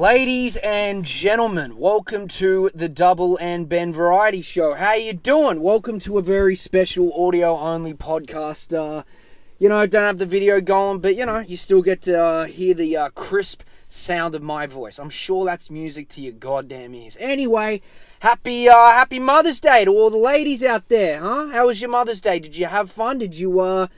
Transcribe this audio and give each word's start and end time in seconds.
Ladies 0.00 0.54
and 0.62 1.04
gentlemen, 1.04 1.76
welcome 1.76 2.28
to 2.28 2.70
the 2.72 2.88
Double 2.88 3.36
and 3.38 3.68
Ben 3.68 3.92
Variety 3.92 4.42
Show. 4.42 4.74
How 4.74 4.94
you 4.94 5.12
doing? 5.12 5.60
Welcome 5.60 5.98
to 5.98 6.18
a 6.18 6.22
very 6.22 6.54
special 6.54 7.12
audio-only 7.20 7.94
podcast. 7.94 8.72
Uh, 8.72 9.02
you 9.58 9.68
know, 9.68 9.84
don't 9.88 10.04
have 10.04 10.18
the 10.18 10.24
video 10.24 10.60
going, 10.60 11.00
but 11.00 11.16
you 11.16 11.26
know, 11.26 11.40
you 11.40 11.56
still 11.56 11.82
get 11.82 12.00
to 12.02 12.16
uh, 12.16 12.44
hear 12.44 12.74
the 12.74 12.96
uh, 12.96 13.08
crisp 13.08 13.64
sound 13.88 14.36
of 14.36 14.42
my 14.42 14.68
voice. 14.68 15.00
I'm 15.00 15.10
sure 15.10 15.44
that's 15.44 15.68
music 15.68 16.08
to 16.10 16.20
your 16.20 16.32
goddamn 16.32 16.94
ears. 16.94 17.16
Anyway, 17.18 17.80
happy 18.20 18.68
uh, 18.68 18.92
Happy 18.92 19.18
Mother's 19.18 19.58
Day 19.58 19.84
to 19.84 19.90
all 19.90 20.10
the 20.10 20.16
ladies 20.16 20.62
out 20.62 20.88
there, 20.90 21.18
huh? 21.18 21.48
How 21.48 21.66
was 21.66 21.80
your 21.80 21.90
Mother's 21.90 22.20
Day? 22.20 22.38
Did 22.38 22.54
you 22.54 22.66
have 22.66 22.88
fun? 22.88 23.18
Did 23.18 23.34
you 23.34 23.58
uh 23.58 23.88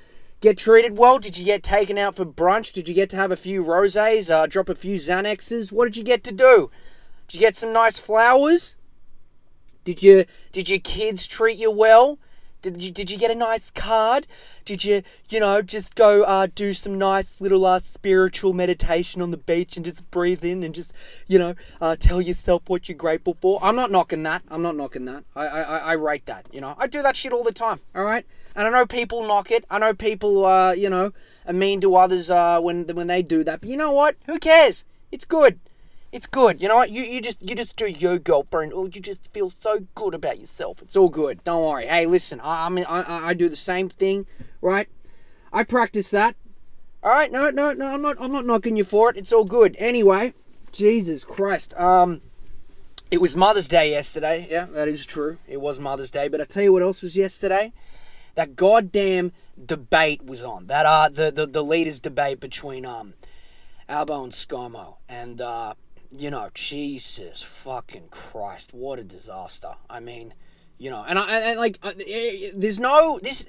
get 0.41 0.59
treated 0.59 0.99
well? 0.99 1.19
Did 1.19 1.39
you 1.39 1.45
get 1.45 1.63
taken 1.63 1.99
out 1.99 2.17
for 2.17 2.25
brunch? 2.25 2.73
Did 2.73 2.89
you 2.89 2.95
get 2.95 3.11
to 3.11 3.17
have 3.17 3.31
a 3.31 3.37
few 3.37 3.65
rosés, 3.65 4.31
uh, 4.31 4.47
drop 4.47 4.69
a 4.69 4.75
few 4.75 4.97
Xanaxes? 4.97 5.71
What 5.71 5.85
did 5.87 5.97
you 5.97 6.05
get 6.05 6.25
to 6.25 6.33
do? 6.33 6.71
Did 7.29 7.35
you 7.35 7.41
get 7.41 7.57
some 7.57 7.73
nice 7.73 7.99
flowers? 7.99 8.77
Did 9.85 10.03
you 10.03 10.25
did 10.53 10.69
your 10.69 10.81
kids 10.81 11.27
treat 11.27 11.59
you 11.59 11.71
well? 11.71 12.19
Did 12.63 12.83
you 12.83 12.91
did 12.91 13.11
you 13.11 13.17
get 13.17 13.31
a 13.31 13.35
nice 13.35 13.71
card? 13.71 14.27
Did 14.65 14.85
you 14.85 15.03
you 15.29 15.41
know 15.41 15.63
just 15.63 15.95
go 15.95 16.25
uh, 16.25 16.47
do 16.55 16.75
some 16.75 16.99
nice 16.99 17.41
little 17.41 17.65
uh, 17.65 17.81
spiritual 17.81 18.53
meditation 18.53 19.23
on 19.23 19.31
the 19.31 19.39
beach 19.39 19.77
and 19.77 19.85
just 19.85 20.09
breathe 20.11 20.45
in 20.45 20.63
and 20.63 20.75
just 20.75 20.93
you 21.27 21.39
know 21.39 21.55
uh, 21.81 21.97
tell 21.97 22.21
yourself 22.21 22.69
what 22.69 22.89
you're 22.89 22.99
grateful 22.99 23.37
for? 23.41 23.59
I'm 23.63 23.77
not 23.77 23.91
knocking 23.91 24.23
that. 24.25 24.43
I'm 24.51 24.63
not 24.63 24.77
knocking 24.77 25.07
that. 25.07 25.25
I, 25.35 25.47
I 25.47 25.79
I 25.79 25.93
rate 25.93 26.27
that. 26.27 26.47
You 26.53 26.61
know 26.61 26.75
I 26.79 26.87
do 26.87 27.03
that 27.03 27.17
shit 27.17 27.33
all 27.33 27.45
the 27.45 27.53
time. 27.53 27.81
All 27.95 28.05
right. 28.05 28.27
And 28.55 28.67
I 28.67 28.71
know 28.71 28.85
people 28.85 29.27
knock 29.27 29.51
it. 29.51 29.65
I 29.71 29.79
know 29.79 29.95
people 29.95 30.45
uh 30.45 30.73
you 30.73 30.91
know 30.91 31.13
are 31.47 31.55
mean 31.55 31.81
to 31.81 31.97
others 31.97 32.29
uh 32.29 32.61
when 32.61 32.87
when 32.89 33.07
they 33.07 33.23
do 33.23 33.43
that. 33.45 33.63
But 33.63 33.71
you 33.71 33.77
know 33.77 33.93
what? 33.93 34.17
Who 34.27 34.39
cares? 34.39 34.85
It's 35.11 35.25
good. 35.25 35.59
It's 36.13 36.27
good. 36.27 36.61
You 36.61 36.67
know 36.67 36.75
what? 36.75 36.91
You, 36.91 37.03
you 37.03 37.21
just 37.21 37.41
you 37.41 37.55
just 37.55 37.77
do 37.77 37.87
your 37.87 38.19
girlfriend, 38.19 38.73
or 38.73 38.89
you 38.89 39.01
just 39.01 39.33
feel 39.33 39.49
so 39.49 39.87
good 39.95 40.13
about 40.13 40.41
yourself. 40.41 40.83
It's 40.83 40.97
all 40.97 41.09
good. 41.09 41.45
Don't 41.45 41.63
worry. 41.63 41.87
Hey, 41.87 42.07
listen. 42.07 42.41
I 42.41 42.67
I 42.67 42.69
mean 42.69 42.85
I 42.89 43.29
I 43.29 43.35
do 43.35 43.49
the 43.49 43.55
same 43.55 43.89
thing, 43.89 44.27
right? 44.61 44.89
I 45.53 45.63
practice 45.63 46.11
that. 46.11 46.35
All 47.03 47.13
right. 47.13 47.31
No 47.31 47.51
no 47.51 47.73
no. 47.73 47.87
I'm 47.87 48.03
not 48.03 48.17
I'm 48.19 48.33
not 48.33 48.45
knocking 48.45 48.77
you 48.77 48.83
for 48.83 49.09
it. 49.11 49.17
It's 49.17 49.33
all 49.33 49.45
good. 49.45 49.77
Anyway, 49.79 50.35
Jesus 50.73 51.25
Christ. 51.25 51.75
Um, 51.79 52.23
it 53.13 53.21
was 53.21 53.37
Mother's 53.37 53.69
Day 53.69 53.91
yesterday. 53.91 54.49
Yeah, 54.51 54.67
that 54.67 54.89
is 54.89 55.07
true. 55.07 55.39
It 55.47 55.61
was 55.61 55.79
Mother's 55.79 56.11
Day. 56.11 56.27
But 56.27 56.41
I 56.41 56.45
tell 56.45 56.65
you 56.65 56.73
what 56.73 56.83
else 56.83 57.03
was 57.03 57.17
yesterday. 57.17 57.73
That 58.35 58.57
goddamn 58.57 59.31
debate 59.65 60.25
was 60.25 60.43
on. 60.43 60.67
That 60.67 60.87
uh 60.87 61.09
the 61.09 61.31
the, 61.31 61.47
the 61.47 61.63
leaders 61.63 62.01
debate 62.01 62.41
between 62.41 62.85
um. 62.85 63.15
Albo 63.89 64.23
and 64.23 64.33
ScoMo. 64.33 64.99
And, 65.09 65.41
uh, 65.41 65.75
you 66.17 66.31
know, 66.31 66.51
Jesus 66.55 67.43
fucking 67.43 68.09
Christ, 68.11 68.75
what 68.75 68.99
a 68.99 69.05
disaster. 69.05 69.75
I 69.89 70.01
mean, 70.01 70.35
you 70.79 70.91
know, 70.91 71.05
and 71.07 71.19
I 71.19 71.41
and, 71.41 71.61
like, 71.61 71.79
uh, 71.83 71.93
there's 72.55 72.81
no 72.81 73.19
this. 73.23 73.47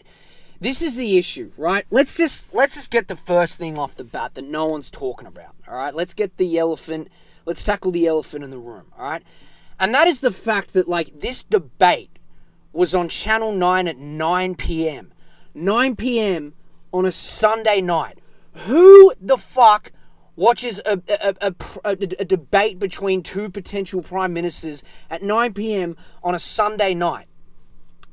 This 0.59 0.83
is 0.83 0.95
the 0.95 1.17
issue, 1.17 1.51
right? 1.57 1.87
Let's 1.89 2.15
just 2.15 2.53
let's 2.53 2.75
just 2.75 2.91
get 2.91 3.07
the 3.07 3.15
first 3.15 3.57
thing 3.57 3.79
off 3.79 3.95
the 3.95 4.03
bat 4.03 4.35
that 4.35 4.43
no 4.43 4.67
one's 4.67 4.91
talking 4.91 5.27
about. 5.27 5.55
All 5.67 5.75
right, 5.75 5.93
let's 5.95 6.13
get 6.13 6.37
the 6.37 6.59
elephant. 6.59 7.07
Let's 7.47 7.63
tackle 7.63 7.91
the 7.91 8.05
elephant 8.05 8.43
in 8.43 8.51
the 8.51 8.59
room. 8.59 8.91
All 8.95 9.05
right, 9.05 9.23
and 9.79 9.91
that 9.95 10.07
is 10.07 10.19
the 10.19 10.31
fact 10.31 10.73
that 10.73 10.87
like 10.87 11.19
this 11.21 11.43
debate 11.43 12.19
was 12.73 12.93
on 12.93 13.09
Channel 13.09 13.53
Nine 13.53 13.87
at 13.87 13.97
9 13.97 14.53
p.m. 14.53 15.11
9 15.55 15.95
p.m. 15.95 16.53
on 16.93 17.05
a 17.05 17.11
Sunday 17.11 17.81
night. 17.81 18.19
Who 18.53 19.13
the 19.19 19.37
fuck 19.37 19.91
watches 20.41 20.81
a, 20.87 20.99
a, 21.07 21.53
a, 21.85 21.91
a, 21.91 22.25
debate 22.25 22.79
between 22.79 23.21
two 23.21 23.47
potential 23.47 24.01
prime 24.01 24.33
ministers 24.33 24.81
at 25.07 25.21
9 25.21 25.53
p.m. 25.53 25.95
on 26.23 26.33
a 26.33 26.39
Sunday 26.39 26.95
night. 26.95 27.27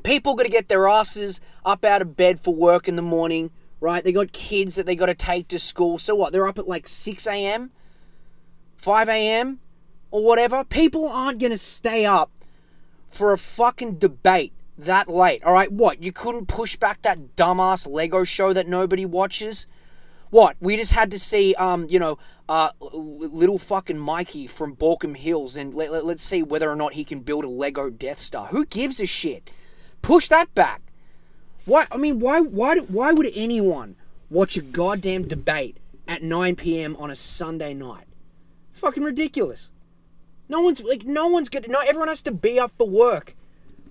People 0.03 0.35
got 0.35 0.43
to 0.43 0.51
get 0.51 0.69
their 0.69 0.87
asses 0.87 1.41
up 1.65 1.87
out 1.87 2.03
of 2.03 2.17
bed 2.17 2.39
for 2.39 2.55
work 2.55 2.87
in 2.87 2.97
the 2.97 3.03
morning, 3.03 3.51
right? 3.81 4.05
They 4.05 4.13
got 4.13 4.33
kids 4.33 4.75
that 4.75 4.85
they 4.85 4.95
got 4.95 5.07
to 5.07 5.15
take 5.15 5.49
to 5.49 5.59
school. 5.59 5.97
So 5.97 6.15
what? 6.15 6.33
They're 6.33 6.47
up 6.47 6.59
at 6.59 6.69
like 6.69 6.87
6 6.87 7.27
a.m., 7.27 7.71
5 8.77 9.09
a.m., 9.09 9.61
or 10.11 10.23
whatever. 10.23 10.65
People 10.65 11.09
aren't 11.09 11.39
going 11.39 11.53
to 11.53 11.59
stay 11.59 12.05
up 12.05 12.31
for 13.09 13.33
a 13.33 13.39
fucking 13.39 13.95
debate 13.99 14.53
that 14.77 15.09
late. 15.09 15.43
All 15.45 15.55
right, 15.55 15.73
what? 15.73 16.03
You 16.03 16.13
couldn't 16.13 16.47
push 16.47 16.77
back 16.77 17.01
that 17.03 17.37
dumbass 17.37 17.91
Lego 17.91 18.23
show 18.23 18.53
that 18.53 18.69
nobody 18.69 19.07
watches? 19.07 19.67
What? 20.31 20.57
We 20.61 20.77
just 20.77 20.93
had 20.93 21.11
to 21.13 21.19
see, 21.19 21.55
um, 21.55 21.87
you 21.89 21.99
know, 21.99 22.19
uh, 22.49 22.71
little 22.81 23.59
fucking 23.59 23.99
Mikey 23.99 24.47
from 24.47 24.75
Baulkham 24.77 25.17
Hills, 25.17 25.57
and 25.57 25.75
let, 25.75 25.93
let, 25.93 26.05
let's 26.05 26.23
see 26.23 26.43
whether 26.43 26.71
or 26.71 26.77
not 26.77 26.95
he 26.95 27.05
can 27.05 27.21
build 27.21 27.45
a 27.45 27.49
Lego 27.49 27.91
Death 27.91 28.19
Star. 28.19 28.47
Who 28.49 28.65
gives 28.65 29.01
a 29.01 29.07
shit? 29.07 29.51
Push 30.03 30.29
that 30.29 30.55
back. 30.55 30.83
Why? 31.65 31.87
I 31.93 31.97
mean, 31.97 32.21
why? 32.21 32.41
Why? 32.41 32.79
Why 32.79 33.13
would 33.13 33.31
anyone 33.35 33.97
watch 34.31 34.57
a 34.57 34.63
goddamn 34.63 35.29
debate 35.29 35.77
at 36.07 36.23
9 36.23 36.57
p.m. 36.57 36.97
on 36.97 37.11
a 37.11 37.15
Sunday 37.15 37.75
night? 37.75 38.07
It's 38.71 38.79
fucking 38.79 39.03
ridiculous. 39.03 39.71
No 40.49 40.63
one's 40.63 40.83
like, 40.83 41.05
no 41.05 41.27
one's 41.27 41.49
gonna. 41.49 41.69
No, 41.69 41.81
everyone 41.81 42.09
has 42.09 42.23
to 42.23 42.33
be 42.33 42.59
up 42.59 42.71
for 42.71 42.89
work, 42.89 43.35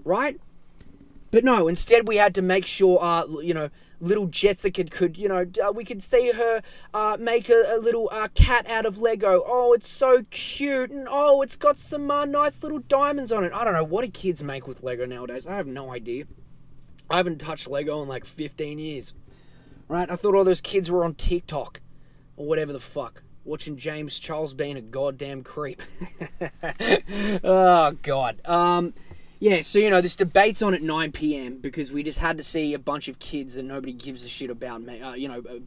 right? 0.03 0.39
But 1.31 1.43
no, 1.43 1.67
instead 1.67 2.07
we 2.07 2.17
had 2.17 2.33
to 2.35 2.41
make 2.41 2.65
sure, 2.65 2.99
uh, 3.01 3.25
you 3.41 3.53
know, 3.53 3.69
little 3.99 4.27
Jessica 4.27 4.83
could, 4.85 5.17
you 5.17 5.27
know, 5.27 5.45
uh, 5.63 5.71
we 5.71 5.83
could 5.83 6.01
see 6.01 6.31
her 6.31 6.61
uh, 6.93 7.17
make 7.19 7.49
a, 7.49 7.63
a 7.75 7.79
little 7.79 8.09
uh, 8.11 8.27
cat 8.33 8.69
out 8.69 8.85
of 8.85 8.99
Lego. 8.99 9.43
Oh, 9.45 9.73
it's 9.73 9.89
so 9.89 10.23
cute, 10.29 10.91
and 10.91 11.07
oh, 11.09 11.41
it's 11.41 11.55
got 11.55 11.79
some 11.79 12.09
uh, 12.09 12.25
nice 12.25 12.63
little 12.63 12.79
diamonds 12.79 13.31
on 13.31 13.43
it. 13.43 13.51
I 13.53 13.63
don't 13.63 13.73
know 13.73 13.83
what 13.83 14.05
do 14.05 14.11
kids 14.11 14.41
make 14.43 14.67
with 14.67 14.83
Lego 14.83 15.05
nowadays. 15.05 15.45
I 15.45 15.55
have 15.55 15.67
no 15.67 15.91
idea. 15.91 16.25
I 17.09 17.17
haven't 17.17 17.39
touched 17.39 17.67
Lego 17.67 18.01
in 18.01 18.07
like 18.07 18.25
15 18.25 18.79
years. 18.79 19.13
Right? 19.87 20.09
I 20.09 20.15
thought 20.15 20.35
all 20.35 20.43
those 20.43 20.61
kids 20.61 20.91
were 20.91 21.05
on 21.05 21.15
TikTok 21.15 21.79
or 22.35 22.45
whatever 22.45 22.73
the 22.73 22.79
fuck. 22.79 23.23
Watching 23.45 23.77
James 23.77 24.19
Charles 24.19 24.53
being 24.53 24.75
a 24.75 24.81
goddamn 24.81 25.43
creep. 25.43 25.81
oh 27.43 27.95
god. 28.01 28.41
Um 28.43 28.93
yeah, 29.39 29.61
so 29.61 29.79
you 29.79 29.89
know, 29.89 30.01
this 30.01 30.15
debate's 30.15 30.61
on 30.61 30.73
at 30.73 30.81
9 30.81 31.11
p.m. 31.11 31.57
because 31.57 31.91
we 31.91 32.03
just 32.03 32.19
had 32.19 32.37
to 32.37 32.43
see 32.43 32.73
a 32.73 32.79
bunch 32.79 33.07
of 33.07 33.19
kids 33.19 33.55
that 33.55 33.63
nobody 33.63 33.93
gives 33.93 34.23
a 34.23 34.27
shit 34.27 34.49
about, 34.49 34.81
uh, 34.87 35.13
you 35.13 35.27
know, 35.27 35.39
uh, 35.39 35.59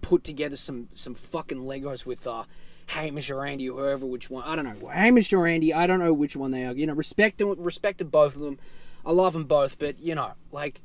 put 0.00 0.24
together 0.24 0.56
some 0.56 0.88
some 0.92 1.14
fucking 1.14 1.58
Legos 1.58 2.06
with 2.06 2.26
uh, 2.26 2.44
Hamish 2.86 3.30
or 3.30 3.44
Andy 3.44 3.68
or 3.68 3.80
whoever, 3.80 4.06
which 4.06 4.30
one 4.30 4.44
I 4.44 4.56
don't 4.56 4.64
know, 4.64 4.88
Hamish 4.88 5.32
or 5.32 5.46
Andy, 5.46 5.74
I 5.74 5.86
don't 5.86 5.98
know 5.98 6.12
which 6.12 6.36
one 6.36 6.50
they 6.50 6.64
are. 6.64 6.72
You 6.72 6.86
know, 6.86 6.94
respect 6.94 7.38
them, 7.38 7.54
respect 7.58 7.98
to 7.98 8.04
both 8.04 8.34
of 8.34 8.42
them. 8.42 8.58
I 9.04 9.12
love 9.12 9.34
them 9.34 9.44
both, 9.44 9.78
but 9.78 10.00
you 10.00 10.14
know, 10.14 10.32
like, 10.50 10.80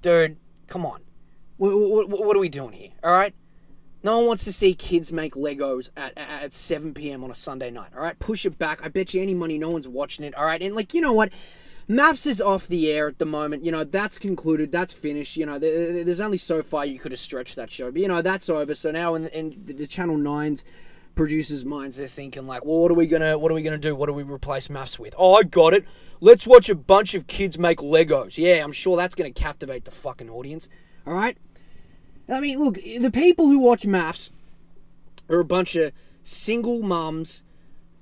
dude, 0.00 0.36
come 0.66 0.86
on, 0.86 1.02
what, 1.58 2.08
what, 2.08 2.08
what 2.08 2.36
are 2.36 2.40
we 2.40 2.48
doing 2.48 2.72
here? 2.72 2.90
All 3.02 3.12
right. 3.12 3.34
No 4.02 4.18
one 4.18 4.26
wants 4.26 4.44
to 4.44 4.52
see 4.52 4.74
kids 4.74 5.12
make 5.12 5.32
Legos 5.32 5.88
at, 5.96 6.12
at 6.18 6.52
7 6.52 6.92
p.m. 6.92 7.24
on 7.24 7.30
a 7.30 7.34
Sunday 7.34 7.70
night. 7.70 7.88
All 7.96 8.02
right, 8.02 8.18
push 8.18 8.44
it 8.44 8.58
back. 8.58 8.84
I 8.84 8.88
bet 8.88 9.14
you 9.14 9.22
any 9.22 9.32
money 9.32 9.56
no 9.56 9.70
one's 9.70 9.88
watching 9.88 10.26
it. 10.26 10.34
All 10.34 10.44
right, 10.44 10.60
and 10.60 10.74
like 10.74 10.92
you 10.92 11.00
know 11.00 11.14
what, 11.14 11.32
MAFS 11.88 12.26
is 12.26 12.40
off 12.40 12.66
the 12.66 12.90
air 12.90 13.08
at 13.08 13.18
the 13.18 13.26
moment. 13.26 13.64
You 13.64 13.72
know, 13.72 13.84
that's 13.84 14.18
concluded. 14.18 14.72
That's 14.72 14.92
finished. 14.92 15.36
You 15.36 15.46
know, 15.46 15.58
there's 15.58 16.20
only 16.20 16.38
so 16.38 16.62
far 16.62 16.86
you 16.86 16.98
could 16.98 17.12
have 17.12 17.20
stretched 17.20 17.56
that 17.56 17.70
show. 17.70 17.90
But, 17.90 18.00
you 18.00 18.08
know, 18.08 18.22
that's 18.22 18.48
over. 18.48 18.74
So 18.74 18.90
now 18.90 19.14
in, 19.14 19.26
in 19.28 19.62
the 19.64 19.86
Channel 19.86 20.16
9's 20.16 20.64
producers' 21.14 21.64
minds, 21.64 21.96
they're 21.96 22.08
thinking 22.08 22.46
like, 22.46 22.64
well, 22.64 22.80
what 22.80 22.90
are 22.90 22.94
we 22.94 23.06
gonna, 23.06 23.38
what 23.38 23.50
are 23.50 23.54
we 23.54 23.62
gonna 23.62 23.78
do? 23.78 23.94
What 23.94 24.06
do 24.06 24.12
we 24.12 24.22
replace 24.22 24.68
MAFS 24.68 24.98
with? 24.98 25.14
Oh, 25.18 25.34
I 25.34 25.42
got 25.42 25.74
it. 25.74 25.84
Let's 26.20 26.46
watch 26.46 26.68
a 26.68 26.74
bunch 26.74 27.14
of 27.14 27.26
kids 27.26 27.58
make 27.58 27.78
Legos. 27.78 28.38
Yeah, 28.38 28.64
I'm 28.64 28.72
sure 28.72 28.96
that's 28.96 29.14
gonna 29.14 29.30
captivate 29.30 29.84
the 29.84 29.90
fucking 29.90 30.30
audience. 30.30 30.68
All 31.06 31.14
right. 31.14 31.36
I 32.28 32.40
mean, 32.40 32.58
look, 32.58 32.76
the 32.76 33.10
people 33.10 33.48
who 33.48 33.58
watch 33.58 33.82
MAFS 33.82 34.30
are 35.28 35.40
a 35.40 35.44
bunch 35.44 35.76
of 35.76 35.92
single 36.22 36.82
mums, 36.82 37.44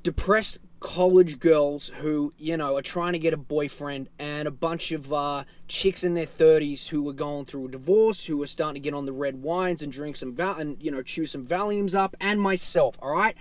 depressed 0.02 0.60
college 0.82 1.38
girls 1.38 1.90
who, 2.00 2.34
you 2.36 2.56
know, 2.56 2.76
are 2.76 2.82
trying 2.82 3.12
to 3.12 3.18
get 3.18 3.32
a 3.32 3.36
boyfriend 3.36 4.08
and 4.18 4.48
a 4.48 4.50
bunch 4.50 4.90
of 4.90 5.12
uh, 5.12 5.44
chicks 5.68 6.02
in 6.02 6.14
their 6.14 6.26
30s 6.26 6.88
who 6.88 7.08
are 7.08 7.14
going 7.14 7.44
through 7.44 7.68
a 7.68 7.70
divorce, 7.70 8.26
who 8.26 8.42
are 8.42 8.46
starting 8.46 8.74
to 8.74 8.80
get 8.80 8.92
on 8.92 9.06
the 9.06 9.12
red 9.12 9.42
wines 9.42 9.80
and 9.80 9.92
drink 9.92 10.16
some, 10.16 10.34
val- 10.34 10.56
and, 10.56 10.76
you 10.82 10.90
know, 10.90 11.00
chew 11.00 11.24
some 11.24 11.46
Valiums 11.46 11.94
up, 11.94 12.16
and 12.20 12.40
myself, 12.40 12.98
all 13.00 13.12
right? 13.12 13.36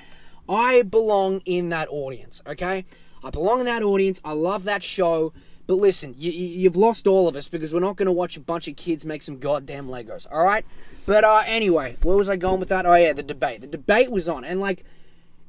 I 0.48 0.84
belong 0.84 1.42
in 1.46 1.70
that 1.70 1.88
audience, 1.90 2.42
okay? 2.46 2.86
I 3.24 3.30
belong 3.32 3.60
in 3.60 3.66
that 3.66 3.84
audience. 3.84 4.22
I 4.24 4.34
love 4.34 4.64
that 4.66 4.84
show. 4.84 5.34
But 5.66 5.76
listen, 5.76 6.14
you, 6.18 6.32
you've 6.32 6.76
lost 6.76 7.08
all 7.08 7.28
of 7.28 7.36
us 7.36 7.48
because 7.48 7.74
we're 7.74 7.80
not 7.80 7.96
going 7.96 8.06
to 8.06 8.12
watch 8.12 8.38
a 8.38 8.42
bunch 8.42 8.68
of 8.68 8.76
kids 8.76 9.04
make 9.04 9.24
some 9.24 9.40
goddamn 9.40 9.88
Legos, 9.88 10.28
all 10.32 10.44
right? 10.44 10.66
But 11.08 11.24
uh, 11.24 11.42
anyway, 11.46 11.98
where 12.04 12.16
was 12.16 12.30
I 12.30 12.36
going 12.36 12.60
with 12.60 12.70
that? 12.70 12.86
Oh, 12.86 12.94
yeah, 12.94 13.14
the 13.14 13.24
debate. 13.24 13.62
The 13.62 13.68
debate 13.68 14.12
was 14.12 14.30
on. 14.30 14.44
And, 14.44 14.60
like, 14.60 14.84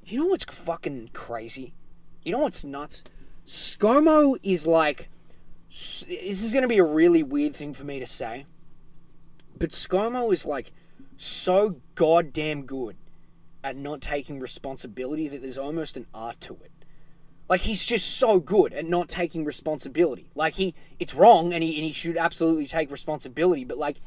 you 0.04 0.18
know 0.18 0.26
what's 0.26 0.44
fucking 0.44 1.10
crazy? 1.12 1.74
You 2.22 2.32
know 2.32 2.38
what's 2.38 2.64
nuts? 2.64 3.02
ScoMo 3.46 4.36
is 4.42 4.66
like. 4.66 5.08
This 5.68 6.42
is 6.42 6.52
going 6.52 6.62
to 6.62 6.68
be 6.68 6.78
a 6.78 6.84
really 6.84 7.22
weird 7.22 7.56
thing 7.56 7.72
for 7.72 7.84
me 7.84 7.98
to 7.98 8.06
say. 8.06 8.44
But 9.58 9.70
ScoMo 9.70 10.32
is 10.32 10.44
like 10.44 10.72
so 11.16 11.80
goddamn 11.94 12.66
good 12.66 12.96
at 13.64 13.76
not 13.76 14.00
taking 14.00 14.40
responsibility 14.40 15.28
that 15.28 15.40
there's 15.40 15.58
almost 15.58 15.96
an 15.96 16.06
art 16.12 16.40
to 16.42 16.54
it. 16.62 16.72
Like 17.48 17.60
he's 17.60 17.84
just 17.84 18.16
so 18.16 18.40
good 18.40 18.72
at 18.72 18.86
not 18.86 19.08
taking 19.08 19.44
responsibility. 19.44 20.30
Like 20.34 20.54
he, 20.54 20.74
it's 20.98 21.14
wrong, 21.14 21.52
and 21.52 21.62
he 21.62 21.76
and 21.76 21.84
he 21.84 21.92
should 21.92 22.16
absolutely 22.16 22.66
take 22.66 22.90
responsibility. 22.90 23.64
But 23.64 23.78
like, 23.78 24.00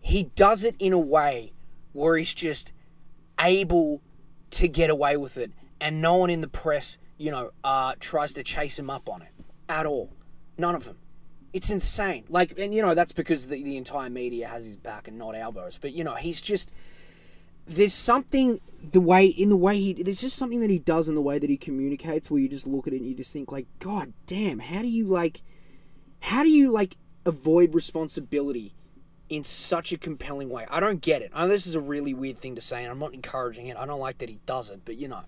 he 0.00 0.24
does 0.34 0.64
it 0.64 0.74
in 0.78 0.92
a 0.92 0.98
way 0.98 1.52
where 1.92 2.16
he's 2.16 2.34
just 2.34 2.72
able 3.40 4.02
to 4.50 4.68
get 4.68 4.90
away 4.90 5.16
with 5.16 5.36
it, 5.36 5.52
and 5.80 6.00
no 6.00 6.16
one 6.16 6.30
in 6.30 6.40
the 6.40 6.48
press, 6.48 6.98
you 7.18 7.30
know, 7.30 7.50
uh, 7.62 7.94
tries 8.00 8.32
to 8.34 8.42
chase 8.42 8.78
him 8.78 8.90
up 8.90 9.08
on 9.08 9.22
it 9.22 9.32
at 9.68 9.86
all. 9.86 10.10
None 10.58 10.74
of 10.74 10.84
them. 10.84 10.98
It's 11.52 11.70
insane. 11.70 12.24
Like, 12.28 12.58
and 12.58 12.74
you 12.74 12.82
know, 12.82 12.94
that's 12.94 13.12
because 13.12 13.46
the, 13.46 13.62
the 13.62 13.76
entire 13.76 14.10
media 14.10 14.48
has 14.48 14.66
his 14.66 14.76
back 14.76 15.06
and 15.08 15.16
not 15.16 15.36
Albo's. 15.36 15.78
But 15.78 15.92
you 15.92 16.02
know, 16.02 16.14
he's 16.14 16.40
just 16.40 16.70
there's 17.66 17.94
something 17.94 18.60
the 18.92 19.00
way 19.00 19.26
in 19.26 19.48
the 19.48 19.56
way 19.56 19.78
he 19.78 19.92
there's 19.94 20.20
just 20.20 20.36
something 20.36 20.60
that 20.60 20.70
he 20.70 20.78
does 20.78 21.08
in 21.08 21.14
the 21.14 21.22
way 21.22 21.38
that 21.38 21.48
he 21.48 21.56
communicates 21.56 22.30
where 22.30 22.40
you 22.40 22.48
just 22.48 22.66
look 22.66 22.86
at 22.86 22.92
it 22.92 23.00
and 23.00 23.08
you 23.08 23.14
just 23.14 23.32
think 23.32 23.50
like 23.50 23.66
god 23.78 24.12
damn 24.26 24.58
how 24.58 24.82
do 24.82 24.88
you 24.88 25.06
like 25.06 25.40
how 26.20 26.42
do 26.42 26.50
you 26.50 26.70
like 26.70 26.96
avoid 27.24 27.74
responsibility 27.74 28.74
in 29.30 29.42
such 29.42 29.92
a 29.92 29.98
compelling 29.98 30.50
way 30.50 30.66
i 30.68 30.78
don't 30.78 31.00
get 31.00 31.22
it 31.22 31.30
i 31.34 31.42
know 31.42 31.48
this 31.48 31.66
is 31.66 31.74
a 31.74 31.80
really 31.80 32.12
weird 32.12 32.38
thing 32.38 32.54
to 32.54 32.60
say 32.60 32.82
and 32.82 32.92
i'm 32.92 32.98
not 32.98 33.14
encouraging 33.14 33.68
it 33.68 33.76
i 33.78 33.86
don't 33.86 34.00
like 34.00 34.18
that 34.18 34.28
he 34.28 34.38
does 34.44 34.68
it 34.68 34.82
but 34.84 34.98
you 34.98 35.08
know 35.08 35.22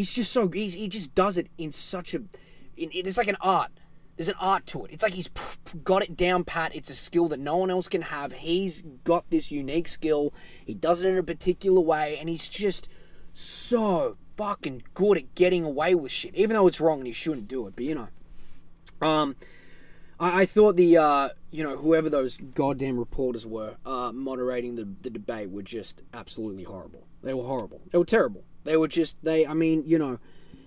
he's 0.00 0.14
just 0.14 0.32
so 0.32 0.48
he's, 0.48 0.72
he 0.72 0.88
just 0.88 1.14
does 1.14 1.36
it 1.36 1.48
in 1.58 1.70
such 1.70 2.14
a 2.14 2.22
it's 2.74 3.18
like 3.18 3.28
an 3.28 3.36
art 3.42 3.70
there's 4.16 4.28
an 4.28 4.34
art 4.38 4.66
to 4.66 4.84
it. 4.84 4.90
It's 4.92 5.02
like 5.02 5.14
he's 5.14 5.30
got 5.82 6.02
it 6.02 6.14
down 6.14 6.44
pat. 6.44 6.74
It's 6.74 6.90
a 6.90 6.94
skill 6.94 7.28
that 7.28 7.40
no 7.40 7.56
one 7.56 7.70
else 7.70 7.88
can 7.88 8.02
have. 8.02 8.32
He's 8.32 8.82
got 9.02 9.24
this 9.30 9.50
unique 9.50 9.88
skill. 9.88 10.34
He 10.66 10.74
does 10.74 11.02
it 11.02 11.08
in 11.08 11.16
a 11.16 11.22
particular 11.22 11.80
way, 11.80 12.18
and 12.18 12.28
he's 12.28 12.46
just 12.46 12.86
so 13.32 14.18
fucking 14.36 14.82
good 14.92 15.16
at 15.16 15.34
getting 15.34 15.64
away 15.64 15.94
with 15.94 16.12
shit. 16.12 16.34
Even 16.34 16.50
though 16.50 16.66
it's 16.66 16.82
wrong 16.82 16.98
and 16.98 17.06
he 17.06 17.14
shouldn't 17.14 17.48
do 17.48 17.66
it, 17.66 17.74
but 17.74 17.86
you 17.86 17.94
know. 17.94 18.08
Um, 19.00 19.36
I, 20.18 20.42
I 20.42 20.44
thought 20.44 20.76
the 20.76 20.98
uh, 20.98 21.28
you 21.50 21.64
know 21.64 21.78
whoever 21.78 22.10
those 22.10 22.36
goddamn 22.36 22.98
reporters 22.98 23.46
were 23.46 23.76
uh, 23.86 24.12
moderating 24.12 24.74
the 24.74 24.86
the 25.00 25.08
debate 25.08 25.48
were 25.48 25.62
just 25.62 26.02
absolutely 26.12 26.64
horrible. 26.64 27.06
They 27.22 27.32
were 27.32 27.44
horrible. 27.44 27.80
They 27.90 27.96
were 27.96 28.04
terrible. 28.04 28.44
They 28.64 28.76
were 28.76 28.88
just 28.88 29.16
they. 29.22 29.46
I 29.46 29.54
mean, 29.54 29.82
you 29.86 29.98
know, 29.98 30.18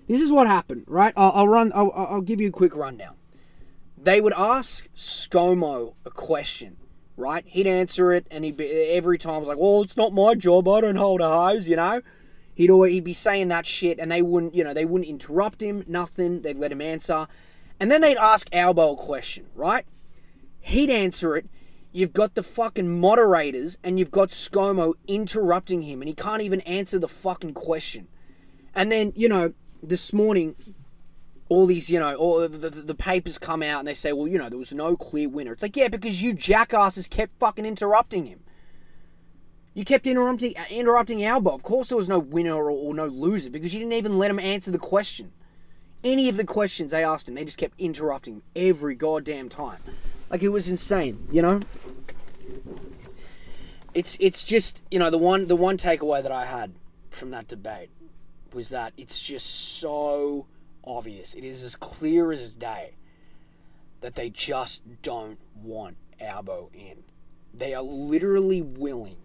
this 0.07 0.21
is 0.21 0.31
what 0.31 0.47
happened, 0.47 0.85
right? 0.87 1.13
I'll, 1.15 1.31
I'll 1.31 1.47
run. 1.47 1.71
I'll, 1.73 1.91
I'll 1.95 2.21
give 2.21 2.41
you 2.41 2.47
a 2.47 2.51
quick 2.51 2.75
rundown 2.75 3.15
they 4.03 4.19
would 4.19 4.33
ask 4.33 4.93
ScoMo 4.93 5.93
a 6.05 6.09
question, 6.11 6.77
right? 7.15 7.43
He'd 7.47 7.67
answer 7.67 8.11
it, 8.11 8.27
and 8.29 8.43
he'd 8.43 8.57
be 8.57 8.69
every 8.69 9.17
time 9.17 9.39
was 9.39 9.47
like, 9.47 9.57
"Well, 9.57 9.81
it's 9.81 9.97
not 9.97 10.13
my 10.13 10.35
job. 10.35 10.67
I 10.67 10.81
don't 10.81 10.95
hold 10.95 11.21
a 11.21 11.27
hose," 11.27 11.67
you 11.67 11.75
know. 11.75 12.01
He'd 12.55 12.69
always, 12.69 12.93
he'd 12.93 13.03
be 13.03 13.13
saying 13.13 13.47
that 13.47 13.65
shit, 13.65 13.99
and 13.99 14.11
they 14.11 14.21
wouldn't, 14.21 14.53
you 14.53 14.63
know, 14.63 14.75
they 14.75 14.85
wouldn't 14.85 15.09
interrupt 15.09 15.61
him, 15.61 15.83
nothing. 15.87 16.41
They'd 16.41 16.57
let 16.57 16.71
him 16.71 16.81
answer, 16.81 17.27
and 17.79 17.89
then 17.89 18.01
they'd 18.01 18.17
ask 18.17 18.47
Albo 18.53 18.93
a 18.93 18.95
question, 18.95 19.47
right? 19.55 19.85
He'd 20.59 20.89
answer 20.89 21.35
it. 21.35 21.47
You've 21.93 22.11
got 22.11 22.33
the 22.33 22.41
fucking 22.41 22.99
moderators, 22.99 23.77
and 23.83 23.99
you've 23.99 24.11
got 24.11 24.29
ScoMo 24.29 24.95
interrupting 25.07 25.83
him, 25.83 26.01
and 26.01 26.09
he 26.09 26.15
can't 26.15 26.41
even 26.41 26.59
answer 26.61 26.97
the 26.97 27.07
fucking 27.07 27.53
question. 27.53 28.07
And 28.73 28.91
then, 28.91 29.13
you 29.15 29.29
know, 29.29 29.53
this 29.83 30.11
morning 30.11 30.55
all 31.49 31.67
these, 31.67 31.89
you 31.91 31.99
know, 31.99 32.15
all 32.15 32.39
the, 32.39 32.47
the, 32.47 32.69
the, 32.69 32.95
papers 32.95 33.37
come 33.37 33.61
out 33.61 33.77
and 33.79 33.87
they 33.87 33.93
say, 33.93 34.11
well, 34.11 34.27
you 34.27 34.39
know, 34.39 34.49
there 34.49 34.57
was 34.57 34.73
no 34.73 34.95
clear 34.95 35.29
winner. 35.29 35.51
It's 35.51 35.61
like, 35.61 35.75
yeah, 35.75 35.87
because 35.87 36.23
you 36.23 36.33
jackasses 36.33 37.07
kept 37.07 37.37
fucking 37.37 37.65
interrupting 37.65 38.25
him. 38.25 38.39
You 39.75 39.83
kept 39.83 40.07
interrupting 40.07 40.53
uh, 40.57 40.63
interrupting 40.71 41.23
Albo. 41.23 41.51
Of 41.51 41.61
course, 41.61 41.89
there 41.89 41.97
was 41.97 42.09
no 42.09 42.17
winner 42.19 42.55
or, 42.55 42.71
or 42.71 42.95
no 42.95 43.05
loser 43.05 43.49
because 43.49 43.73
you 43.73 43.79
didn't 43.79 43.93
even 43.93 44.17
let 44.17 44.31
him 44.31 44.39
answer 44.39 44.71
the 44.71 44.79
question. 44.79 45.31
Any 46.03 46.27
of 46.29 46.37
the 46.37 46.43
questions 46.43 46.91
they 46.91 47.03
asked 47.03 47.27
him, 47.27 47.35
they 47.35 47.45
just 47.45 47.57
kept 47.57 47.79
interrupting 47.79 48.41
every 48.55 48.95
goddamn 48.95 49.49
time. 49.49 49.79
Like 50.29 50.43
it 50.43 50.49
was 50.49 50.69
insane, 50.69 51.27
you 51.31 51.41
know. 51.41 51.61
It's 53.93 54.17
it's 54.19 54.43
just 54.43 54.81
you 54.89 54.99
know 54.99 55.09
the 55.09 55.17
one 55.17 55.47
the 55.47 55.55
one 55.55 55.77
takeaway 55.77 56.23
that 56.23 56.31
I 56.31 56.45
had 56.45 56.73
from 57.11 57.29
that 57.29 57.47
debate 57.47 57.89
was 58.53 58.69
that 58.69 58.93
it's 58.97 59.21
just 59.21 59.79
so 59.79 60.47
obvious. 60.83 61.33
It 61.33 61.43
is 61.43 61.63
as 61.63 61.75
clear 61.75 62.31
as 62.31 62.55
day 62.55 62.95
that 64.01 64.15
they 64.15 64.29
just 64.29 64.83
don't 65.01 65.39
want 65.55 65.97
Albo 66.19 66.69
in. 66.73 67.03
They 67.53 67.73
are 67.73 67.83
literally 67.83 68.61
willing 68.61 69.17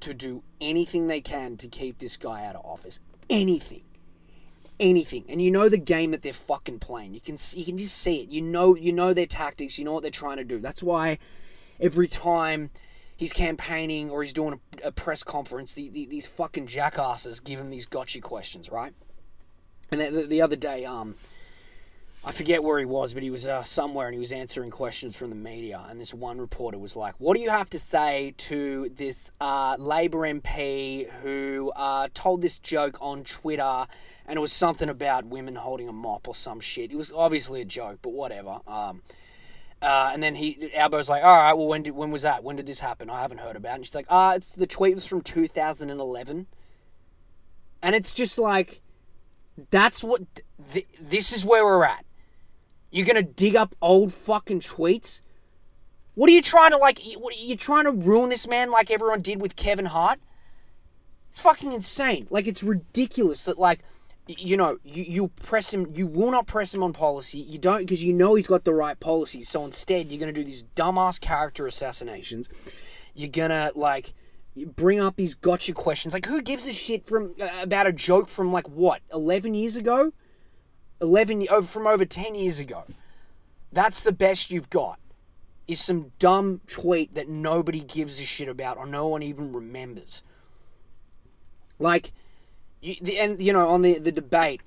to 0.00 0.14
do 0.14 0.42
anything 0.60 1.06
they 1.06 1.20
can 1.20 1.56
to 1.58 1.68
keep 1.68 1.98
this 1.98 2.16
guy 2.16 2.44
out 2.44 2.56
of 2.56 2.64
office. 2.64 3.00
Anything. 3.28 3.82
Anything. 4.80 5.24
And 5.28 5.40
you 5.40 5.50
know 5.50 5.68
the 5.68 5.78
game 5.78 6.10
that 6.10 6.22
they're 6.22 6.32
fucking 6.32 6.80
playing. 6.80 7.14
You 7.14 7.20
can 7.20 7.36
you 7.52 7.64
can 7.64 7.78
just 7.78 7.96
see 7.96 8.22
it. 8.22 8.28
You 8.28 8.42
know 8.42 8.74
you 8.74 8.92
know 8.92 9.12
their 9.14 9.26
tactics. 9.26 9.78
You 9.78 9.84
know 9.84 9.92
what 9.92 10.02
they're 10.02 10.10
trying 10.10 10.38
to 10.38 10.44
do. 10.44 10.58
That's 10.58 10.82
why 10.82 11.18
every 11.80 12.08
time 12.08 12.70
he's 13.16 13.32
campaigning 13.32 14.10
or 14.10 14.22
he's 14.22 14.32
doing 14.32 14.60
a, 14.82 14.88
a 14.88 14.92
press 14.92 15.22
conference, 15.22 15.74
the, 15.74 15.88
the, 15.90 16.06
these 16.06 16.26
fucking 16.26 16.66
jackasses 16.66 17.40
give 17.40 17.60
him 17.60 17.70
these 17.70 17.86
gotcha 17.86 18.20
questions, 18.20 18.70
right? 18.70 18.92
And 19.90 20.00
the, 20.00 20.26
the 20.26 20.42
other 20.42 20.56
day, 20.56 20.84
um, 20.84 21.14
I 22.26 22.32
forget 22.32 22.64
where 22.64 22.78
he 22.78 22.86
was, 22.86 23.12
but 23.12 23.22
he 23.22 23.28
was 23.28 23.46
uh, 23.46 23.64
somewhere 23.64 24.06
and 24.06 24.14
he 24.14 24.18
was 24.18 24.32
answering 24.32 24.70
questions 24.70 25.14
from 25.14 25.28
the 25.28 25.36
media. 25.36 25.84
And 25.90 26.00
this 26.00 26.14
one 26.14 26.38
reporter 26.38 26.78
was 26.78 26.96
like, 26.96 27.14
What 27.18 27.36
do 27.36 27.42
you 27.42 27.50
have 27.50 27.68
to 27.70 27.78
say 27.78 28.32
to 28.38 28.88
this 28.88 29.30
uh, 29.42 29.76
Labour 29.78 30.20
MP 30.20 31.10
who 31.22 31.70
uh, 31.76 32.08
told 32.14 32.40
this 32.40 32.58
joke 32.58 32.96
on 33.02 33.24
Twitter? 33.24 33.86
And 34.26 34.38
it 34.38 34.40
was 34.40 34.54
something 34.54 34.88
about 34.88 35.26
women 35.26 35.54
holding 35.54 35.86
a 35.86 35.92
mop 35.92 36.26
or 36.26 36.34
some 36.34 36.60
shit. 36.60 36.90
It 36.90 36.96
was 36.96 37.12
obviously 37.12 37.60
a 37.60 37.66
joke, 37.66 37.98
but 38.00 38.14
whatever. 38.14 38.58
Um, 38.66 39.02
uh, 39.82 40.10
and 40.14 40.22
then 40.22 40.34
he, 40.34 40.74
Albo's 40.74 41.10
like, 41.10 41.22
all 41.22 41.36
right, 41.36 41.52
well, 41.52 41.66
when 41.66 41.82
did 41.82 41.94
when 41.94 42.10
was 42.10 42.22
that? 42.22 42.42
When 42.42 42.56
did 42.56 42.64
this 42.64 42.80
happen? 42.80 43.10
I 43.10 43.20
haven't 43.20 43.38
heard 43.38 43.54
about. 43.54 43.72
it. 43.72 43.74
And 43.76 43.86
she's 43.86 43.94
like, 43.94 44.06
ah, 44.08 44.36
it's 44.36 44.50
the 44.50 44.66
tweet 44.66 44.94
was 44.94 45.06
from 45.06 45.20
2011. 45.20 46.46
And 47.82 47.94
it's 47.94 48.14
just 48.14 48.38
like, 48.38 48.80
that's 49.68 50.02
what. 50.02 50.22
Th- 50.72 50.88
this 50.98 51.34
is 51.34 51.44
where 51.44 51.66
we're 51.66 51.84
at. 51.84 52.06
You're 52.94 53.06
gonna 53.06 53.22
dig 53.22 53.56
up 53.56 53.74
old 53.82 54.14
fucking 54.14 54.60
tweets. 54.60 55.20
What 56.14 56.30
are 56.30 56.32
you 56.32 56.40
trying 56.40 56.70
to 56.70 56.76
like? 56.76 57.00
What 57.18 57.34
are 57.34 57.38
you 57.40 57.56
trying 57.56 57.86
to 57.86 57.90
ruin 57.90 58.28
this 58.28 58.46
man 58.46 58.70
like 58.70 58.88
everyone 58.88 59.20
did 59.20 59.40
with 59.40 59.56
Kevin 59.56 59.86
Hart? 59.86 60.20
It's 61.28 61.40
fucking 61.40 61.72
insane. 61.72 62.28
Like 62.30 62.46
it's 62.46 62.62
ridiculous 62.62 63.46
that 63.46 63.58
like 63.58 63.80
you 64.28 64.56
know 64.56 64.78
you, 64.84 65.02
you 65.02 65.28
press 65.42 65.74
him. 65.74 65.88
You 65.92 66.06
will 66.06 66.30
not 66.30 66.46
press 66.46 66.72
him 66.72 66.84
on 66.84 66.92
policy. 66.92 67.38
You 67.38 67.58
don't 67.58 67.80
because 67.80 68.04
you 68.04 68.12
know 68.12 68.36
he's 68.36 68.46
got 68.46 68.62
the 68.62 68.72
right 68.72 68.98
policy. 69.00 69.42
So 69.42 69.64
instead, 69.64 70.12
you're 70.12 70.20
gonna 70.20 70.30
do 70.30 70.44
these 70.44 70.62
dumbass 70.76 71.20
character 71.20 71.66
assassinations. 71.66 72.48
You're 73.12 73.28
gonna 73.28 73.72
like 73.74 74.14
bring 74.54 75.00
up 75.00 75.16
these 75.16 75.34
gotcha 75.34 75.72
questions. 75.72 76.14
Like, 76.14 76.26
who 76.26 76.40
gives 76.40 76.64
a 76.68 76.72
shit 76.72 77.08
from 77.08 77.34
uh, 77.40 77.48
about 77.60 77.88
a 77.88 77.92
joke 77.92 78.28
from 78.28 78.52
like 78.52 78.68
what 78.68 79.00
eleven 79.12 79.52
years 79.52 79.74
ago? 79.74 80.12
Eleven 81.00 81.46
over 81.50 81.66
from 81.66 81.86
over 81.86 82.04
ten 82.04 82.34
years 82.34 82.58
ago. 82.58 82.84
That's 83.72 84.02
the 84.02 84.12
best 84.12 84.50
you've 84.50 84.70
got. 84.70 84.98
Is 85.66 85.80
some 85.80 86.12
dumb 86.18 86.60
tweet 86.66 87.14
that 87.14 87.28
nobody 87.28 87.80
gives 87.80 88.20
a 88.20 88.24
shit 88.24 88.48
about 88.48 88.76
or 88.76 88.86
no 88.86 89.08
one 89.08 89.22
even 89.22 89.52
remembers. 89.52 90.22
Like, 91.78 92.12
you, 92.80 92.96
the, 93.00 93.18
and 93.18 93.40
you 93.40 93.52
know, 93.52 93.68
on 93.68 93.82
the 93.82 93.98
the 93.98 94.12
debate, 94.12 94.60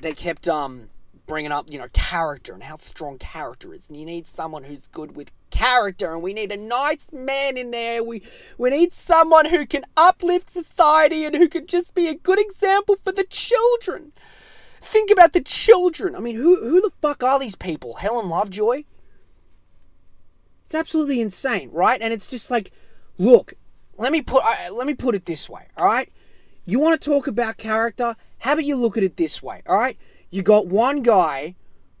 they 0.00 0.14
kept 0.14 0.48
um 0.48 0.90
bringing 1.26 1.52
up 1.52 1.70
you 1.70 1.78
know 1.78 1.88
character 1.92 2.52
and 2.52 2.62
how 2.62 2.78
strong 2.78 3.18
character 3.18 3.74
is, 3.74 3.82
and 3.88 3.96
you 3.96 4.04
need 4.04 4.26
someone 4.26 4.64
who's 4.64 4.86
good 4.88 5.14
with 5.14 5.30
character 5.50 6.12
and 6.12 6.22
we 6.22 6.32
need 6.32 6.52
a 6.52 6.56
nice 6.56 7.06
man 7.12 7.56
in 7.56 7.70
there. 7.70 8.02
We 8.02 8.22
we 8.56 8.70
need 8.70 8.92
someone 8.92 9.46
who 9.46 9.66
can 9.66 9.84
uplift 9.96 10.50
society 10.50 11.24
and 11.24 11.34
who 11.34 11.48
can 11.48 11.66
just 11.66 11.94
be 11.94 12.08
a 12.08 12.14
good 12.14 12.40
example 12.40 12.96
for 13.04 13.12
the 13.12 13.24
children. 13.24 14.12
Think 14.88 15.10
about 15.10 15.34
the 15.34 15.42
children. 15.42 16.16
I 16.16 16.20
mean, 16.20 16.36
who 16.36 16.66
who 16.66 16.80
the 16.80 16.90
fuck 17.02 17.22
are 17.22 17.38
these 17.38 17.54
people? 17.54 17.96
Helen 17.96 18.30
Lovejoy? 18.30 18.84
It's 20.64 20.74
absolutely 20.74 21.20
insane, 21.20 21.68
right? 21.72 22.00
And 22.00 22.10
it's 22.10 22.26
just 22.26 22.50
like, 22.50 22.72
look, 23.18 23.52
let 23.98 24.12
me 24.12 24.22
put 24.22 24.42
uh, 24.42 24.72
let 24.72 24.86
me 24.86 24.94
put 24.94 25.14
it 25.14 25.26
this 25.26 25.46
way, 25.46 25.66
all 25.76 25.84
right? 25.84 26.10
You 26.64 26.78
want 26.78 26.98
to 26.98 27.10
talk 27.10 27.26
about 27.26 27.58
character? 27.58 28.16
How 28.38 28.54
about 28.54 28.64
you 28.64 28.76
look 28.76 28.96
at 28.96 29.02
it 29.02 29.18
this 29.18 29.42
way, 29.42 29.62
all 29.66 29.76
right? 29.76 29.98
You 30.30 30.42
got 30.42 30.68
one 30.68 31.02
guy 31.02 31.54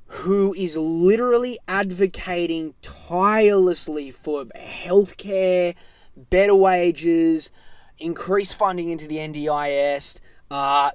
who 0.06 0.54
is 0.54 0.74
literally 0.74 1.58
advocating 1.68 2.72
tirelessly 2.80 4.10
for 4.10 4.46
healthcare, 4.56 5.74
better 6.16 6.54
wages, 6.54 7.50
increased 7.98 8.54
funding 8.54 8.88
into 8.88 9.06
the 9.06 9.16
NDIS, 9.16 10.20
uh, 10.50 10.92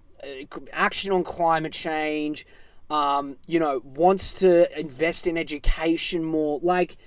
action 0.71 1.11
on 1.11 1.23
climate 1.23 1.73
change, 1.73 2.45
um, 2.89 3.37
you 3.47 3.59
know, 3.59 3.81
wants 3.83 4.33
to 4.33 4.79
invest 4.79 5.27
in 5.27 5.37
education 5.37 6.23
more. 6.23 6.59
Like, 6.61 6.97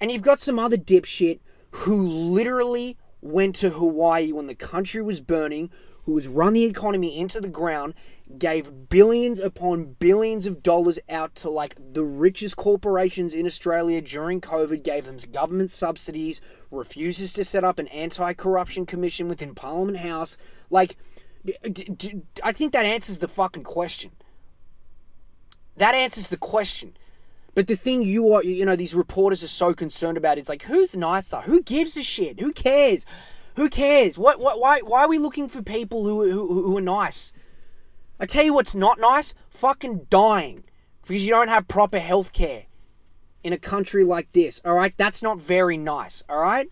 and 0.00 0.10
you've 0.10 0.22
got 0.22 0.40
some 0.40 0.58
other 0.58 0.76
dipshit 0.76 1.40
who 1.70 2.06
literally 2.06 2.96
went 3.20 3.56
to 3.56 3.70
Hawaii 3.70 4.32
when 4.32 4.46
the 4.46 4.54
country 4.54 5.02
was 5.02 5.20
burning, 5.20 5.70
who 6.04 6.16
has 6.16 6.28
run 6.28 6.52
the 6.52 6.64
economy 6.64 7.18
into 7.18 7.40
the 7.40 7.48
ground, 7.48 7.94
gave 8.38 8.88
billions 8.88 9.38
upon 9.38 9.96
billions 9.98 10.46
of 10.46 10.62
dollars 10.62 10.98
out 11.08 11.34
to 11.36 11.50
like 11.50 11.76
the 11.92 12.04
richest 12.04 12.56
corporations 12.56 13.32
in 13.32 13.46
Australia 13.46 14.00
during 14.00 14.40
COVID, 14.40 14.82
gave 14.82 15.04
them 15.04 15.16
government 15.32 15.70
subsidies, 15.70 16.40
refuses 16.70 17.32
to 17.34 17.44
set 17.44 17.64
up 17.64 17.78
an 17.78 17.88
anti 17.88 18.32
corruption 18.32 18.86
commission 18.86 19.28
within 19.28 19.54
Parliament 19.54 19.98
House. 19.98 20.36
Like, 20.70 20.96
I 22.42 22.52
think 22.52 22.72
that 22.72 22.84
answers 22.84 23.18
the 23.18 23.28
fucking 23.28 23.64
question. 23.64 24.12
That 25.76 25.94
answers 25.94 26.28
the 26.28 26.36
question. 26.36 26.96
But 27.54 27.68
the 27.68 27.76
thing 27.76 28.02
you 28.02 28.32
are, 28.32 28.44
you 28.44 28.64
know, 28.64 28.76
these 28.76 28.94
reporters 28.94 29.42
are 29.42 29.48
so 29.48 29.72
concerned 29.72 30.18
about 30.18 30.38
is 30.38 30.48
like, 30.48 30.62
who's 30.62 30.96
nicer? 30.96 31.40
Who 31.42 31.62
gives 31.62 31.96
a 31.96 32.02
shit? 32.02 32.40
Who 32.40 32.52
cares? 32.52 33.06
Who 33.56 33.70
cares? 33.70 34.18
What, 34.18 34.40
what, 34.40 34.60
why, 34.60 34.80
why 34.80 35.04
are 35.04 35.08
we 35.08 35.18
looking 35.18 35.48
for 35.48 35.62
people 35.62 36.04
who, 36.04 36.30
who, 36.30 36.62
who 36.62 36.76
are 36.76 36.82
nice? 36.82 37.32
I 38.20 38.26
tell 38.26 38.44
you 38.44 38.52
what's 38.52 38.74
not 38.74 39.00
nice 39.00 39.34
fucking 39.48 40.06
dying 40.10 40.64
because 41.02 41.24
you 41.24 41.30
don't 41.30 41.48
have 41.48 41.68
proper 41.68 41.98
health 41.98 42.32
care 42.32 42.64
in 43.42 43.52
a 43.52 43.58
country 43.58 44.04
like 44.04 44.32
this, 44.32 44.60
all 44.64 44.74
right? 44.74 44.94
That's 44.96 45.22
not 45.22 45.38
very 45.38 45.76
nice, 45.76 46.22
all 46.28 46.40
right? 46.40 46.68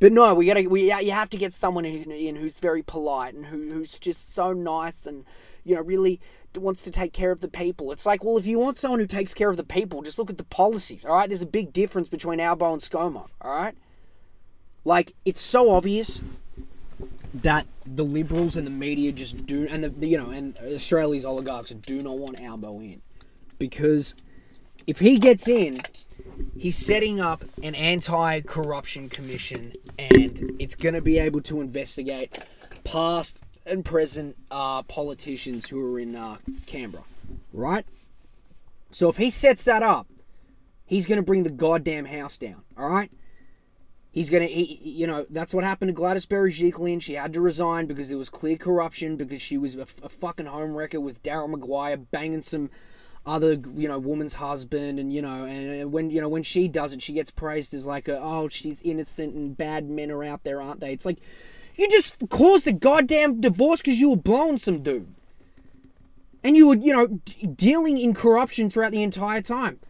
But 0.00 0.12
no, 0.12 0.34
we 0.34 0.46
gotta, 0.46 0.68
we, 0.68 0.92
you 0.92 1.12
have 1.12 1.30
to 1.30 1.36
get 1.36 1.54
someone 1.54 1.84
in 1.84 2.36
who's 2.36 2.58
very 2.58 2.82
polite 2.82 3.34
and 3.34 3.46
who, 3.46 3.70
who's 3.72 3.98
just 3.98 4.34
so 4.34 4.52
nice 4.52 5.06
and, 5.06 5.24
you 5.64 5.74
know, 5.74 5.80
really 5.80 6.20
wants 6.56 6.84
to 6.84 6.90
take 6.90 7.12
care 7.12 7.30
of 7.30 7.40
the 7.40 7.48
people. 7.48 7.90
It's 7.92 8.06
like, 8.06 8.22
well, 8.22 8.36
if 8.36 8.46
you 8.46 8.58
want 8.58 8.76
someone 8.76 9.00
who 9.00 9.06
takes 9.06 9.34
care 9.34 9.50
of 9.50 9.56
the 9.56 9.64
people, 9.64 10.02
just 10.02 10.18
look 10.18 10.30
at 10.30 10.38
the 10.38 10.44
policies, 10.44 11.04
all 11.04 11.14
right? 11.16 11.28
There's 11.28 11.42
a 11.42 11.46
big 11.46 11.72
difference 11.72 12.08
between 12.08 12.40
Albo 12.40 12.72
and 12.72 12.82
ScoMo, 12.82 13.28
all 13.40 13.50
right? 13.50 13.74
Like, 14.84 15.14
it's 15.24 15.40
so 15.40 15.70
obvious 15.70 16.22
that 17.32 17.66
the 17.84 18.04
liberals 18.04 18.54
and 18.54 18.66
the 18.66 18.70
media 18.70 19.10
just 19.10 19.46
do, 19.46 19.66
and 19.68 19.82
the 19.82 20.06
you 20.06 20.16
know, 20.16 20.30
and 20.30 20.56
Australia's 20.58 21.24
oligarchs 21.24 21.70
do 21.70 22.02
not 22.02 22.18
want 22.18 22.40
Albo 22.40 22.80
in, 22.80 23.02
because 23.58 24.14
if 24.86 25.00
he 25.00 25.18
gets 25.18 25.48
in, 25.48 25.78
he's 26.56 26.76
setting 26.76 27.20
up 27.20 27.44
an 27.62 27.74
anti-corruption 27.74 29.08
commission, 29.08 29.72
and 29.98 30.56
it's 30.58 30.74
going 30.74 30.94
to 30.94 31.02
be 31.02 31.18
able 31.18 31.40
to 31.42 31.60
investigate 31.60 32.38
past 32.84 33.40
and 33.66 33.84
present 33.84 34.36
uh, 34.50 34.82
politicians 34.82 35.68
who 35.68 35.94
are 35.94 35.98
in 35.98 36.14
uh, 36.14 36.36
Canberra, 36.66 37.04
right? 37.52 37.86
So 38.90 39.08
if 39.08 39.16
he 39.16 39.30
sets 39.30 39.64
that 39.64 39.82
up, 39.82 40.06
he's 40.86 41.06
going 41.06 41.16
to 41.16 41.22
bring 41.22 41.42
the 41.42 41.50
goddamn 41.50 42.06
house 42.06 42.36
down. 42.36 42.62
All 42.76 42.88
right. 42.88 43.10
He's 44.12 44.30
gonna, 44.30 44.44
he, 44.44 44.78
you 44.84 45.08
know, 45.08 45.26
that's 45.28 45.52
what 45.52 45.64
happened 45.64 45.88
to 45.88 45.92
Gladys 45.92 46.24
Berejiklian. 46.24 47.02
She 47.02 47.14
had 47.14 47.32
to 47.32 47.40
resign 47.40 47.86
because 47.86 48.10
there 48.10 48.16
was 48.16 48.28
clear 48.28 48.56
corruption 48.56 49.16
because 49.16 49.42
she 49.42 49.58
was 49.58 49.74
a, 49.74 49.80
a 50.04 50.08
fucking 50.08 50.46
homewrecker 50.46 51.02
with 51.02 51.20
Daryl 51.24 51.50
Maguire 51.50 51.96
banging 51.96 52.42
some 52.42 52.70
other, 53.26 53.54
you 53.74 53.88
know, 53.88 53.98
woman's 53.98 54.34
husband, 54.34 54.98
and 54.98 55.12
you 55.12 55.22
know, 55.22 55.44
and 55.44 55.82
uh, 55.82 55.88
when 55.88 56.10
you 56.10 56.20
know 56.20 56.28
when 56.28 56.42
she 56.42 56.68
does 56.68 56.92
it, 56.92 57.00
she 57.00 57.12
gets 57.12 57.30
praised 57.30 57.72
as 57.74 57.86
like, 57.86 58.08
a, 58.08 58.20
oh, 58.20 58.48
she's 58.48 58.80
innocent 58.82 59.34
and 59.34 59.56
bad 59.56 59.88
men 59.88 60.10
are 60.10 60.24
out 60.24 60.44
there, 60.44 60.60
aren't 60.60 60.80
they? 60.80 60.92
It's 60.92 61.06
like 61.06 61.18
you 61.76 61.88
just 61.88 62.28
caused 62.28 62.66
a 62.66 62.72
goddamn 62.72 63.40
divorce 63.40 63.80
because 63.80 64.00
you 64.00 64.10
were 64.10 64.16
blowing 64.16 64.58
some 64.58 64.82
dude, 64.82 65.12
and 66.42 66.56
you 66.56 66.68
were, 66.68 66.76
you 66.76 66.92
know, 66.92 67.06
d- 67.06 67.46
dealing 67.46 67.98
in 67.98 68.14
corruption 68.14 68.68
throughout 68.68 68.92
the 68.92 69.02
entire 69.02 69.40
time. 69.40 69.80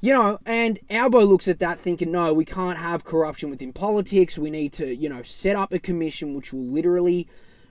You 0.00 0.12
know, 0.12 0.38
and 0.44 0.78
Albo 0.90 1.24
looks 1.24 1.48
at 1.48 1.58
that 1.60 1.80
thinking, 1.80 2.12
no, 2.12 2.32
we 2.32 2.44
can't 2.44 2.78
have 2.78 3.02
corruption 3.02 3.48
within 3.50 3.72
politics. 3.72 4.38
We 4.38 4.50
need 4.50 4.72
to, 4.74 4.94
you 4.94 5.08
know, 5.08 5.22
set 5.22 5.56
up 5.56 5.72
a 5.72 5.78
commission 5.78 6.34
which 6.34 6.52
will 6.52 6.60
literally 6.60 7.26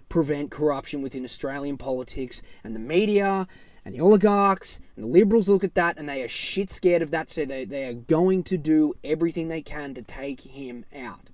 prevent 0.10 0.50
corruption 0.50 1.02
within 1.02 1.24
Australian 1.24 1.78
politics 1.78 2.42
and 2.64 2.76
the 2.76 2.80
media 2.80 3.48
and 3.86 3.94
the 3.94 4.02
oligarchs 4.02 4.80
and 4.96 5.06
the 5.06 5.10
liberals 5.10 5.48
look 5.48 5.64
at 5.64 5.76
that 5.76 5.98
and 5.98 6.10
they 6.10 6.24
are 6.24 6.28
shit 6.28 6.70
scared 6.70 7.02
of 7.02 7.12
that. 7.12 7.30
So 7.30 7.46
they, 7.46 7.64
they 7.66 7.86
are 7.86 7.94
going 7.94 8.44
to 8.44 8.58
do 8.58 8.96
everything 9.04 9.48
they 9.48 9.62
can 9.62 9.94
to 9.94 10.02
take 10.02 10.42
him 10.42 10.86
out. 10.96 11.30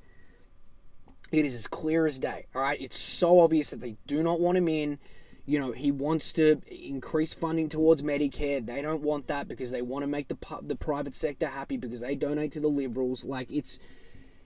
It 1.31 1.45
is 1.45 1.55
as 1.55 1.65
clear 1.65 2.05
as 2.05 2.19
day. 2.19 2.47
All 2.53 2.61
right. 2.61 2.79
It's 2.79 2.97
so 2.97 3.39
obvious 3.39 3.69
that 3.69 3.79
they 3.79 3.95
do 4.05 4.21
not 4.21 4.41
want 4.41 4.57
him 4.57 4.67
in 4.67 4.99
you 5.45 5.59
know, 5.59 5.71
he 5.71 5.91
wants 5.91 6.33
to 6.33 6.61
increase 6.67 7.33
funding 7.33 7.67
towards 7.67 8.01
Medicare. 8.01 8.65
They 8.65 8.81
don't 8.81 9.01
want 9.01 9.27
that 9.27 9.47
because 9.47 9.71
they 9.71 9.81
want 9.81 10.03
to 10.03 10.07
make 10.07 10.27
the 10.27 10.37
the 10.61 10.75
private 10.75 11.15
sector 11.15 11.47
happy 11.47 11.77
because 11.77 12.01
they 12.01 12.15
donate 12.15 12.51
to 12.53 12.59
the 12.59 12.67
liberals. 12.67 13.25
Like 13.25 13.51
it's 13.51 13.79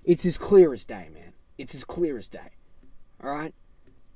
it's 0.03 0.25
as 0.25 0.37
clear 0.37 0.73
as 0.73 0.85
day, 0.85 1.09
man. 1.13 1.33
It's 1.57 1.75
as 1.75 1.83
clear 1.83 2.17
as 2.17 2.27
day. 2.27 2.51
All 3.23 3.29
right? 3.29 3.53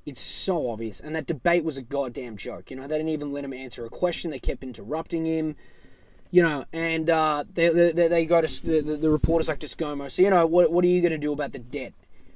It's 0.06 0.20
so 0.20 0.70
obvious. 0.70 1.00
And 1.00 1.14
that 1.14 1.26
debate 1.26 1.64
was 1.64 1.76
a 1.76 1.82
goddamn 1.82 2.36
joke. 2.36 2.70
You 2.70 2.76
know, 2.76 2.86
they 2.86 2.96
didn't 2.96 3.10
even 3.10 3.32
let 3.32 3.44
him 3.44 3.52
answer 3.52 3.84
a 3.84 3.90
question. 3.90 4.30
They 4.30 4.38
kept 4.38 4.64
interrupting 4.64 5.26
him. 5.26 5.56
You 6.32 6.42
know, 6.42 6.64
and 6.72 7.10
uh, 7.10 7.44
they, 7.52 7.68
they, 7.70 8.06
they 8.06 8.24
go 8.24 8.40
to 8.40 8.66
the, 8.66 8.80
the, 8.80 8.96
the 8.96 9.10
reporters 9.10 9.48
like 9.48 9.58
to 9.60 9.66
ScoMo. 9.66 10.08
So, 10.10 10.22
you 10.22 10.30
know, 10.30 10.46
what, 10.46 10.70
what 10.70 10.84
are 10.84 10.88
you 10.88 11.00
going 11.00 11.10
to 11.10 11.18
do 11.18 11.32
about 11.32 11.52
the 11.52 11.58
debt? 11.58 11.92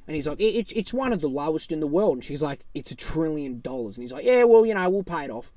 And 0.06 0.14
he's 0.14 0.26
like, 0.26 0.40
it's 0.40 0.73
it's 0.73 0.92
one 0.92 1.12
of 1.12 1.21
the 1.21 1.28
lowest 1.28 1.73
in 1.73 1.80
the 1.80 1.87
world. 1.87 2.14
And 2.14 2.25
she's 2.25 2.42
like, 2.42 2.64
it's 2.75 2.90
a 2.90 2.97
trillion 2.97 3.61
dollars. 3.61 3.97
And 3.97 4.02
he's 4.02 4.12
like, 4.12 4.25
yeah, 4.25 4.44
well, 4.44 4.66
you 4.66 4.75
know, 4.75 4.90
we'll 4.90 5.02
pay 5.02 5.25
it 5.25 5.30
off. 5.30 5.50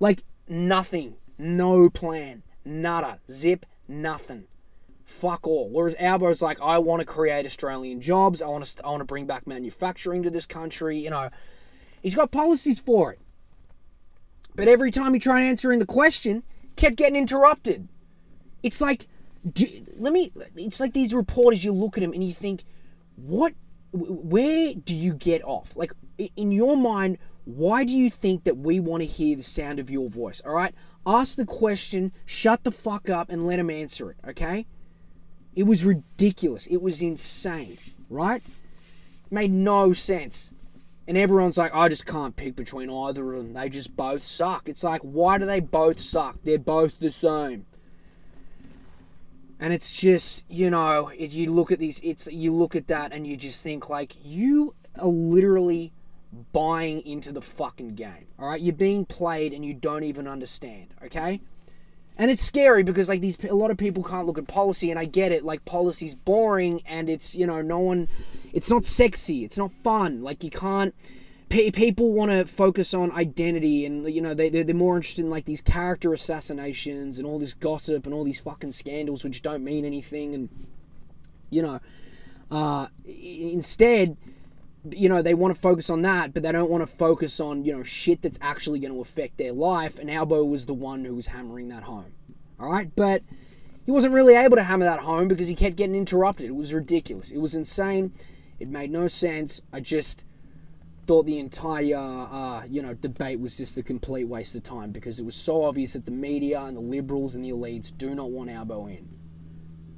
Like 0.00 0.22
nothing, 0.48 1.16
no 1.36 1.90
plan, 1.90 2.44
nada, 2.64 3.18
zip, 3.30 3.66
nothing, 3.86 4.44
fuck 5.08 5.46
all. 5.46 5.68
Whereas 5.68 5.96
Albo's 5.98 6.42
like, 6.42 6.60
I 6.60 6.78
want 6.78 7.00
to 7.00 7.06
create 7.06 7.46
Australian 7.46 8.00
jobs. 8.00 8.42
I 8.42 8.46
want 8.46 8.64
to 8.64 8.84
I 8.84 8.90
want 8.90 9.00
to 9.00 9.04
bring 9.04 9.26
back 9.26 9.46
manufacturing 9.46 10.22
to 10.22 10.30
this 10.30 10.46
country. 10.46 10.98
You 10.98 11.10
know, 11.10 11.30
he's 12.02 12.14
got 12.14 12.30
policies 12.30 12.78
for 12.78 13.12
it. 13.12 13.20
But 14.54 14.68
every 14.68 14.90
time 14.90 15.14
he 15.14 15.20
tried 15.20 15.42
answering 15.42 15.78
the 15.78 15.86
question, 15.86 16.42
kept 16.76 16.96
getting 16.96 17.16
interrupted. 17.16 17.88
It's 18.62 18.80
like, 18.80 19.06
do, 19.50 19.66
let 19.96 20.12
me. 20.12 20.30
It's 20.56 20.80
like 20.80 20.92
these 20.92 21.14
reporters. 21.14 21.64
You 21.64 21.72
look 21.72 21.96
at 21.96 22.02
him 22.02 22.12
and 22.12 22.22
you 22.22 22.32
think 22.32 22.62
what 23.16 23.54
where 23.92 24.74
do 24.74 24.94
you 24.94 25.14
get 25.14 25.42
off 25.44 25.74
like 25.74 25.92
in 26.36 26.52
your 26.52 26.76
mind 26.76 27.16
why 27.44 27.82
do 27.84 27.92
you 27.94 28.10
think 28.10 28.44
that 28.44 28.58
we 28.58 28.78
want 28.78 29.02
to 29.02 29.06
hear 29.06 29.34
the 29.34 29.42
sound 29.42 29.78
of 29.78 29.90
your 29.90 30.10
voice 30.10 30.42
all 30.44 30.52
right 30.52 30.74
ask 31.06 31.36
the 31.36 31.46
question 31.46 32.12
shut 32.26 32.64
the 32.64 32.70
fuck 32.70 33.08
up 33.08 33.30
and 33.30 33.46
let 33.46 33.58
him 33.58 33.70
answer 33.70 34.10
it 34.10 34.18
okay 34.28 34.66
it 35.58 35.66
was 35.66 35.84
ridiculous. 35.84 36.66
It 36.66 36.80
was 36.80 37.02
insane 37.02 37.76
right? 38.08 38.42
Made 39.30 39.50
no 39.50 39.92
sense. 39.92 40.52
And 41.06 41.16
everyone's 41.16 41.56
like 41.56 41.74
i 41.74 41.88
just 41.88 42.04
can't 42.04 42.36
pick 42.36 42.54
between 42.54 42.90
either 42.90 43.32
of 43.32 43.42
them. 43.42 43.52
They 43.54 43.68
just 43.68 43.96
both 43.96 44.24
suck. 44.24 44.68
It's 44.68 44.84
like 44.84 45.00
why 45.02 45.38
do 45.38 45.46
they 45.46 45.60
both 45.60 46.00
suck? 46.00 46.38
They're 46.44 46.58
both 46.58 46.98
the 47.00 47.10
same. 47.10 47.66
And 49.58 49.72
it's 49.72 49.98
just 49.98 50.44
you 50.48 50.70
know 50.70 51.10
if 51.16 51.32
you 51.32 51.50
look 51.52 51.72
at 51.72 51.78
these 51.78 52.00
it's 52.04 52.28
you 52.30 52.54
look 52.54 52.76
at 52.76 52.88
that 52.88 53.12
and 53.12 53.26
you 53.26 53.36
just 53.36 53.62
think 53.62 53.90
like 53.90 54.12
you 54.22 54.74
are 54.98 55.06
literally 55.06 55.92
buying 56.52 57.00
into 57.06 57.32
the 57.32 57.42
fucking 57.42 57.94
game 57.94 58.26
all 58.38 58.48
right? 58.48 58.60
You're 58.60 58.74
being 58.74 59.06
played 59.06 59.52
and 59.52 59.64
you 59.64 59.74
don't 59.74 60.04
even 60.04 60.28
understand 60.28 60.94
okay 61.04 61.40
and 62.18 62.30
it's 62.30 62.42
scary 62.42 62.82
because 62.82 63.08
like 63.08 63.20
these 63.20 63.42
a 63.44 63.54
lot 63.54 63.70
of 63.70 63.78
people 63.78 64.02
can't 64.02 64.26
look 64.26 64.38
at 64.38 64.48
policy 64.48 64.90
and 64.90 64.98
i 64.98 65.04
get 65.04 65.32
it. 65.32 65.44
Like 65.44 65.64
policy's 65.64 66.14
boring 66.14 66.82
and 66.84 67.08
it's 67.08 67.34
you 67.34 67.46
know 67.46 67.62
no 67.62 67.78
one 67.78 68.08
it's 68.52 68.70
not 68.70 68.84
sexy. 68.84 69.44
It's 69.44 69.56
not 69.56 69.70
fun. 69.84 70.22
Like 70.22 70.42
you 70.42 70.50
can't 70.50 70.94
people 71.48 72.12
want 72.12 72.30
to 72.30 72.44
focus 72.44 72.92
on 72.92 73.10
identity 73.12 73.86
and 73.86 74.12
you 74.12 74.20
know 74.20 74.34
they, 74.34 74.50
they're, 74.50 74.64
they're 74.64 74.74
more 74.74 74.96
interested 74.96 75.24
in 75.24 75.30
like 75.30 75.46
these 75.46 75.62
character 75.62 76.12
assassinations 76.12 77.18
and 77.18 77.26
all 77.26 77.38
this 77.38 77.54
gossip 77.54 78.04
and 78.04 78.14
all 78.14 78.24
these 78.24 78.40
fucking 78.40 78.70
scandals 78.70 79.24
which 79.24 79.40
don't 79.40 79.64
mean 79.64 79.84
anything 79.86 80.34
and 80.34 80.48
you 81.48 81.62
know 81.62 81.80
uh, 82.50 82.86
instead 83.06 84.16
you 84.90 85.08
know 85.08 85.22
they 85.22 85.34
want 85.34 85.54
to 85.54 85.60
focus 85.60 85.90
on 85.90 86.02
that 86.02 86.32
but 86.32 86.42
they 86.42 86.52
don't 86.52 86.70
want 86.70 86.82
to 86.82 86.86
focus 86.86 87.40
on 87.40 87.64
you 87.64 87.76
know 87.76 87.82
shit 87.82 88.22
that's 88.22 88.38
actually 88.40 88.78
going 88.78 88.92
to 88.92 89.00
affect 89.00 89.36
their 89.36 89.52
life 89.52 89.98
and 89.98 90.10
albo 90.10 90.44
was 90.44 90.66
the 90.66 90.74
one 90.74 91.04
who 91.04 91.14
was 91.14 91.26
hammering 91.26 91.68
that 91.68 91.82
home. 91.82 92.12
All 92.60 92.70
right 92.70 92.94
but 92.94 93.22
he 93.84 93.90
wasn't 93.90 94.12
really 94.12 94.34
able 94.34 94.56
to 94.56 94.62
hammer 94.62 94.84
that 94.84 95.00
home 95.00 95.28
because 95.28 95.48
he 95.48 95.54
kept 95.54 95.76
getting 95.76 95.94
interrupted. 95.94 96.44
It 96.44 96.54
was 96.54 96.74
ridiculous. 96.74 97.30
It 97.30 97.38
was 97.38 97.54
insane. 97.54 98.12
It 98.60 98.68
made 98.68 98.90
no 98.90 99.08
sense. 99.08 99.62
I 99.72 99.80
just 99.80 100.26
thought 101.06 101.24
the 101.24 101.38
entire 101.38 101.96
uh, 101.96 102.64
you 102.68 102.82
know 102.82 102.92
debate 102.92 103.40
was 103.40 103.56
just 103.56 103.78
a 103.78 103.82
complete 103.82 104.28
waste 104.28 104.54
of 104.54 104.62
time 104.62 104.92
because 104.92 105.18
it 105.18 105.24
was 105.24 105.34
so 105.34 105.64
obvious 105.64 105.94
that 105.94 106.04
the 106.04 106.10
media 106.10 106.60
and 106.60 106.76
the 106.76 106.82
liberals 106.82 107.34
and 107.34 107.42
the 107.42 107.50
elites 107.50 107.96
do 107.96 108.14
not 108.14 108.30
want 108.30 108.50
Albo 108.50 108.86
in 108.86 109.08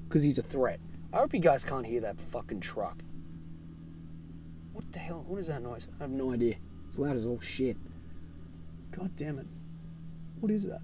because 0.09 0.23
he's 0.23 0.39
a 0.39 0.43
threat. 0.43 0.79
I 1.13 1.17
hope 1.19 1.35
you 1.35 1.41
guys 1.41 1.65
can't 1.65 1.85
hear 1.85 2.01
that 2.03 2.21
fucking 2.21 2.61
truck. 2.61 3.03
What 4.91 4.95
the 4.95 5.07
hell? 5.07 5.25
What 5.29 5.39
is 5.39 5.47
that 5.47 5.63
noise? 5.63 5.87
I 6.01 6.03
have 6.03 6.11
no 6.11 6.33
idea. 6.33 6.57
It's 6.89 6.99
loud 6.99 7.15
as 7.15 7.25
all 7.25 7.39
shit. 7.39 7.77
God 8.91 9.15
damn 9.15 9.39
it! 9.39 9.47
What 10.41 10.51
is 10.51 10.65
that? 10.65 10.81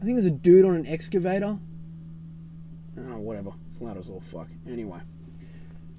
I 0.00 0.04
think 0.04 0.16
there's 0.16 0.26
a 0.26 0.30
dude 0.30 0.64
on 0.64 0.74
an 0.74 0.88
excavator. 0.88 1.56
Oh, 2.98 3.18
whatever. 3.18 3.52
It's 3.68 3.80
loud 3.80 3.96
as 3.96 4.10
all 4.10 4.18
fuck. 4.18 4.48
Anyway, 4.68 4.98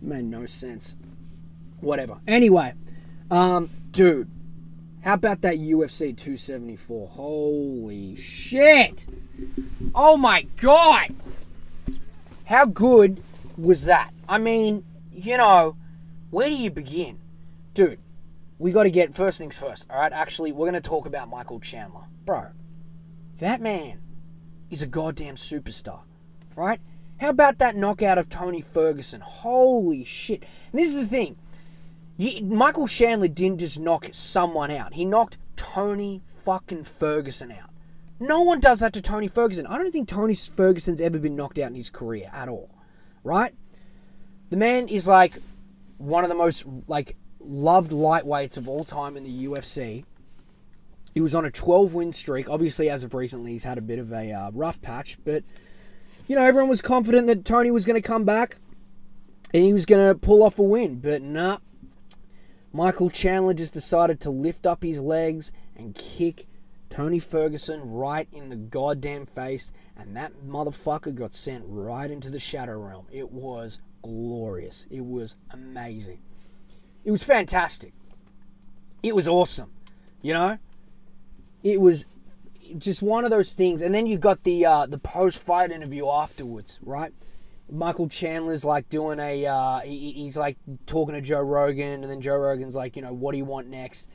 made 0.02 0.26
no 0.26 0.46
sense. 0.46 0.98
Whatever. 1.80 2.18
Anyway. 2.28 2.74
Um, 3.32 3.70
dude, 3.92 4.30
how 5.02 5.14
about 5.14 5.44
that 5.44 5.56
UFC 5.56 6.08
274? 6.08 7.08
Holy 7.08 8.18
shit! 8.18 9.08
Oh 9.96 10.18
my 10.18 10.42
god! 10.58 11.16
How 12.44 12.66
good 12.66 13.24
was 13.58 13.86
that? 13.86 14.12
I 14.28 14.40
mean, 14.40 14.84
you 15.14 15.38
know, 15.38 15.78
where 16.30 16.50
do 16.50 16.56
you 16.56 16.70
begin? 16.70 17.20
Dude, 17.74 18.00
we 18.60 18.72
got 18.72 18.84
to 18.84 18.92
get 18.92 19.16
first 19.16 19.38
things 19.38 19.58
first, 19.58 19.86
all 19.90 20.00
right? 20.00 20.12
Actually, 20.12 20.52
we're 20.52 20.70
going 20.70 20.82
to 20.82 20.90
talk 20.90 21.06
about 21.06 21.30
Michael 21.30 21.60
Chandler. 21.60 22.06
Bro, 22.26 22.48
that 23.40 23.62
man 23.62 24.02
is 24.70 24.82
a 24.82 24.88
goddamn 24.88 25.36
superstar, 25.36 26.04
right? 26.56 26.80
How 27.20 27.30
about 27.30 27.60
that 27.60 27.76
knockout 27.76 28.18
of 28.18 28.30
Tony 28.30 28.62
Ferguson? 28.62 29.22
Holy 29.22 30.04
shit. 30.04 30.44
And 30.72 30.80
this 30.80 30.90
is 30.90 31.02
the 31.02 31.08
thing. 31.08 31.38
You, 32.18 32.44
Michael 32.44 32.88
Chandler 32.88 33.28
didn't 33.28 33.60
just 33.60 33.80
knock 33.80 34.08
someone 34.12 34.72
out. 34.72 34.94
He 34.94 35.06
knocked 35.06 35.38
Tony 35.56 36.22
fucking 36.44 36.84
Ferguson 36.84 37.52
out. 37.52 37.70
No 38.20 38.42
one 38.42 38.60
does 38.60 38.80
that 38.80 38.94
to 38.94 39.02
Tony 39.02 39.28
Ferguson. 39.28 39.68
I 39.68 39.78
don't 39.78 39.92
think 39.92 40.10
Tony 40.10 40.34
Ferguson's 40.34 41.02
ever 41.02 41.20
been 41.20 41.36
knocked 41.36 41.60
out 41.60 41.70
in 41.70 41.76
his 41.76 41.90
career 41.90 42.30
at 42.34 42.50
all. 42.50 42.70
Right? 43.24 43.54
The 44.50 44.58
man 44.58 44.88
is 44.88 45.08
like 45.08 45.40
one 45.98 46.24
of 46.24 46.30
the 46.30 46.36
most 46.36 46.66
like 46.88 47.16
loved 47.40 47.92
lightweights 47.92 48.58
of 48.58 48.68
all 48.68 48.84
time 48.84 49.18
in 49.18 49.24
the 49.24 49.46
UFC. 49.46 50.06
He 51.14 51.22
was 51.22 51.34
on 51.34 51.46
a 51.46 51.52
12 51.52 51.94
win 51.94 52.14
streak. 52.14 52.50
Obviously, 52.50 52.90
as 52.90 53.04
of 53.04 53.14
recently, 53.14 53.52
he's 53.52 53.64
had 53.64 53.78
a 53.78 53.82
bit 53.82 54.00
of 54.00 54.12
a 54.12 54.32
uh, 54.32 54.52
rough 54.52 54.82
patch, 54.82 55.18
but 55.24 55.44
you 56.28 56.36
know, 56.36 56.44
everyone 56.44 56.70
was 56.70 56.82
confident 56.82 57.28
that 57.28 57.46
Tony 57.46 57.72
was 57.72 57.86
going 57.86 58.00
to 58.00 58.08
come 58.08 58.26
back 58.26 58.58
and 59.54 59.64
he 59.64 59.74
was 59.74 59.86
going 59.86 60.06
to 60.06 60.20
pull 60.20 60.44
off 60.44 60.60
a 60.60 60.64
win, 60.64 61.00
but 61.00 61.22
nah. 61.22 61.58
Michael 62.74 63.10
Chandler 63.10 63.54
just 63.54 63.74
decided 63.74 64.20
to 64.20 64.30
lift 64.30 64.68
up 64.68 64.84
his 64.84 65.00
legs 65.00 65.52
and 65.76 65.96
kick 65.96 66.46
Tony 66.90 67.18
Ferguson 67.18 67.92
right 67.92 68.28
in 68.32 68.50
the 68.50 68.56
goddamn 68.56 69.26
face, 69.26 69.72
and 69.96 70.16
that 70.16 70.34
motherfucker 70.46 71.16
got 71.16 71.34
sent 71.34 71.64
right 71.68 72.12
into 72.12 72.30
the 72.30 72.40
shadow 72.40 72.78
realm. 72.78 73.08
It 73.12 73.32
was 73.32 73.80
glorious. 74.08 74.86
It 74.90 75.06
was 75.06 75.36
amazing. 75.52 76.20
It 77.04 77.12
was 77.12 77.24
fantastic. 77.24 77.94
It 79.04 79.14
was 79.14 79.28
awesome. 79.28 79.72
You 80.22 80.34
know? 80.34 80.58
It 81.64 81.82
was 81.82 82.06
just 82.78 83.02
one 83.02 83.26
of 83.26 83.32
those 83.32 83.54
things. 83.54 83.82
And 83.82 83.94
then 83.94 84.06
you 84.08 84.18
got 84.18 84.44
the 84.44 84.66
uh, 84.66 84.86
the 84.86 84.98
post 84.98 85.40
fight 85.40 85.72
interview 85.72 86.08
afterwards, 86.08 86.80
right? 86.82 87.14
Michael 87.70 88.08
Chandler's 88.08 88.64
like 88.64 88.88
doing 88.88 89.20
a, 89.20 89.46
uh, 89.46 89.80
he, 89.82 90.14
he's 90.14 90.38
like 90.38 90.58
talking 90.86 91.16
to 91.16 91.22
Joe 91.22 91.42
Rogan, 91.42 92.02
and 92.02 92.10
then 92.10 92.22
Joe 92.22 92.38
Rogan's 92.38 92.78
like, 92.78 92.96
you 92.96 93.02
know, 93.02 93.12
what 93.12 93.34
do 93.34 93.38
you 93.38 93.46
want 93.46 93.68
next? 93.68 94.08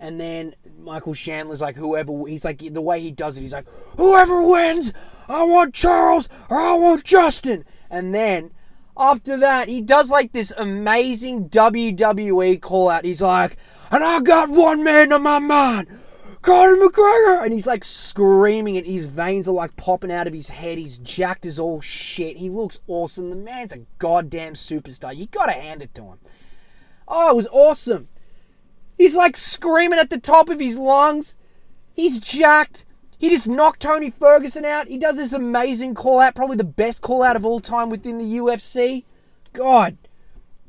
And 0.00 0.20
then 0.20 0.54
Michael 0.80 1.14
Chandler's 1.14 1.62
like, 1.62 1.76
whoever, 1.76 2.12
he's 2.26 2.44
like, 2.44 2.58
the 2.58 2.82
way 2.82 3.00
he 3.00 3.12
does 3.12 3.38
it, 3.38 3.42
he's 3.42 3.52
like, 3.52 3.68
whoever 3.96 4.42
wins, 4.42 4.92
I 5.28 5.44
want 5.44 5.72
Charles 5.72 6.28
or 6.50 6.60
I 6.60 6.74
want 6.74 7.04
Justin. 7.04 7.64
And 7.88 8.12
then 8.12 8.50
after 8.96 9.36
that, 9.38 9.68
he 9.68 9.80
does 9.80 10.10
like 10.10 10.32
this 10.32 10.52
amazing 10.56 11.48
WWE 11.48 12.60
call 12.60 12.88
out. 12.88 13.04
He's 13.04 13.22
like, 13.22 13.56
and 13.90 14.02
I 14.02 14.20
got 14.20 14.48
one 14.48 14.82
man 14.82 15.12
on 15.12 15.22
my 15.22 15.38
mind. 15.38 15.88
Conor 16.42 16.76
McGregor! 16.76 17.44
And 17.44 17.52
he's 17.52 17.66
like 17.66 17.82
screaming, 17.82 18.76
and 18.76 18.86
his 18.86 19.06
veins 19.06 19.48
are 19.48 19.52
like 19.52 19.76
popping 19.76 20.12
out 20.12 20.26
of 20.26 20.32
his 20.32 20.48
head. 20.48 20.78
He's 20.78 20.96
jacked 20.98 21.44
as 21.44 21.58
all 21.58 21.80
shit. 21.80 22.36
He 22.36 22.48
looks 22.48 22.78
awesome. 22.86 23.30
The 23.30 23.36
man's 23.36 23.72
a 23.72 23.84
goddamn 23.98 24.54
superstar. 24.54 25.16
You 25.16 25.26
gotta 25.26 25.52
hand 25.52 25.82
it 25.82 25.92
to 25.94 26.02
him. 26.02 26.18
Oh, 27.08 27.30
it 27.30 27.36
was 27.36 27.48
awesome. 27.50 28.08
He's 28.96 29.16
like 29.16 29.36
screaming 29.36 29.98
at 29.98 30.10
the 30.10 30.20
top 30.20 30.48
of 30.48 30.60
his 30.60 30.78
lungs. 30.78 31.34
He's 31.92 32.18
jacked. 32.18 32.84
He 33.18 33.30
just 33.30 33.48
knocked 33.48 33.80
Tony 33.80 34.10
Ferguson 34.10 34.64
out. 34.64 34.88
He 34.88 34.98
does 34.98 35.16
this 35.16 35.32
amazing 35.32 35.94
call 35.94 36.20
out, 36.20 36.34
probably 36.34 36.56
the 36.56 36.64
best 36.64 37.00
call 37.00 37.22
out 37.22 37.36
of 37.36 37.46
all 37.46 37.60
time 37.60 37.88
within 37.88 38.18
the 38.18 38.36
UFC. 38.36 39.04
God, 39.54 39.96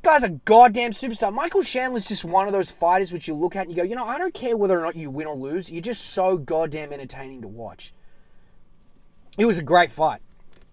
guy's 0.02 0.24
a 0.24 0.30
goddamn 0.30 0.92
superstar. 0.92 1.34
Michael 1.34 1.62
Chandler's 1.62 2.08
just 2.08 2.24
one 2.24 2.48
of 2.48 2.54
those 2.54 2.72
fighters 2.72 3.12
which 3.12 3.28
you 3.28 3.34
look 3.34 3.56
at 3.56 3.64
and 3.64 3.72
you 3.72 3.76
go, 3.76 3.84
you 3.84 3.96
know, 3.96 4.06
I 4.06 4.18
don't 4.18 4.34
care 4.34 4.56
whether 4.56 4.80
or 4.80 4.82
not 4.82 4.96
you 4.96 5.10
win 5.10 5.28
or 5.28 5.36
lose. 5.36 5.70
You're 5.70 5.82
just 5.82 6.06
so 6.06 6.38
goddamn 6.38 6.94
entertaining 6.94 7.42
to 7.42 7.50
watch. 7.50 7.94
It 9.38 9.46
was 9.46 9.60
a 9.60 9.64
great 9.64 9.92
fight. 9.92 10.22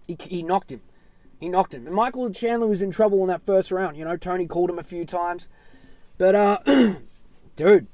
He, 0.07 0.17
he 0.19 0.43
knocked 0.43 0.71
him. 0.71 0.81
He 1.39 1.49
knocked 1.49 1.73
him. 1.73 1.85
And 1.85 1.95
Michael 1.95 2.31
Chandler 2.31 2.67
was 2.67 2.81
in 2.81 2.91
trouble 2.91 3.21
in 3.21 3.27
that 3.27 3.45
first 3.45 3.71
round. 3.71 3.97
You 3.97 4.05
know, 4.05 4.15
Tony 4.15 4.47
called 4.47 4.69
him 4.69 4.79
a 4.79 4.83
few 4.83 5.05
times. 5.05 5.49
But, 6.17 6.35
uh, 6.35 6.59
dude, 7.57 7.87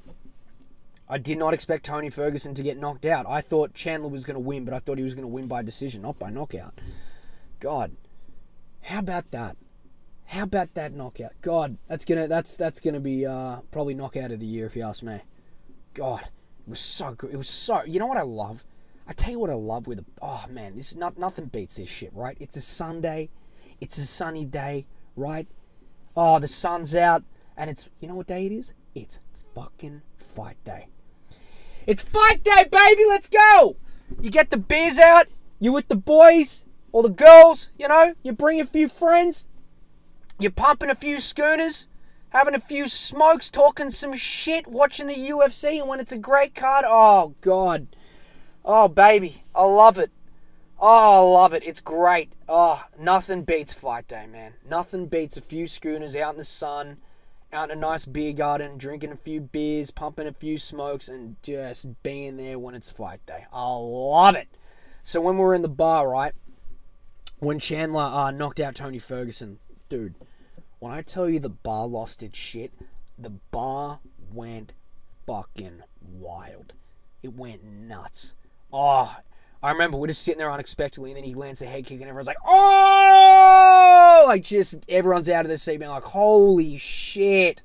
I 1.12 1.18
did 1.18 1.38
not 1.38 1.54
expect 1.54 1.84
Tony 1.86 2.10
Ferguson 2.10 2.54
to 2.54 2.64
get 2.64 2.78
knocked 2.78 3.06
out. 3.06 3.26
I 3.28 3.42
thought 3.42 3.74
Chandler 3.74 4.08
was 4.08 4.24
going 4.24 4.36
to 4.36 4.40
win, 4.40 4.64
but 4.64 4.74
I 4.74 4.80
thought 4.80 4.98
he 4.98 5.04
was 5.04 5.14
going 5.14 5.28
to 5.28 5.34
win 5.34 5.46
by 5.46 5.62
decision, 5.62 6.04
not 6.04 6.18
by 6.18 6.30
knockout. 6.30 6.80
God, 7.60 7.98
how 8.84 9.00
about 9.00 9.30
that? 9.32 9.58
How 10.28 10.44
about 10.44 10.74
that 10.76 10.94
knockout? 10.94 11.34
God, 11.42 11.78
that's 11.90 12.06
gonna 12.06 12.30
that's 12.30 12.56
that's 12.56 12.80
gonna 12.80 13.02
be 13.02 13.26
uh, 13.26 13.58
probably 13.70 13.94
knockout 13.94 14.32
of 14.32 14.40
the 14.40 14.46
year 14.46 14.66
if 14.66 14.78
you 14.78 14.84
ask 14.84 15.04
me. 15.04 15.20
God, 15.94 16.22
it 16.22 16.70
was 16.70 16.80
so 16.80 17.14
good. 17.14 17.34
It 17.34 17.38
was 17.38 17.50
so. 17.50 17.84
You 17.84 18.00
know 18.00 18.08
what 18.08 18.18
I 18.18 18.22
love? 18.22 18.64
I 19.06 19.12
tell 19.12 19.32
you 19.32 19.40
what 19.40 19.50
I 19.50 19.56
love 19.56 19.88
with. 19.88 20.06
Oh 20.22 20.46
man, 20.50 20.78
this 20.78 20.92
is 20.92 20.98
not 20.98 21.18
nothing 21.18 21.48
beats 21.48 21.76
this 21.76 21.90
shit, 21.90 22.14
right? 22.14 22.38
It's 22.40 22.56
a 22.56 22.62
Sunday, 22.62 23.30
it's 23.82 23.98
a 23.98 24.06
sunny 24.06 24.46
day, 24.46 24.86
right? 25.18 25.48
Oh, 26.16 26.40
the 26.40 26.48
sun's 26.48 26.96
out, 26.96 27.24
and 27.58 27.70
it's 27.70 27.90
you 28.00 28.08
know 28.08 28.16
what 28.16 28.28
day 28.28 28.46
it 28.46 28.54
is? 28.54 28.74
It's 28.96 29.20
fucking 29.54 30.02
fight 30.16 30.64
day. 30.64 30.88
It's 31.88 32.04
fight 32.04 32.44
day, 32.44 32.66
baby. 32.72 33.06
Let's 33.08 33.30
go. 33.30 33.78
You 34.20 34.30
get 34.30 34.50
the 34.50 34.58
beers 34.58 34.98
out. 34.98 35.28
You're 35.60 35.74
with 35.74 35.88
the 35.88 35.96
boys 35.96 36.66
or 36.92 37.04
the 37.04 37.10
girls. 37.10 37.72
You 37.78 37.88
know, 37.88 38.14
you 38.24 38.34
bring 38.34 38.60
a 38.60 38.66
few 38.66 38.88
friends. 38.88 39.46
You're 40.40 40.52
pumping 40.52 40.90
a 40.90 40.96
few 40.96 41.20
schooners, 41.20 41.86
having 42.30 42.56
a 42.56 42.60
few 42.60 42.88
smokes, 42.88 43.48
talking 43.48 43.92
some 43.92 44.16
shit, 44.16 44.66
watching 44.66 45.06
the 45.06 45.14
UFC, 45.14 45.80
and 45.80 45.88
when 45.88 46.00
it's 46.00 46.12
a 46.12 46.18
great 46.18 46.56
card, 46.56 46.84
oh 46.88 47.36
god, 47.42 47.86
oh 48.66 48.88
baby, 48.88 49.44
I 49.54 49.66
love 49.66 50.00
it. 50.00 50.10
Oh, 50.80 50.88
I 50.88 51.40
love 51.40 51.54
it. 51.54 51.62
It's 51.64 51.80
great. 51.80 52.34
Oh, 52.50 52.84
nothing 52.98 53.44
beats 53.44 53.72
fight 53.72 54.08
day, 54.08 54.26
man. 54.26 54.56
Nothing 54.68 55.06
beats 55.06 55.38
a 55.38 55.42
few 55.42 55.68
schooners 55.68 56.16
out 56.16 56.34
in 56.34 56.38
the 56.40 56.44
sun 56.44 56.98
out 57.54 57.70
in 57.70 57.78
a 57.78 57.82
nice 57.82 58.06
beer 58.06 58.34
garden, 58.34 58.78
drinking 58.78 59.12
a 59.12 59.16
few 59.16 59.42
beers, 59.42 59.92
pumping 59.92 60.28
a 60.28 60.34
few 60.34 60.58
smokes, 60.58 61.08
and 61.08 61.36
just 61.42 62.02
being 62.04 62.38
there 62.38 62.58
when 62.60 62.76
it's 62.76 62.92
fight 62.92 63.26
day. 63.26 63.46
I 63.52 63.74
love 63.74 64.36
it. 64.36 64.48
So 65.04 65.22
when 65.22 65.36
we 65.36 65.42
were 65.42 65.54
in 65.54 65.62
the 65.62 65.70
bar, 65.70 66.10
right, 66.10 66.34
when 67.40 67.60
Chandler 67.60 68.04
uh, 68.04 68.32
knocked 68.32 68.60
out 68.60 68.76
Tony 68.76 69.00
Ferguson, 69.00 69.60
dude, 69.90 70.16
when 70.80 70.94
I 70.94 71.02
tell 71.02 71.30
you 71.30 71.40
the 71.40 71.50
bar 71.50 71.88
lost 71.88 72.24
its 72.24 72.38
shit, 72.38 72.72
the 73.18 73.32
bar 73.52 74.00
went 74.32 74.74
fucking 75.26 75.82
wild. 76.02 76.74
It 77.24 77.34
went 77.34 77.64
nuts. 77.64 78.36
Oh, 78.72 79.16
I 79.64 79.72
remember 79.72 79.98
we're 79.98 80.08
just 80.08 80.24
sitting 80.24 80.40
there 80.40 80.52
unexpectedly, 80.52 81.12
and 81.12 81.18
then 81.18 81.24
he 81.24 81.36
lands 81.36 81.62
a 81.62 81.68
head 81.68 81.86
kick, 81.86 82.00
and 82.02 82.10
everyone's 82.10 82.28
like, 82.28 82.38
"Oh!" 82.44 84.26
Like 84.28 84.44
just 84.44 84.76
everyone's 84.90 85.30
out 85.30 85.46
of 85.46 85.50
their 85.50 85.58
seat, 85.58 85.78
being 85.78 85.92
like, 85.92 86.04
"Holy 86.04 86.78
shit! 86.78 87.62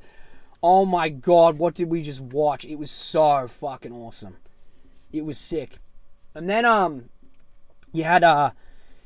Oh 0.63 0.85
my 0.85 1.09
god, 1.09 1.59
what 1.59 1.75
did 1.75 1.89
we 1.89 2.03
just 2.03 2.21
watch? 2.21 2.65
It 2.67 2.77
was 2.77 2.91
so 2.91 3.47
fucking 3.49 3.93
awesome. 3.93 4.37
It 5.11 5.25
was 5.25 5.39
sick." 5.39 5.79
And 6.35 6.51
then 6.51 6.67
um, 6.67 7.09
you 7.95 8.05
had 8.05 8.23
uh, 8.23 8.51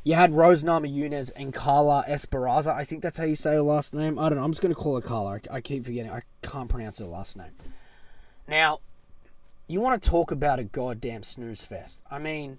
you 0.03 0.14
had 0.14 0.35
Rose 0.35 0.64
Namajunas 0.64 1.31
and 1.37 1.55
Carla 1.55 2.05
Esparza. 2.09 2.74
I 2.74 2.83
think 2.83 3.03
that's 3.03 3.18
how 3.18 3.24
you 3.24 3.37
say 3.37 3.53
her 3.53 3.62
last 3.62 3.94
name. 3.94 4.18
I 4.18 4.29
don't 4.29 4.38
know. 4.38 4.44
I'm 4.44 4.50
just 4.50 4.62
gonna 4.62 4.74
call 4.74 4.96
her 4.96 5.00
Carla. 5.00 5.38
I, 5.50 5.57
I 5.57 5.61
keep 5.61 5.85
forgetting. 5.85 6.11
I 6.11 6.22
can't 6.42 6.68
pronounce 6.68 6.98
her 6.98 7.05
last 7.05 7.37
name. 7.37 7.53
Now, 8.48 8.81
you 9.68 9.81
want 9.81 10.03
to 10.03 10.11
talk 10.11 10.33
about 10.33 10.59
a 10.59 10.64
goddamn 10.64 11.22
snooze 11.22 11.64
fest? 11.64 12.03
I 12.11 12.18
mean 12.18 12.59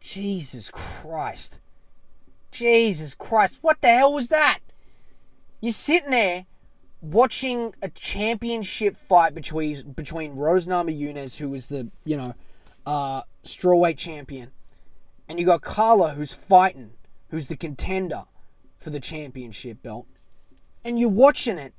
Jesus 0.00 0.70
Christ. 0.70 1.58
Jesus 2.50 3.14
Christ. 3.14 3.58
What 3.62 3.80
the 3.80 3.88
hell 3.88 4.14
was 4.14 4.28
that? 4.28 4.58
You're 5.60 5.72
sitting 5.72 6.10
there 6.10 6.46
watching 7.02 7.74
a 7.82 7.88
championship 7.88 8.96
fight 8.96 9.34
between 9.34 9.92
between 9.92 10.34
Rose 10.34 10.66
Namajunas, 10.66 11.36
who 11.36 11.50
was 11.50 11.66
the, 11.68 11.88
you 12.04 12.16
know, 12.16 12.34
uh, 12.86 13.22
strawweight 13.44 13.98
champion, 13.98 14.50
and 15.28 15.38
you 15.38 15.46
got 15.46 15.62
Carla, 15.62 16.10
who's 16.10 16.32
fighting, 16.32 16.92
who's 17.28 17.46
the 17.46 17.56
contender 17.56 18.24
for 18.78 18.90
the 18.90 19.00
championship 19.00 19.82
belt. 19.82 20.06
And 20.84 20.98
you're 20.98 21.08
watching 21.08 21.58
it, 21.58 21.74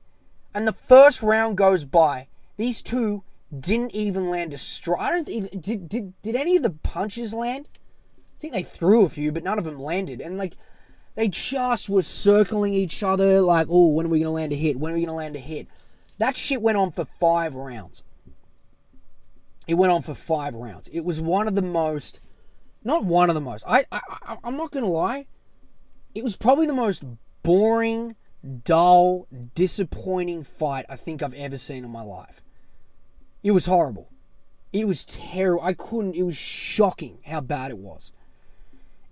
and 0.54 0.68
the 0.68 0.74
first 0.74 1.24
round 1.24 1.58
goes 1.58 1.86
by. 1.86 2.28
These 2.58 2.82
two 2.82 3.24
didn't 3.58 3.94
even 3.94 4.30
land 4.30 4.54
a 4.54 4.58
strike. 4.58 5.02
I 5.02 5.10
don't 5.10 5.28
even 5.28 5.60
did, 5.60 5.90
did 5.90 6.22
did 6.22 6.36
any 6.36 6.56
of 6.56 6.64
the 6.64 6.70
punches 6.70 7.34
land? 7.34 7.68
Think 8.41 8.54
they 8.54 8.63
threw 8.63 9.06
a 9.06 9.10
few, 9.10 9.32
but 9.32 9.43
none 9.43 9.58
of 9.58 9.63
them 9.63 9.80
landed. 9.80 10.19
And 10.19 10.38
like, 10.38 10.58
they 11.15 11.27
just 11.27 11.89
were 11.89 12.01
circling 12.01 12.73
each 12.73 13.04
other, 13.04 13.41
like, 13.41 13.67
oh, 13.69 13.88
when 13.88 14.06
are 14.08 14.10
we 14.10 14.19
going 14.19 14.25
to 14.25 14.32
land 14.32 14.54
a 14.54 14.56
hit? 14.56 14.80
When 14.80 14.91
are 14.91 14.95
we 14.95 15.01
going 15.01 15.10
to 15.10 15.13
land 15.13 15.36
a 15.36 15.39
hit? 15.39 15.67
That 16.17 16.36
shit 16.36 16.62
went 16.62 16.77
on 16.77 16.91
for 16.91 17.06
five 17.06 17.56
rounds. 17.56 18.04
It 19.67 19.75
went 19.75 19.91
on 19.93 20.01
for 20.01 20.13
five 20.13 20.56
rounds. 20.56 20.88
It 20.89 21.06
was 21.06 21.21
one 21.21 21.47
of 21.47 21.56
the 21.56 21.62
most, 21.62 22.19
not 22.84 23.06
one 23.06 23.30
of 23.30 23.36
the 23.36 23.41
most. 23.41 23.63
I, 23.67 23.86
I, 23.91 24.01
I 24.10 24.38
I'm 24.43 24.58
not 24.58 24.71
gonna 24.71 24.88
lie. 24.88 25.27
It 26.13 26.23
was 26.23 26.36
probably 26.36 26.65
the 26.65 26.73
most 26.73 27.04
boring, 27.43 28.15
dull, 28.63 29.27
disappointing 29.54 30.43
fight 30.43 30.86
I 30.89 30.95
think 30.95 31.21
I've 31.21 31.34
ever 31.36 31.58
seen 31.58 31.86
in 31.86 31.91
my 31.91 32.01
life. 32.01 32.41
It 33.43 33.51
was 33.51 33.65
horrible. 33.65 34.10
It 34.73 34.88
was 34.88 35.06
terrible. 35.06 35.63
I 35.63 35.73
couldn't. 35.73 36.15
It 36.15 36.23
was 36.23 36.38
shocking 36.38 37.19
how 37.25 37.41
bad 37.41 37.71
it 37.71 37.77
was. 37.77 38.12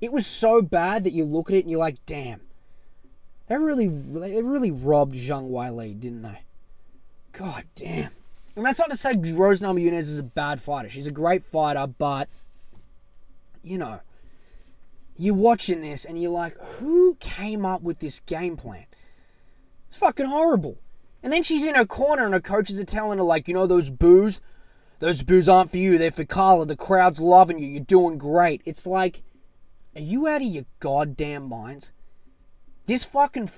It 0.02 0.12
was 0.12 0.26
so 0.26 0.62
bad 0.62 1.04
that 1.04 1.14
you 1.14 1.26
look 1.26 1.50
at 1.50 1.56
it 1.56 1.62
and 1.62 1.72
you're 1.72 1.80
like, 1.80 1.98
damn. 2.06 2.42
They 3.48 3.58
really, 3.58 3.88
they 3.88 4.42
really 4.44 4.72
robbed 4.72 5.16
Zhang 5.16 5.50
Weili, 5.50 6.00
didn't 6.00 6.22
they? 6.22 6.44
God 7.32 7.66
damn. 7.76 8.12
And 8.56 8.66
that's 8.66 8.80
not 8.80 8.90
to 8.90 8.98
say 8.98 9.14
Rose 9.16 9.62
Namajunas 9.62 10.00
is 10.00 10.20
a 10.20 10.24
bad 10.24 10.62
fighter. 10.62 10.90
She's 10.90 11.08
a 11.08 11.12
great 11.12 11.44
fighter, 11.44 11.88
but 11.88 12.30
you 13.64 13.78
know, 13.78 14.02
you're 15.18 15.36
watching 15.36 15.82
this 15.82 16.06
and 16.06 16.22
you're 16.22 16.32
like, 16.32 16.58
who 16.58 17.16
came 17.20 17.66
up 17.66 17.82
with 17.82 18.00
this 18.00 18.20
game 18.22 18.56
plan? 18.56 18.86
It's 19.88 19.98
fucking 19.98 20.28
horrible. 20.28 20.78
And 21.22 21.34
then 21.34 21.44
she's 21.44 21.66
in 21.66 21.76
her 21.76 21.86
corner 21.86 22.24
and 22.26 22.34
her 22.34 22.40
coaches 22.40 22.80
are 22.80 22.86
telling 22.86 23.18
her, 23.18 23.24
like, 23.24 23.48
you 23.48 23.54
know, 23.54 23.68
those 23.68 23.90
boos, 23.90 24.40
those 25.00 25.24
boos 25.24 25.50
aren't 25.50 25.72
for 25.72 25.78
you. 25.78 25.98
They're 25.98 26.12
for 26.12 26.24
Carla. 26.24 26.66
The 26.66 26.76
crowd's 26.76 27.20
loving 27.20 27.60
you. 27.60 27.68
You're 27.68 27.82
doing 27.82 28.18
great. 28.18 28.62
It's 28.66 28.88
like, 28.88 29.24
are 29.96 30.02
you 30.02 30.28
out 30.28 30.42
of 30.42 30.48
your 30.48 30.66
goddamn 30.80 31.48
minds? 31.48 31.92
This 32.86 33.04
fucking 33.04 33.50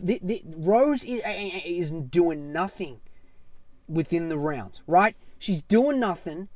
Rose 0.57 1.03
is, 1.03 1.21
is 1.25 1.91
doing 1.91 2.51
nothing 2.51 2.99
within 3.87 4.29
the 4.29 4.37
rounds, 4.37 4.81
right? 4.87 5.15
She's 5.39 5.61
doing 5.61 5.99
nothing. 5.99 6.49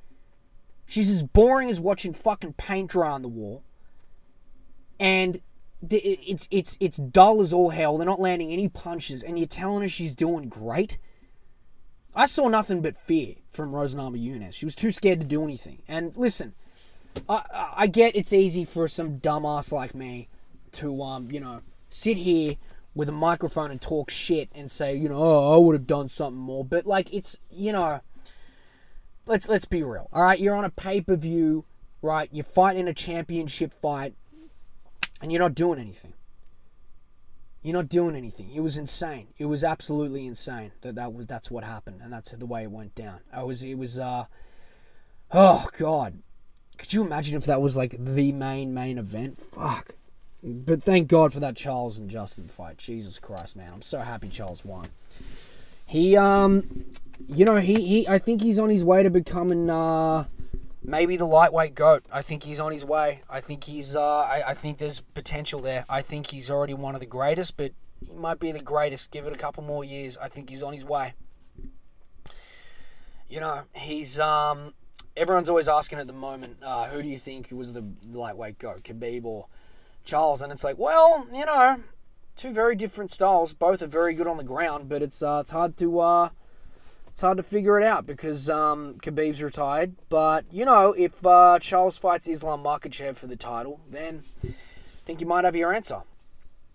She's 0.85 1.09
as 1.09 1.23
boring 1.23 1.69
as 1.69 1.79
watching 1.79 2.13
fucking 2.13 2.53
paint 2.53 2.91
dry 2.91 3.11
on 3.11 3.21
the 3.21 3.27
wall. 3.27 3.63
And 4.99 5.41
it's 5.89 6.47
it's 6.51 6.77
it's 6.79 6.97
dull 6.97 7.41
as 7.41 7.53
all 7.53 7.69
hell. 7.69 7.97
They're 7.97 8.05
not 8.05 8.19
landing 8.19 8.51
any 8.51 8.69
punches, 8.69 9.23
and 9.23 9.37
you're 9.37 9.47
telling 9.47 9.81
her 9.81 9.87
she's 9.87 10.15
doing 10.15 10.49
great. 10.49 10.97
I 12.15 12.27
saw 12.27 12.47
nothing 12.47 12.81
but 12.81 12.95
fear 12.95 13.35
from 13.51 13.73
Rose 13.73 13.93
Namajunas. 13.93 14.53
She 14.53 14.65
was 14.65 14.75
too 14.75 14.91
scared 14.91 15.19
to 15.19 15.25
do 15.25 15.43
anything. 15.43 15.81
And 15.87 16.15
listen, 16.15 16.53
I, 17.29 17.71
I 17.77 17.87
get 17.87 18.15
it's 18.15 18.33
easy 18.33 18.65
for 18.65 18.87
some 18.87 19.19
dumbass 19.19 19.71
like 19.71 19.95
me 19.95 20.29
to 20.73 21.01
um 21.01 21.31
you 21.31 21.39
know 21.39 21.61
sit 21.89 22.17
here 22.17 22.55
with 22.93 23.09
a 23.09 23.13
microphone 23.13 23.71
and 23.71 23.81
talk 23.81 24.09
shit 24.09 24.49
and 24.53 24.69
say 24.69 24.95
you 24.95 25.09
know 25.09 25.17
oh, 25.17 25.53
I 25.53 25.57
would 25.57 25.73
have 25.73 25.87
done 25.87 26.09
something 26.09 26.39
more, 26.39 26.63
but 26.65 26.85
like 26.85 27.13
it's 27.13 27.37
you 27.49 27.71
know 27.71 28.01
let's 29.25 29.49
let's 29.49 29.65
be 29.65 29.83
real. 29.83 30.09
All 30.13 30.23
right, 30.23 30.39
you're 30.39 30.55
on 30.55 30.65
a 30.65 30.69
pay 30.69 31.01
per 31.01 31.15
view, 31.15 31.65
right? 32.01 32.29
You're 32.31 32.43
fighting 32.43 32.87
a 32.87 32.93
championship 32.93 33.73
fight, 33.73 34.15
and 35.21 35.31
you're 35.31 35.41
not 35.41 35.55
doing 35.55 35.79
anything. 35.79 36.13
You're 37.61 37.73
not 37.73 37.89
doing 37.89 38.15
anything. 38.15 38.51
It 38.51 38.59
was 38.59 38.77
insane. 38.77 39.29
It 39.37 39.45
was 39.45 39.63
absolutely 39.63 40.27
insane 40.27 40.71
that 40.81 40.95
that 40.95 41.13
was 41.13 41.25
that's 41.25 41.49
what 41.49 41.63
happened, 41.63 42.01
and 42.03 42.13
that's 42.13 42.31
the 42.31 42.45
way 42.45 42.63
it 42.63 42.71
went 42.71 42.93
down. 42.95 43.21
I 43.33 43.43
was 43.43 43.63
it 43.63 43.77
was 43.77 43.97
uh 43.97 44.25
oh 45.31 45.67
god 45.77 46.21
could 46.77 46.93
you 46.93 47.03
imagine 47.03 47.35
if 47.35 47.45
that 47.45 47.61
was 47.61 47.75
like 47.77 47.95
the 47.97 48.31
main 48.31 48.73
main 48.73 48.97
event? 48.97 49.37
Fuck. 49.37 49.95
But 50.43 50.83
thank 50.83 51.07
God 51.07 51.33
for 51.33 51.39
that 51.39 51.55
Charles 51.55 51.97
and 51.97 52.09
Justin 52.09 52.47
fight. 52.47 52.77
Jesus 52.77 53.17
Christ, 53.17 53.55
man. 53.55 53.71
I'm 53.73 53.81
so 53.81 53.99
happy 53.99 54.29
Charles 54.29 54.63
won. 54.63 54.89
He 55.85 56.15
um 56.15 56.85
you 57.27 57.45
know, 57.45 57.55
he, 57.55 57.81
he 57.81 58.07
I 58.07 58.19
think 58.19 58.41
he's 58.41 58.59
on 58.59 58.69
his 58.69 58.83
way 58.83 59.03
to 59.03 59.09
becoming 59.09 59.69
uh 59.69 60.25
maybe 60.83 61.17
the 61.17 61.25
lightweight 61.25 61.73
goat. 61.73 62.03
I 62.11 62.21
think 62.21 62.43
he's 62.43 62.59
on 62.59 62.71
his 62.71 62.85
way. 62.85 63.21
I 63.29 63.39
think 63.39 63.63
he's 63.63 63.95
uh 63.95 64.19
I, 64.19 64.43
I 64.49 64.53
think 64.53 64.77
there's 64.77 64.99
potential 64.99 65.61
there. 65.61 65.85
I 65.89 66.01
think 66.01 66.31
he's 66.31 66.51
already 66.51 66.73
one 66.73 66.93
of 66.93 66.99
the 66.99 67.07
greatest, 67.07 67.57
but 67.57 67.71
he 68.07 68.13
might 68.13 68.39
be 68.39 68.51
the 68.51 68.61
greatest. 68.61 69.11
Give 69.11 69.25
it 69.25 69.33
a 69.33 69.37
couple 69.37 69.63
more 69.63 69.83
years. 69.83 70.17
I 70.17 70.27
think 70.27 70.49
he's 70.49 70.61
on 70.61 70.73
his 70.73 70.85
way. 70.85 71.13
You 73.27 73.39
know, 73.39 73.63
he's 73.73 74.19
um 74.19 74.73
everyone's 75.17 75.49
always 75.49 75.67
asking 75.67 75.99
at 75.99 76.07
the 76.07 76.13
moment, 76.13 76.57
uh, 76.61 76.87
who 76.87 77.01
do 77.01 77.07
you 77.07 77.17
think 77.17 77.49
was 77.51 77.73
the 77.73 77.83
lightweight 78.11 78.59
goat, 78.59 78.83
Khabib 78.83 79.25
or 79.25 79.47
Charles? 80.03 80.41
And 80.41 80.51
it's 80.51 80.63
like, 80.63 80.77
well, 80.77 81.27
you 81.33 81.45
know, 81.45 81.81
two 82.35 82.51
very 82.51 82.75
different 82.75 83.11
styles. 83.11 83.53
Both 83.53 83.81
are 83.81 83.87
very 83.87 84.13
good 84.13 84.27
on 84.27 84.37
the 84.37 84.43
ground, 84.43 84.89
but 84.89 85.01
it's 85.01 85.21
uh, 85.21 85.39
it's 85.41 85.51
hard 85.51 85.77
to 85.77 85.99
uh, 85.99 86.29
it's 87.07 87.21
hard 87.21 87.37
to 87.37 87.43
figure 87.43 87.79
it 87.79 87.85
out 87.85 88.05
because 88.05 88.49
um, 88.49 88.95
Khabib's 88.95 89.41
retired. 89.41 89.95
But 90.09 90.45
you 90.51 90.65
know, 90.65 90.93
if 90.93 91.25
uh, 91.25 91.59
Charles 91.59 91.97
fights 91.97 92.27
Islam 92.27 92.63
Makhachev 92.63 93.15
for 93.15 93.27
the 93.27 93.37
title, 93.37 93.79
then 93.89 94.23
I 94.43 94.53
think 95.05 95.21
you 95.21 95.27
might 95.27 95.45
have 95.45 95.55
your 95.55 95.73
answer. 95.73 96.01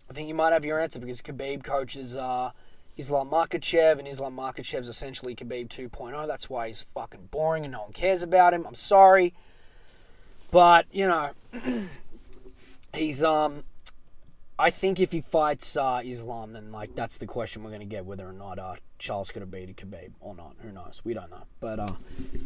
I 0.09 0.13
think 0.13 0.29
you 0.29 0.35
might 0.35 0.53
have 0.53 0.65
your 0.65 0.81
answer 0.81 0.99
because 0.99 1.21
Khabib 1.21 1.63
coaches. 1.63 2.17
Islam 3.01 3.31
Makhachev, 3.31 3.99
and 3.99 4.07
Islam 4.07 4.37
Makhachev's 4.37 4.89
essentially 4.89 5.35
Khabib 5.35 5.69
2.0. 5.69 6.27
That's 6.27 6.51
why 6.51 6.69
he's 6.69 6.83
fucking 6.83 7.29
boring 7.31 7.65
and 7.65 7.73
no 7.73 7.83
one 7.83 7.93
cares 7.93 8.23
about 8.23 8.53
him. 8.53 8.67
I'm 8.67 8.75
sorry. 8.75 9.33
But, 10.51 10.87
you 10.93 11.09
know, 11.09 11.31
he's, 12.95 13.23
um, 13.23 13.65
I 14.59 14.69
think 14.69 15.01
if 15.01 15.13
he 15.13 15.23
fights 15.23 15.77
uh, 15.77 16.03
Islam, 16.05 16.53
then, 16.53 16.73
like, 16.73 16.95
that's 16.95 17.17
the 17.17 17.27
question 17.27 17.63
we're 17.63 17.71
going 17.71 17.81
to 17.81 17.87
get 17.87 18.05
whether 18.05 18.29
or 18.29 18.35
not 18.35 18.59
uh, 18.59 18.75
Charles 18.99 19.31
could 19.31 19.41
have 19.41 19.51
beaten 19.51 19.75
Khabib 19.75 20.13
or 20.21 20.35
not. 20.35 20.57
Who 20.61 20.71
knows? 20.71 21.01
We 21.03 21.15
don't 21.15 21.31
know. 21.31 21.45
But, 21.59 21.79
uh, 21.79 21.95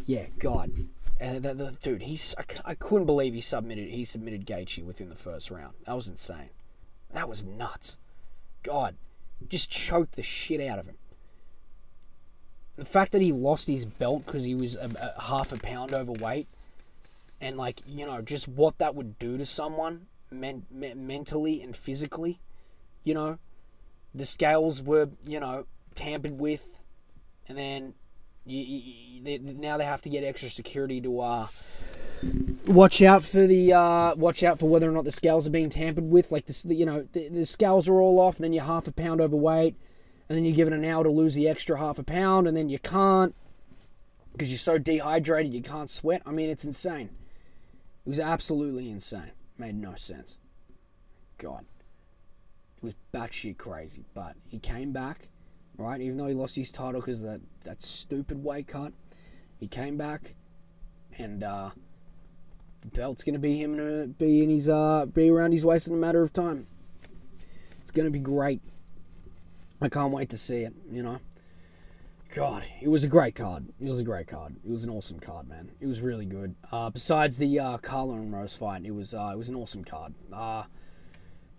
yeah, 0.04 0.26
God. 0.38 0.70
Uh, 1.20 1.40
the, 1.40 1.54
the, 1.54 1.76
dude, 1.82 2.02
he's, 2.02 2.32
I, 2.38 2.70
I 2.70 2.74
couldn't 2.74 3.06
believe 3.06 3.34
he 3.34 3.40
submitted, 3.40 3.88
he 3.88 4.04
submitted 4.04 4.46
Gaethje 4.46 4.84
within 4.84 5.08
the 5.08 5.16
first 5.16 5.50
round. 5.50 5.74
That 5.86 5.96
was 5.96 6.06
insane. 6.06 6.50
That 7.12 7.28
was 7.28 7.42
nuts. 7.42 7.98
God 8.62 8.96
just 9.48 9.70
choked 9.70 10.16
the 10.16 10.22
shit 10.22 10.60
out 10.60 10.78
of 10.78 10.86
him. 10.86 10.96
The 12.76 12.84
fact 12.84 13.12
that 13.12 13.22
he 13.22 13.32
lost 13.32 13.68
his 13.68 13.84
belt 13.84 14.26
because 14.26 14.44
he 14.44 14.54
was 14.54 14.76
a, 14.76 15.14
a 15.16 15.22
half 15.22 15.52
a 15.52 15.56
pound 15.56 15.94
overweight, 15.94 16.48
and 17.40 17.56
like 17.56 17.80
you 17.86 18.04
know, 18.04 18.20
just 18.20 18.48
what 18.48 18.78
that 18.78 18.94
would 18.94 19.18
do 19.18 19.38
to 19.38 19.46
someone 19.46 20.06
men- 20.30 20.66
me- 20.70 20.94
mentally 20.94 21.62
and 21.62 21.76
physically, 21.76 22.40
you 23.04 23.14
know, 23.14 23.38
the 24.14 24.24
scales 24.24 24.82
were 24.82 25.08
you 25.24 25.38
know 25.38 25.66
tampered 25.94 26.38
with, 26.38 26.80
and 27.48 27.56
then 27.56 27.94
you, 28.44 28.60
you, 28.60 29.22
they, 29.22 29.38
now 29.38 29.76
they 29.76 29.84
have 29.84 30.02
to 30.02 30.08
get 30.08 30.24
extra 30.24 30.48
security 30.48 31.00
to 31.00 31.20
uh 31.20 31.46
watch 32.66 33.02
out 33.02 33.22
for 33.24 33.46
the 33.46 33.72
uh, 33.72 34.14
watch 34.16 34.42
out 34.42 34.58
for 34.58 34.68
whether 34.68 34.88
or 34.88 34.92
not 34.92 35.04
the 35.04 35.12
scales 35.12 35.46
are 35.46 35.50
being 35.50 35.68
tampered 35.70 36.04
with. 36.04 36.32
Like 36.32 36.46
this, 36.46 36.64
you 36.64 36.86
know, 36.86 37.06
the, 37.12 37.28
the 37.28 37.46
scales 37.46 37.88
are 37.88 38.00
all 38.00 38.18
off, 38.20 38.36
and 38.36 38.44
then 38.44 38.52
you're 38.52 38.64
half 38.64 38.86
a 38.86 38.92
pound 38.92 39.20
overweight, 39.20 39.76
and 40.28 40.36
then 40.36 40.44
you're 40.44 40.54
given 40.54 40.72
an 40.72 40.84
hour 40.84 41.04
to 41.04 41.10
lose 41.10 41.34
the 41.34 41.48
extra 41.48 41.78
half 41.78 41.98
a 41.98 42.02
pound, 42.02 42.46
and 42.46 42.56
then 42.56 42.68
you 42.68 42.78
can't 42.78 43.34
because 44.32 44.50
you're 44.50 44.58
so 44.58 44.78
dehydrated 44.78 45.54
you 45.54 45.62
can't 45.62 45.90
sweat. 45.90 46.22
I 46.26 46.32
mean, 46.32 46.50
it's 46.50 46.64
insane. 46.64 47.10
It 48.04 48.08
was 48.08 48.20
absolutely 48.20 48.90
insane. 48.90 49.32
Made 49.56 49.76
no 49.76 49.94
sense. 49.94 50.38
God, 51.38 51.64
it 52.78 52.82
was 52.82 52.94
batshit 53.12 53.58
crazy. 53.58 54.04
But 54.14 54.36
he 54.46 54.58
came 54.58 54.92
back, 54.92 55.28
right? 55.76 56.00
Even 56.00 56.16
though 56.16 56.26
he 56.26 56.34
lost 56.34 56.56
his 56.56 56.72
title 56.72 57.00
because 57.00 57.22
that 57.22 57.40
that 57.64 57.82
stupid 57.82 58.42
weight 58.42 58.66
cut, 58.68 58.92
he 59.58 59.66
came 59.66 59.96
back, 59.96 60.34
and. 61.18 61.42
uh 61.42 61.70
belt's 62.84 63.22
gonna 63.22 63.38
be 63.38 63.60
him 63.60 63.74
uh, 63.74 64.06
be 64.06 64.42
in 64.42 64.50
his 64.50 64.68
uh 64.68 65.06
be 65.06 65.30
around 65.30 65.52
his 65.52 65.64
waist 65.64 65.88
in 65.88 65.94
a 65.94 65.98
matter 65.98 66.22
of 66.22 66.32
time. 66.32 66.66
It's 67.80 67.90
gonna 67.90 68.10
be 68.10 68.18
great. 68.18 68.60
I 69.80 69.88
can't 69.88 70.12
wait 70.12 70.30
to 70.30 70.38
see 70.38 70.58
it. 70.58 70.74
You 70.90 71.02
know. 71.02 71.20
God, 72.34 72.64
it 72.82 72.88
was 72.88 73.04
a 73.04 73.08
great 73.08 73.36
card. 73.36 73.68
It 73.80 73.88
was 73.88 74.00
a 74.00 74.04
great 74.04 74.26
card. 74.26 74.56
It 74.64 74.70
was 74.70 74.82
an 74.82 74.90
awesome 74.90 75.20
card, 75.20 75.48
man. 75.48 75.70
It 75.80 75.86
was 75.86 76.00
really 76.00 76.26
good. 76.26 76.56
Uh, 76.72 76.90
besides 76.90 77.38
the 77.38 77.60
uh, 77.60 77.78
Carla 77.78 78.14
and 78.14 78.32
Rose 78.32 78.56
fight, 78.56 78.84
it 78.84 78.90
was 78.90 79.14
uh, 79.14 79.30
it 79.32 79.38
was 79.38 79.48
an 79.48 79.54
awesome 79.54 79.84
card. 79.84 80.14
Uh, 80.32 80.64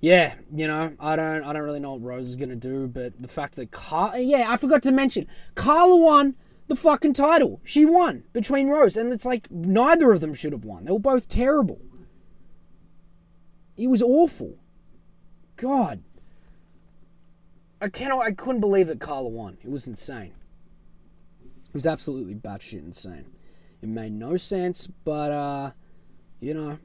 yeah, 0.02 0.36
you 0.54 0.68
know, 0.68 0.94
I 1.00 1.16
don't 1.16 1.44
I 1.46 1.54
don't 1.54 1.62
really 1.62 1.80
know 1.80 1.94
what 1.94 2.02
Rose 2.02 2.28
is 2.28 2.36
gonna 2.36 2.58
do, 2.58 2.88
but 2.88 3.14
the 3.22 3.28
fact 3.30 3.56
that 3.56 3.72
Carla, 3.72 4.20
yeah, 4.20 4.52
I 4.52 4.58
forgot 4.58 4.84
to 4.84 4.92
mention, 4.92 5.28
Carla 5.56 5.96
won 5.96 6.36
the 6.68 6.76
fucking 6.76 7.14
title. 7.14 7.62
She 7.64 7.86
won 7.86 8.24
between 8.34 8.70
Rose, 8.70 8.98
and 8.98 9.12
it's 9.12 9.26
like 9.26 9.50
neither 9.52 10.12
of 10.12 10.22
them 10.22 10.34
should 10.34 10.54
have 10.54 10.66
won. 10.66 10.86
They 10.86 10.92
were 10.92 11.00
both 11.00 11.28
terrible. 11.28 11.80
It 13.78 13.88
was 13.88 14.02
awful. 14.02 14.56
God. 15.58 16.04
I 17.82 17.90
cannot 17.90 18.26
I 18.26 18.32
couldn't 18.32 18.62
believe 18.62 18.88
that 18.88 19.00
Carla 19.00 19.30
won. 19.30 19.58
It 19.64 19.70
was 19.70 19.88
insane. 19.88 20.34
It 21.44 21.74
was 21.74 21.86
absolutely 21.86 22.36
batshit 22.36 22.80
insane. 22.80 23.26
It 23.82 23.90
made 23.90 24.14
no 24.14 24.38
sense, 24.38 24.88
but 24.88 25.32
uh 25.32 25.72
you 26.40 26.54
know, 26.54 26.80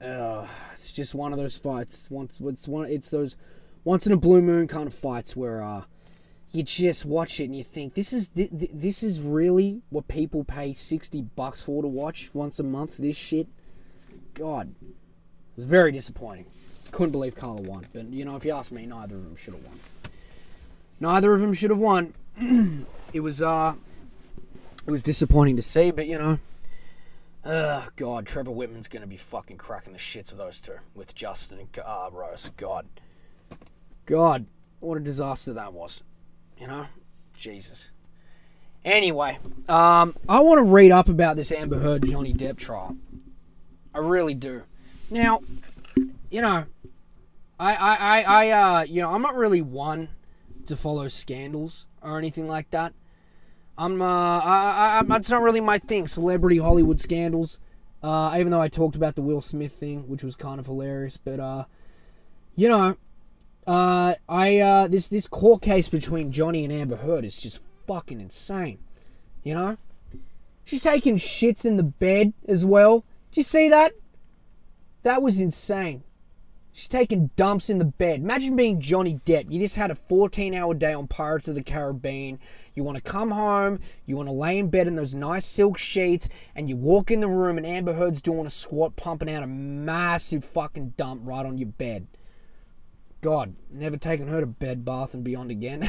uh, 0.00 0.46
it's 0.72 0.92
just 0.92 1.14
one 1.14 1.32
of 1.32 1.38
those 1.38 1.56
fights. 1.56 2.10
Once 2.10 2.40
it's 2.40 2.68
one 2.68 2.88
it's 2.88 3.10
those 3.10 3.36
once 3.84 4.06
in 4.06 4.12
a 4.12 4.16
blue 4.16 4.40
moon 4.40 4.68
kind 4.68 4.86
of 4.86 4.94
fights 4.94 5.36
where 5.36 5.62
uh 5.62 5.84
you 6.52 6.62
just 6.62 7.04
watch 7.04 7.40
it 7.40 7.44
and 7.44 7.56
you 7.56 7.64
think 7.64 7.94
this 7.94 8.12
is 8.12 8.28
th- 8.28 8.50
th- 8.50 8.70
this 8.72 9.02
is 9.02 9.20
really 9.20 9.80
what 9.90 10.06
people 10.06 10.44
pay 10.44 10.72
60 10.72 11.22
bucks 11.34 11.62
for 11.62 11.82
to 11.82 11.88
watch 11.88 12.30
once 12.34 12.58
a 12.58 12.62
month 12.62 12.98
this 12.98 13.16
shit? 13.16 13.48
God 14.34 14.74
it 14.82 15.56
was 15.56 15.64
very 15.64 15.92
disappointing. 15.92 16.46
Couldn't 16.90 17.12
believe 17.12 17.34
Carla 17.34 17.62
won 17.62 17.86
but 17.92 18.06
you 18.06 18.24
know 18.24 18.36
if 18.36 18.44
you 18.44 18.52
ask 18.52 18.70
me 18.70 18.86
neither 18.86 19.16
of 19.16 19.24
them 19.24 19.36
should 19.36 19.54
have 19.54 19.64
won. 19.64 19.80
Neither 21.00 21.34
of 21.34 21.40
them 21.40 21.54
should 21.54 21.70
have 21.70 21.78
won. 21.78 22.14
It 23.12 23.20
was 23.20 23.42
uh 23.42 23.74
it 24.86 24.90
was 24.90 25.02
disappointing 25.02 25.56
to 25.56 25.62
see 25.62 25.90
but 25.90 26.06
you 26.06 26.16
know 26.16 26.38
uh, 27.44 27.86
God, 27.96 28.24
Trevor 28.24 28.52
Wittman's 28.52 28.86
gonna 28.86 29.06
be 29.06 29.16
fucking 29.16 29.56
cracking 29.56 29.92
the 29.92 29.98
shits 29.98 30.30
with 30.30 30.38
those 30.38 30.60
two, 30.60 30.76
with 30.94 31.12
Justin 31.14 31.58
and 31.58 31.68
uh, 31.84 32.08
Rose. 32.12 32.52
God, 32.56 32.86
God, 34.06 34.46
what 34.78 34.96
a 34.96 35.00
disaster 35.00 35.52
that 35.52 35.72
was. 35.72 36.04
You 36.62 36.68
know, 36.68 36.86
Jesus. 37.36 37.90
Anyway, 38.84 39.36
um, 39.68 40.14
I 40.28 40.38
want 40.42 40.58
to 40.58 40.62
read 40.62 40.92
up 40.92 41.08
about 41.08 41.34
this 41.34 41.50
Amber 41.50 41.80
Heard 41.80 42.06
Johnny 42.06 42.32
Depp 42.32 42.56
trial. 42.56 42.96
I 43.92 43.98
really 43.98 44.34
do. 44.34 44.62
Now, 45.10 45.40
you 46.30 46.40
know, 46.40 46.66
I, 47.58 47.74
I, 47.74 47.96
I, 47.96 48.22
I, 48.22 48.50
uh, 48.50 48.82
you 48.84 49.02
know, 49.02 49.08
I'm 49.08 49.22
not 49.22 49.34
really 49.34 49.60
one 49.60 50.10
to 50.66 50.76
follow 50.76 51.08
scandals 51.08 51.86
or 52.00 52.16
anything 52.16 52.46
like 52.46 52.70
that. 52.70 52.92
I'm, 53.76 54.00
uh, 54.00 54.04
I, 54.04 55.00
I, 55.00 55.02
that's 55.04 55.32
not 55.32 55.42
really 55.42 55.60
my 55.60 55.78
thing. 55.78 56.06
Celebrity 56.06 56.58
Hollywood 56.58 57.00
scandals. 57.00 57.58
Uh, 58.04 58.36
even 58.38 58.52
though 58.52 58.60
I 58.60 58.68
talked 58.68 58.94
about 58.94 59.16
the 59.16 59.22
Will 59.22 59.40
Smith 59.40 59.72
thing, 59.72 60.06
which 60.06 60.22
was 60.22 60.36
kind 60.36 60.60
of 60.60 60.66
hilarious, 60.66 61.16
but 61.16 61.40
uh, 61.40 61.64
you 62.54 62.68
know, 62.68 62.96
uh, 63.66 64.14
I 64.28 64.58
uh, 64.58 64.88
this 64.88 65.08
this 65.08 65.28
court 65.28 65.62
case 65.62 65.88
between 65.88 66.32
Johnny 66.32 66.64
and 66.64 66.72
Amber 66.72 66.96
Heard 66.96 67.24
is 67.24 67.38
just 67.38 67.60
fucking 67.86 68.20
insane. 68.20 68.78
You 69.42 69.54
know, 69.54 69.76
she's 70.64 70.82
taking 70.82 71.16
shits 71.16 71.64
in 71.64 71.76
the 71.76 71.82
bed 71.82 72.32
as 72.46 72.64
well. 72.64 73.04
Did 73.30 73.38
you 73.38 73.42
see 73.44 73.68
that? 73.68 73.92
That 75.02 75.22
was 75.22 75.40
insane. 75.40 76.04
She's 76.74 76.88
taking 76.88 77.30
dumps 77.36 77.68
in 77.68 77.76
the 77.76 77.84
bed. 77.84 78.20
Imagine 78.20 78.56
being 78.56 78.80
Johnny 78.80 79.20
Depp. 79.26 79.52
You 79.52 79.60
just 79.60 79.76
had 79.76 79.90
a 79.90 79.94
14 79.94 80.54
hour 80.54 80.72
day 80.72 80.94
on 80.94 81.06
Pirates 81.06 81.46
of 81.46 81.54
the 81.54 81.62
Caribbean. 81.62 82.38
You 82.74 82.82
want 82.82 82.96
to 82.96 83.02
come 83.02 83.30
home, 83.30 83.80
you 84.06 84.16
want 84.16 84.30
to 84.30 84.32
lay 84.32 84.56
in 84.56 84.70
bed 84.70 84.86
in 84.86 84.94
those 84.94 85.14
nice 85.14 85.44
silk 85.44 85.76
sheets, 85.76 86.30
and 86.56 86.70
you 86.70 86.76
walk 86.76 87.10
in 87.10 87.20
the 87.20 87.28
room 87.28 87.58
and 87.58 87.66
Amber 87.66 87.92
Heard's 87.92 88.22
doing 88.22 88.46
a 88.46 88.50
squat, 88.50 88.96
pumping 88.96 89.30
out 89.30 89.42
a 89.42 89.46
massive 89.46 90.42
fucking 90.44 90.94
dump 90.96 91.20
right 91.24 91.44
on 91.44 91.58
your 91.58 91.68
bed. 91.68 92.06
God, 93.22 93.54
never 93.70 93.96
taken 93.96 94.26
her 94.26 94.40
to 94.40 94.46
bed, 94.46 94.84
bath, 94.84 95.14
and 95.14 95.22
beyond 95.22 95.52
again. 95.52 95.80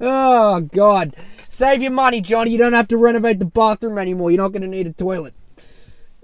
oh, 0.00 0.60
God. 0.72 1.16
Save 1.48 1.82
your 1.82 1.90
money, 1.90 2.20
Johnny. 2.20 2.52
You 2.52 2.58
don't 2.58 2.72
have 2.72 2.86
to 2.88 2.96
renovate 2.96 3.40
the 3.40 3.44
bathroom 3.44 3.98
anymore. 3.98 4.30
You're 4.30 4.40
not 4.40 4.52
going 4.52 4.62
to 4.62 4.68
need 4.68 4.86
a 4.86 4.92
toilet. 4.92 5.34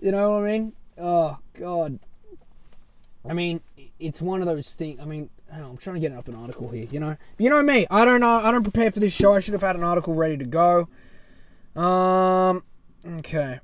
You 0.01 0.13
know 0.13 0.31
what 0.31 0.45
I 0.45 0.47
mean? 0.47 0.75
Oh, 0.97 1.39
God. 1.55 1.99
I 3.29 3.33
mean, 3.33 3.61
it's 3.99 4.23
one 4.23 4.43
of 4.43 4.47
those 4.47 4.75
things. 4.75 5.01
I 5.01 5.07
mean, 5.07 5.29
I'm 5.53 5.77
trying 5.77 5.95
to 5.95 6.01
get 6.01 6.17
up 6.17 6.29
an 6.29 6.37
article 6.37 6.69
here. 6.69 6.87
You 6.89 7.01
know, 7.01 7.17
you 7.37 7.51
know 7.51 7.65
me. 7.65 7.85
I 7.91 8.05
don't 8.05 8.21
know. 8.21 8.29
I 8.29 8.53
don't 8.53 8.63
prepare 8.63 8.93
for 8.93 9.01
this 9.01 9.13
show. 9.13 9.35
I 9.35 9.41
should 9.41 9.55
have 9.55 9.63
had 9.63 9.75
an 9.75 9.83
article 9.83 10.15
ready 10.15 10.37
to 10.37 10.45
go. 10.45 10.89
Um. 11.75 12.63
Okay. 13.05 13.59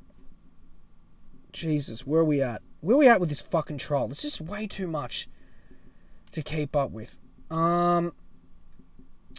Jesus, 1.53 2.05
where 2.05 2.23
are 2.23 2.25
we 2.25 2.43
at? 2.43 2.63
Where 2.85 2.97
we 2.97 3.09
at 3.09 3.19
with 3.19 3.31
this 3.31 3.41
fucking 3.41 3.79
trial? 3.79 4.09
It's 4.11 4.23
just 4.23 4.41
way 4.41 4.67
too 4.67 4.87
much 4.87 5.29
to 6.33 6.43
keep 6.43 6.77
up 6.77 6.91
with. 6.91 7.17
Um. 7.51 8.13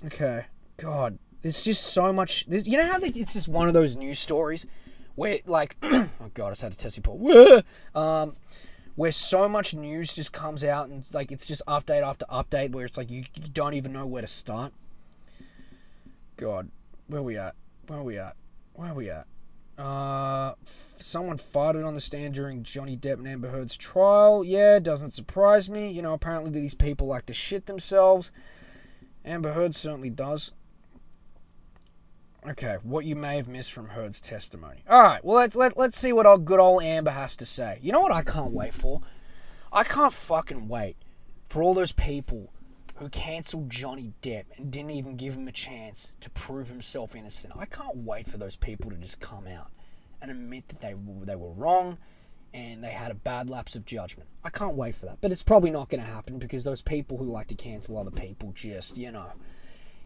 Okay. 0.06 0.46
God, 0.78 1.20
there's 1.42 1.62
just 1.62 1.84
so 1.84 2.12
much. 2.12 2.46
You 2.48 2.78
know 2.78 2.92
how 2.92 2.98
it's 3.02 3.34
just 3.34 3.48
one 3.48 3.68
of 3.68 3.74
those 3.74 3.96
news 3.96 4.20
stories 4.20 4.66
where, 5.14 5.40
like, 5.46 5.78
oh 5.84 6.10
god, 6.34 6.48
I 6.48 6.50
just 6.52 6.62
had 6.64 6.74
a 6.74 6.76
testy 6.76 7.02
pull. 7.02 7.62
um, 7.96 8.36
where 8.96 9.12
so 9.12 9.48
much 9.48 9.74
news 9.74 10.14
just 10.14 10.34
comes 10.34 10.64
out 10.64 10.90
and 10.90 11.04
like 11.14 11.32
it's 11.32 11.48
just 11.48 11.62
update 11.68 12.02
after 12.02 12.26
update 12.26 12.72
where 12.72 12.86
it's 12.86 12.98
like 12.98 13.12
you, 13.12 13.26
you 13.36 13.50
don't 13.54 13.74
even 13.74 13.94
know 13.94 14.06
where 14.06 14.22
to 14.22 14.28
start. 14.28 14.74
God, 16.38 16.70
where 17.08 17.22
we 17.22 17.38
at? 17.38 17.56
Where 17.88 18.02
we 18.02 18.18
at? 18.18 18.36
Where 18.74 18.90
are 18.90 18.96
we 18.96 19.10
at? 19.10 19.28
Uh, 19.78 20.54
someone 20.96 21.38
farted 21.38 21.86
on 21.86 21.96
the 21.96 22.02
stand 22.02 22.34
during 22.34 22.64
Johnny 22.64 22.96
Depp 22.96 23.16
and 23.16 23.28
Amber 23.28 23.50
Heard's 23.52 23.78
trial. 23.78 24.44
Yeah, 24.44 24.80
doesn't 24.80 25.12
surprise 25.12 25.70
me. 25.70 25.92
You 25.92 26.02
know, 26.02 26.14
apparently 26.14 26.52
these 26.52 26.74
people 26.74 27.08
like 27.08 27.26
to 27.28 27.34
shit 27.34 27.66
themselves. 27.66 28.32
Amber 29.26 29.54
Heard 29.54 29.76
certainly 29.76 30.10
does. 30.10 30.52
Okay, 32.48 32.78
what 32.84 33.06
you 33.06 33.16
may 33.16 33.38
have 33.38 33.48
missed 33.48 33.74
from 33.74 33.90
Heard's 33.90 34.22
testimony. 34.22 34.84
All 34.88 35.02
right, 35.02 35.26
well 35.26 35.38
let's 35.38 35.56
let, 35.56 35.78
let's 35.78 35.98
see 35.98 36.14
what 36.14 36.28
old 36.28 36.46
good 36.46 36.60
old 36.60 36.84
Amber 36.84 37.12
has 37.12 37.36
to 37.38 37.46
say. 37.46 37.80
You 37.82 37.92
know 37.92 38.02
what 38.02 38.12
I 38.12 38.22
can't 38.22 38.52
wait 38.52 38.74
for? 38.74 39.02
I 39.74 39.84
can't 39.84 40.14
fucking 40.14 40.68
wait 40.68 40.96
for 41.48 41.64
all 41.64 41.74
those 41.74 41.92
people 41.92 42.52
who 42.96 43.10
cancelled 43.10 43.70
Johnny 43.70 44.14
Depp 44.22 44.46
and 44.58 44.72
didn't 44.72 44.92
even 44.92 45.18
give 45.18 45.34
him 45.34 45.48
a 45.48 45.52
chance 45.52 46.14
to 46.22 46.30
prove 46.30 46.70
himself 46.70 47.16
innocent. 47.16 47.54
I 47.58 47.66
can't 47.66 47.98
wait 47.98 48.28
for 48.28 48.38
those 48.38 48.56
people 48.56 48.90
to 48.92 48.98
just 48.98 49.20
come 49.20 49.48
out 49.48 49.70
and 50.22 50.32
admit 50.32 50.70
that 50.70 50.82
they 50.82 50.96
they 51.24 51.36
were 51.36 51.52
wrong 51.52 51.98
and 52.54 52.82
they 52.82 52.92
had 52.92 53.12
a 53.12 53.16
bad 53.16 53.50
lapse 53.50 53.76
of 53.76 53.86
judgment. 53.86 54.30
I 54.44 54.50
can't 54.50 54.78
wait 54.78 54.96
for 54.96 55.08
that. 55.08 55.18
But 55.20 55.34
it's 55.34 55.44
probably 55.44 55.72
not 55.72 55.90
going 55.90 56.00
to 56.00 56.08
happen 56.08 56.40
because 56.40 56.64
those 56.64 56.82
people 56.82 57.18
who 57.18 57.26
like 57.26 57.48
to 57.48 57.56
cancel 57.56 57.98
other 57.98 58.12
people 58.12 58.54
just, 58.56 58.96
you 58.96 59.12
know, 59.12 59.34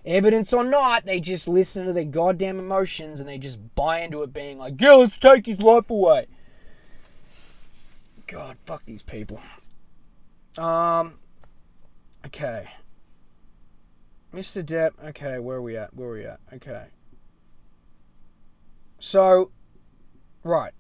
evidence 0.04 0.52
or 0.52 0.64
not, 0.64 1.06
they 1.06 1.20
just 1.20 1.48
listen 1.48 1.86
to 1.86 1.94
their 1.94 2.06
goddamn 2.06 2.58
emotions 2.58 3.20
and 3.20 3.30
they 3.30 3.38
just 3.38 3.60
buy 3.76 4.00
into 4.00 4.24
it 4.24 4.34
being 4.34 4.58
like, 4.58 4.82
yeah, 4.82 4.94
let's 4.94 5.18
take 5.18 5.46
his 5.46 5.62
life 5.62 5.92
away. 5.92 6.26
God, 8.26 8.58
fuck 8.66 8.84
these 8.86 9.04
people. 9.04 9.40
Um, 10.58 11.20
okay. 12.30 12.70
Mr. 14.34 14.64
Depp, 14.64 14.92
okay, 15.04 15.40
where 15.40 15.58
are 15.58 15.62
we 15.62 15.76
at? 15.76 15.94
Where 15.96 16.10
are 16.10 16.14
we 16.14 16.26
at? 16.26 16.40
Okay. 16.54 16.86
So, 19.00 19.52
right. 20.44 20.74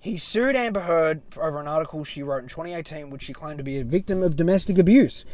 He 0.00 0.16
sued 0.16 0.56
Amber 0.56 0.80
Heard 0.80 1.22
over 1.36 1.60
an 1.60 1.68
article 1.68 2.02
she 2.02 2.22
wrote 2.22 2.42
in 2.42 2.48
2018, 2.48 3.10
which 3.10 3.22
she 3.22 3.32
claimed 3.32 3.58
to 3.58 3.64
be 3.64 3.78
a 3.78 3.84
victim 3.84 4.22
of 4.22 4.36
domestic 4.36 4.78
abuse. 4.78 5.24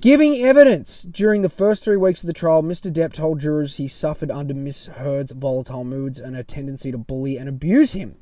Giving 0.00 0.36
evidence 0.36 1.02
during 1.02 1.42
the 1.42 1.48
first 1.48 1.82
three 1.82 1.96
weeks 1.96 2.22
of 2.22 2.28
the 2.28 2.32
trial, 2.32 2.62
Mr. 2.62 2.90
Depp 2.92 3.12
told 3.12 3.40
jurors 3.40 3.76
he 3.76 3.88
suffered 3.88 4.30
under 4.30 4.54
Miss 4.54 4.86
Heard's 4.86 5.32
volatile 5.32 5.84
moods 5.84 6.18
and 6.18 6.36
a 6.36 6.44
tendency 6.44 6.92
to 6.92 6.98
bully 6.98 7.36
and 7.36 7.48
abuse 7.48 7.92
him. 7.92 8.16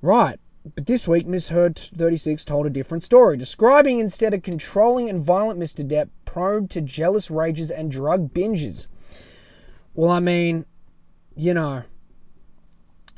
Right. 0.00 0.40
But 0.64 0.86
this 0.86 1.08
week, 1.08 1.26
Miss 1.26 1.48
Heard 1.48 1.76
36 1.76 2.44
told 2.44 2.66
a 2.66 2.70
different 2.70 3.02
story, 3.02 3.36
describing 3.36 3.98
instead 3.98 4.32
a 4.32 4.40
controlling 4.40 5.08
and 5.08 5.22
violent 5.22 5.58
Mr. 5.58 5.86
Depp 5.86 6.10
prone 6.24 6.68
to 6.68 6.80
jealous 6.80 7.30
rages 7.30 7.70
and 7.70 7.90
drug 7.90 8.32
binges. 8.32 8.86
Well, 9.94 10.10
I 10.10 10.20
mean, 10.20 10.64
you 11.34 11.52
know, 11.52 11.82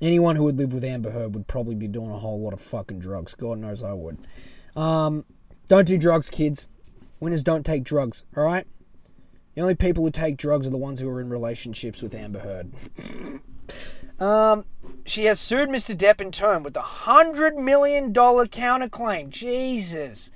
anyone 0.01 0.37
who 0.37 0.45
would 0.45 0.57
live 0.57 0.73
with 0.73 0.85
Amber 0.85 1.11
Heard 1.11 1.35
would 1.35 1.47
probably 1.47 1.75
be 1.75 1.87
doing 1.87 2.11
a 2.11 2.19
whole 2.19 2.41
lot 2.41 2.55
of 2.55 2.61
fucking 2.61 2.99
drugs. 2.99 3.35
God 3.35 3.59
knows 3.59 3.83
I 3.83 3.93
would. 3.93 4.19
Um, 4.75 5.25
don't 5.69 5.87
do 5.87 5.99
drugs, 5.99 6.31
kids. 6.31 6.67
Winners 7.21 7.43
don't 7.43 7.65
take 7.65 7.85
drugs, 7.85 8.25
alright? 8.37 8.67
The 9.55 9.61
only 9.61 9.75
people 9.75 10.03
who 10.03 10.11
take 10.11 10.37
drugs 10.37 10.67
are 10.67 10.71
the 10.71 10.79
ones 10.79 10.99
who 10.99 11.09
are 11.09 11.21
in 11.21 11.29
relationships 11.29 12.03
with 12.03 12.15
Amber 12.15 12.41
Heard. 12.41 12.73
um, 14.21 14.65
she 15.05 15.25
has 15.25 15.41
sued 15.41 15.69
Mr. 15.69 15.97
Depp 15.97 16.21
in 16.21 16.31
turn 16.31 16.63
with 16.63 16.77
a 16.77 16.83
hundred 16.83 17.57
million 17.57 18.13
dollar 18.13 18.47
counterclaim. 18.47 19.31
Jesus. 19.31 20.31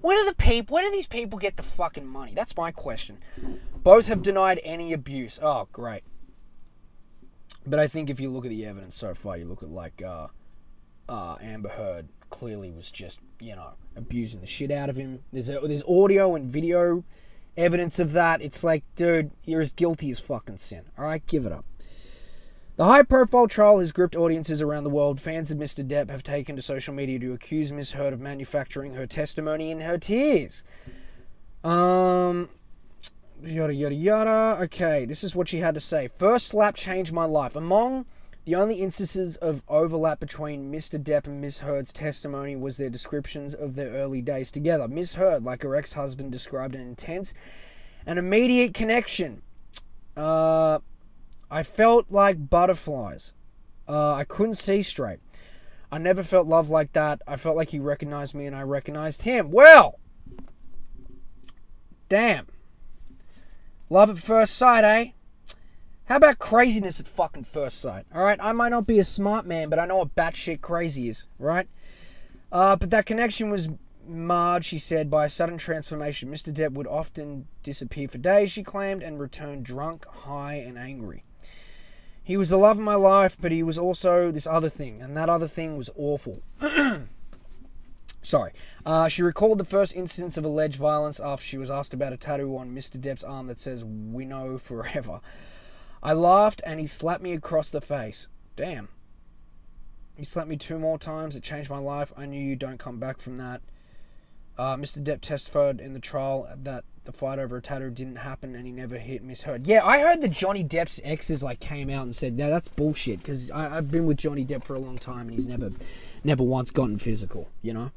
Where 0.00 0.18
do 0.18 0.24
the 0.24 0.34
people 0.34 0.74
where 0.74 0.84
do 0.84 0.90
these 0.90 1.06
people 1.06 1.38
get 1.38 1.56
the 1.56 1.62
fucking 1.62 2.06
money? 2.06 2.32
That's 2.34 2.56
my 2.56 2.70
question. 2.70 3.18
Both 3.82 4.06
have 4.06 4.22
denied 4.22 4.60
any 4.62 4.92
abuse. 4.92 5.38
Oh, 5.42 5.68
great. 5.72 6.02
But 7.66 7.80
I 7.80 7.88
think 7.88 8.08
if 8.08 8.20
you 8.20 8.30
look 8.30 8.44
at 8.44 8.50
the 8.50 8.64
evidence 8.64 8.96
so 8.96 9.14
far, 9.14 9.36
you 9.36 9.46
look 9.46 9.62
at 9.62 9.70
like 9.70 10.02
uh, 10.02 10.28
uh, 11.08 11.36
Amber 11.40 11.70
Heard 11.70 12.08
clearly 12.30 12.70
was 12.70 12.90
just, 12.90 13.20
you 13.40 13.56
know, 13.56 13.74
abusing 13.96 14.40
the 14.40 14.46
shit 14.46 14.70
out 14.70 14.88
of 14.88 14.96
him. 14.96 15.22
There's 15.32 15.48
a, 15.48 15.60
there's 15.60 15.82
audio 15.88 16.34
and 16.34 16.50
video 16.50 17.04
evidence 17.56 17.98
of 17.98 18.12
that. 18.12 18.42
It's 18.42 18.62
like, 18.62 18.84
dude, 18.94 19.30
you're 19.44 19.60
as 19.60 19.72
guilty 19.72 20.10
as 20.10 20.20
fucking 20.20 20.58
sin. 20.58 20.84
All 20.98 21.04
right, 21.04 21.26
give 21.26 21.46
it 21.46 21.52
up. 21.52 21.64
The 22.76 22.84
high 22.84 23.04
profile 23.04 23.48
trial 23.48 23.78
has 23.78 23.90
gripped 23.90 24.14
audiences 24.14 24.60
around 24.60 24.84
the 24.84 24.90
world. 24.90 25.18
Fans 25.18 25.50
of 25.50 25.56
Mr. 25.56 25.82
Depp 25.82 26.10
have 26.10 26.22
taken 26.22 26.56
to 26.56 26.62
social 26.62 26.92
media 26.92 27.18
to 27.20 27.32
accuse 27.32 27.72
Miss 27.72 27.92
Heard 27.92 28.12
of 28.12 28.20
manufacturing 28.20 28.92
her 28.92 29.06
testimony 29.06 29.70
in 29.70 29.80
her 29.80 29.96
tears. 29.96 30.62
Um, 31.64 32.50
yada 33.42 33.72
yada 33.72 33.94
yada. 33.94 34.62
Okay, 34.64 35.06
this 35.06 35.24
is 35.24 35.34
what 35.34 35.48
she 35.48 35.60
had 35.60 35.72
to 35.72 35.80
say. 35.80 36.06
First 36.06 36.48
slap 36.48 36.74
changed 36.74 37.14
my 37.14 37.24
life. 37.24 37.56
Among 37.56 38.04
The 38.44 38.54
only 38.54 38.82
instances 38.82 39.38
of 39.38 39.62
overlap 39.68 40.20
between 40.20 40.70
Mr. 40.70 41.02
Depp 41.02 41.26
and 41.26 41.40
Miss 41.40 41.60
Heard's 41.60 41.94
testimony 41.94 42.56
was 42.56 42.76
their 42.76 42.90
descriptions 42.90 43.54
of 43.54 43.74
their 43.74 43.92
early 43.92 44.20
days 44.20 44.50
together. 44.50 44.86
Miss 44.86 45.14
Heard, 45.14 45.44
like 45.44 45.62
her 45.62 45.74
ex 45.74 45.94
husband, 45.94 46.30
described 46.30 46.74
an 46.74 46.82
intense 46.82 47.32
and 48.04 48.18
immediate 48.18 48.74
connection. 48.74 49.40
Uh, 50.14 50.80
I 51.50 51.62
felt 51.62 52.10
like 52.10 52.50
butterflies. 52.50 53.32
Uh, 53.88 54.14
I 54.14 54.24
couldn't 54.24 54.54
see 54.54 54.82
straight. 54.82 55.20
I 55.90 55.98
never 55.98 56.22
felt 56.22 56.46
love 56.46 56.68
like 56.68 56.92
that. 56.92 57.22
I 57.26 57.36
felt 57.36 57.56
like 57.56 57.70
he 57.70 57.78
recognized 57.78 58.34
me 58.34 58.46
and 58.46 58.56
I 58.56 58.62
recognized 58.62 59.22
him. 59.22 59.52
Well, 59.52 60.00
damn. 62.08 62.46
Love 63.88 64.10
at 64.10 64.18
first 64.18 64.56
sight, 64.56 64.82
eh? 64.82 65.12
How 66.06 66.16
about 66.16 66.38
craziness 66.38 67.00
at 67.00 67.08
fucking 67.08 67.44
first 67.44 67.80
sight? 67.80 68.06
All 68.14 68.22
right, 68.22 68.38
I 68.40 68.52
might 68.52 68.70
not 68.70 68.86
be 68.86 68.98
a 68.98 69.04
smart 69.04 69.46
man, 69.46 69.68
but 69.68 69.78
I 69.78 69.86
know 69.86 69.98
what 69.98 70.14
batshit 70.14 70.60
crazy 70.60 71.08
is, 71.08 71.26
right? 71.38 71.68
Uh, 72.50 72.76
but 72.76 72.90
that 72.90 73.06
connection 73.06 73.50
was 73.50 73.68
marred, 74.06 74.64
she 74.64 74.78
said, 74.78 75.10
by 75.10 75.24
a 75.24 75.28
sudden 75.28 75.58
transformation. 75.58 76.30
Mr. 76.30 76.52
Depp 76.52 76.72
would 76.72 76.86
often 76.86 77.48
disappear 77.62 78.06
for 78.08 78.18
days, 78.18 78.52
she 78.52 78.62
claimed, 78.62 79.02
and 79.02 79.18
return 79.18 79.62
drunk, 79.62 80.06
high, 80.06 80.54
and 80.54 80.78
angry. 80.78 81.24
He 82.26 82.36
was 82.36 82.48
the 82.48 82.56
love 82.56 82.76
of 82.76 82.82
my 82.82 82.96
life, 82.96 83.36
but 83.40 83.52
he 83.52 83.62
was 83.62 83.78
also 83.78 84.32
this 84.32 84.48
other 84.48 84.68
thing, 84.68 85.00
and 85.00 85.16
that 85.16 85.28
other 85.28 85.46
thing 85.46 85.76
was 85.76 85.90
awful. 85.94 86.42
Sorry. 88.20 88.52
Uh, 88.84 89.06
she 89.06 89.22
recalled 89.22 89.58
the 89.58 89.64
first 89.64 89.94
instance 89.94 90.36
of 90.36 90.44
alleged 90.44 90.74
violence 90.74 91.20
after 91.20 91.46
she 91.46 91.56
was 91.56 91.70
asked 91.70 91.94
about 91.94 92.12
a 92.12 92.16
tattoo 92.16 92.56
on 92.56 92.74
Mr. 92.74 93.00
Depp's 93.00 93.22
arm 93.22 93.46
that 93.46 93.60
says, 93.60 93.84
Wino 93.84 94.60
forever. 94.60 95.20
I 96.02 96.14
laughed 96.14 96.60
and 96.66 96.80
he 96.80 96.88
slapped 96.88 97.22
me 97.22 97.32
across 97.32 97.70
the 97.70 97.80
face. 97.80 98.26
Damn. 98.56 98.88
He 100.16 100.24
slapped 100.24 100.48
me 100.48 100.56
two 100.56 100.80
more 100.80 100.98
times. 100.98 101.36
It 101.36 101.44
changed 101.44 101.70
my 101.70 101.78
life. 101.78 102.12
I 102.16 102.26
knew 102.26 102.42
you 102.42 102.56
don't 102.56 102.78
come 102.78 102.98
back 102.98 103.20
from 103.20 103.36
that. 103.36 103.60
Uh, 104.58 104.74
Mr. 104.74 105.00
Depp 105.00 105.20
testified 105.20 105.80
in 105.80 105.92
the 105.92 106.00
trial 106.00 106.48
that 106.56 106.82
the 107.06 107.12
fight 107.12 107.38
over 107.38 107.56
a 107.56 107.62
tattoo 107.62 107.90
didn't 107.90 108.16
happen 108.16 108.54
and 108.54 108.66
he 108.66 108.72
never 108.72 108.98
hit 108.98 109.22
Miss 109.22 109.44
Heard. 109.44 109.66
Yeah, 109.66 109.84
I 109.84 110.00
heard 110.00 110.20
that 110.20 110.30
Johnny 110.30 110.62
Depp's 110.62 111.00
exes 111.02 111.42
like 111.42 111.60
came 111.60 111.88
out 111.88 112.02
and 112.02 112.14
said, 112.14 112.36
"No, 112.36 112.50
that's 112.50 112.68
bullshit." 112.68 113.20
Because 113.20 113.50
I've 113.50 113.90
been 113.90 114.06
with 114.06 114.18
Johnny 114.18 114.44
Depp 114.44 114.64
for 114.64 114.74
a 114.74 114.78
long 114.78 114.98
time 114.98 115.22
and 115.22 115.32
he's 115.32 115.46
never, 115.46 115.72
never 116.22 116.42
once 116.42 116.70
gotten 116.70 116.98
physical. 116.98 117.48
You 117.62 117.72
know. 117.72 117.92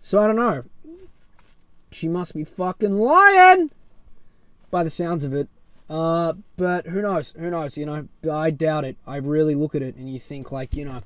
So 0.00 0.20
I 0.20 0.26
don't 0.26 0.36
know. 0.36 0.64
She 1.92 2.08
must 2.08 2.34
be 2.34 2.44
fucking 2.44 2.94
lying. 2.98 3.70
By 4.70 4.84
the 4.84 4.90
sounds 4.90 5.24
of 5.24 5.34
it. 5.34 5.48
Uh, 5.88 6.34
but 6.56 6.86
who 6.86 7.02
knows? 7.02 7.32
Who 7.36 7.50
knows? 7.50 7.76
You 7.76 7.86
know, 7.86 8.08
I 8.30 8.52
doubt 8.52 8.84
it. 8.84 8.96
I 9.06 9.16
really 9.16 9.56
look 9.56 9.74
at 9.74 9.82
it 9.82 9.96
and 9.96 10.08
you 10.08 10.20
think 10.20 10.52
like, 10.52 10.74
you 10.74 10.84
know, 10.84 11.02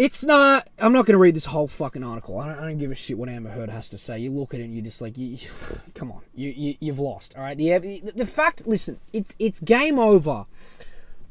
it's 0.00 0.24
not. 0.24 0.66
I'm 0.78 0.94
not 0.94 1.04
going 1.04 1.12
to 1.12 1.18
read 1.18 1.36
this 1.36 1.44
whole 1.44 1.68
fucking 1.68 2.02
article. 2.02 2.38
I 2.38 2.48
don't, 2.48 2.58
I 2.58 2.62
don't, 2.62 2.78
give 2.78 2.90
a 2.90 2.94
shit 2.94 3.18
what 3.18 3.28
Amber 3.28 3.50
Heard 3.50 3.68
has 3.68 3.90
to 3.90 3.98
say. 3.98 4.18
You 4.18 4.30
look 4.30 4.54
at 4.54 4.60
it 4.60 4.64
and 4.64 4.74
you're 4.74 4.82
just 4.82 5.02
like, 5.02 5.18
you, 5.18 5.36
come 5.94 6.10
on, 6.10 6.22
you, 6.34 6.74
you 6.80 6.90
have 6.90 6.98
lost. 6.98 7.36
All 7.36 7.42
right. 7.42 7.56
The, 7.56 7.76
the 7.78 8.12
the 8.16 8.26
fact, 8.26 8.66
listen, 8.66 8.98
it's 9.12 9.34
it's 9.38 9.60
game 9.60 9.98
over 9.98 10.46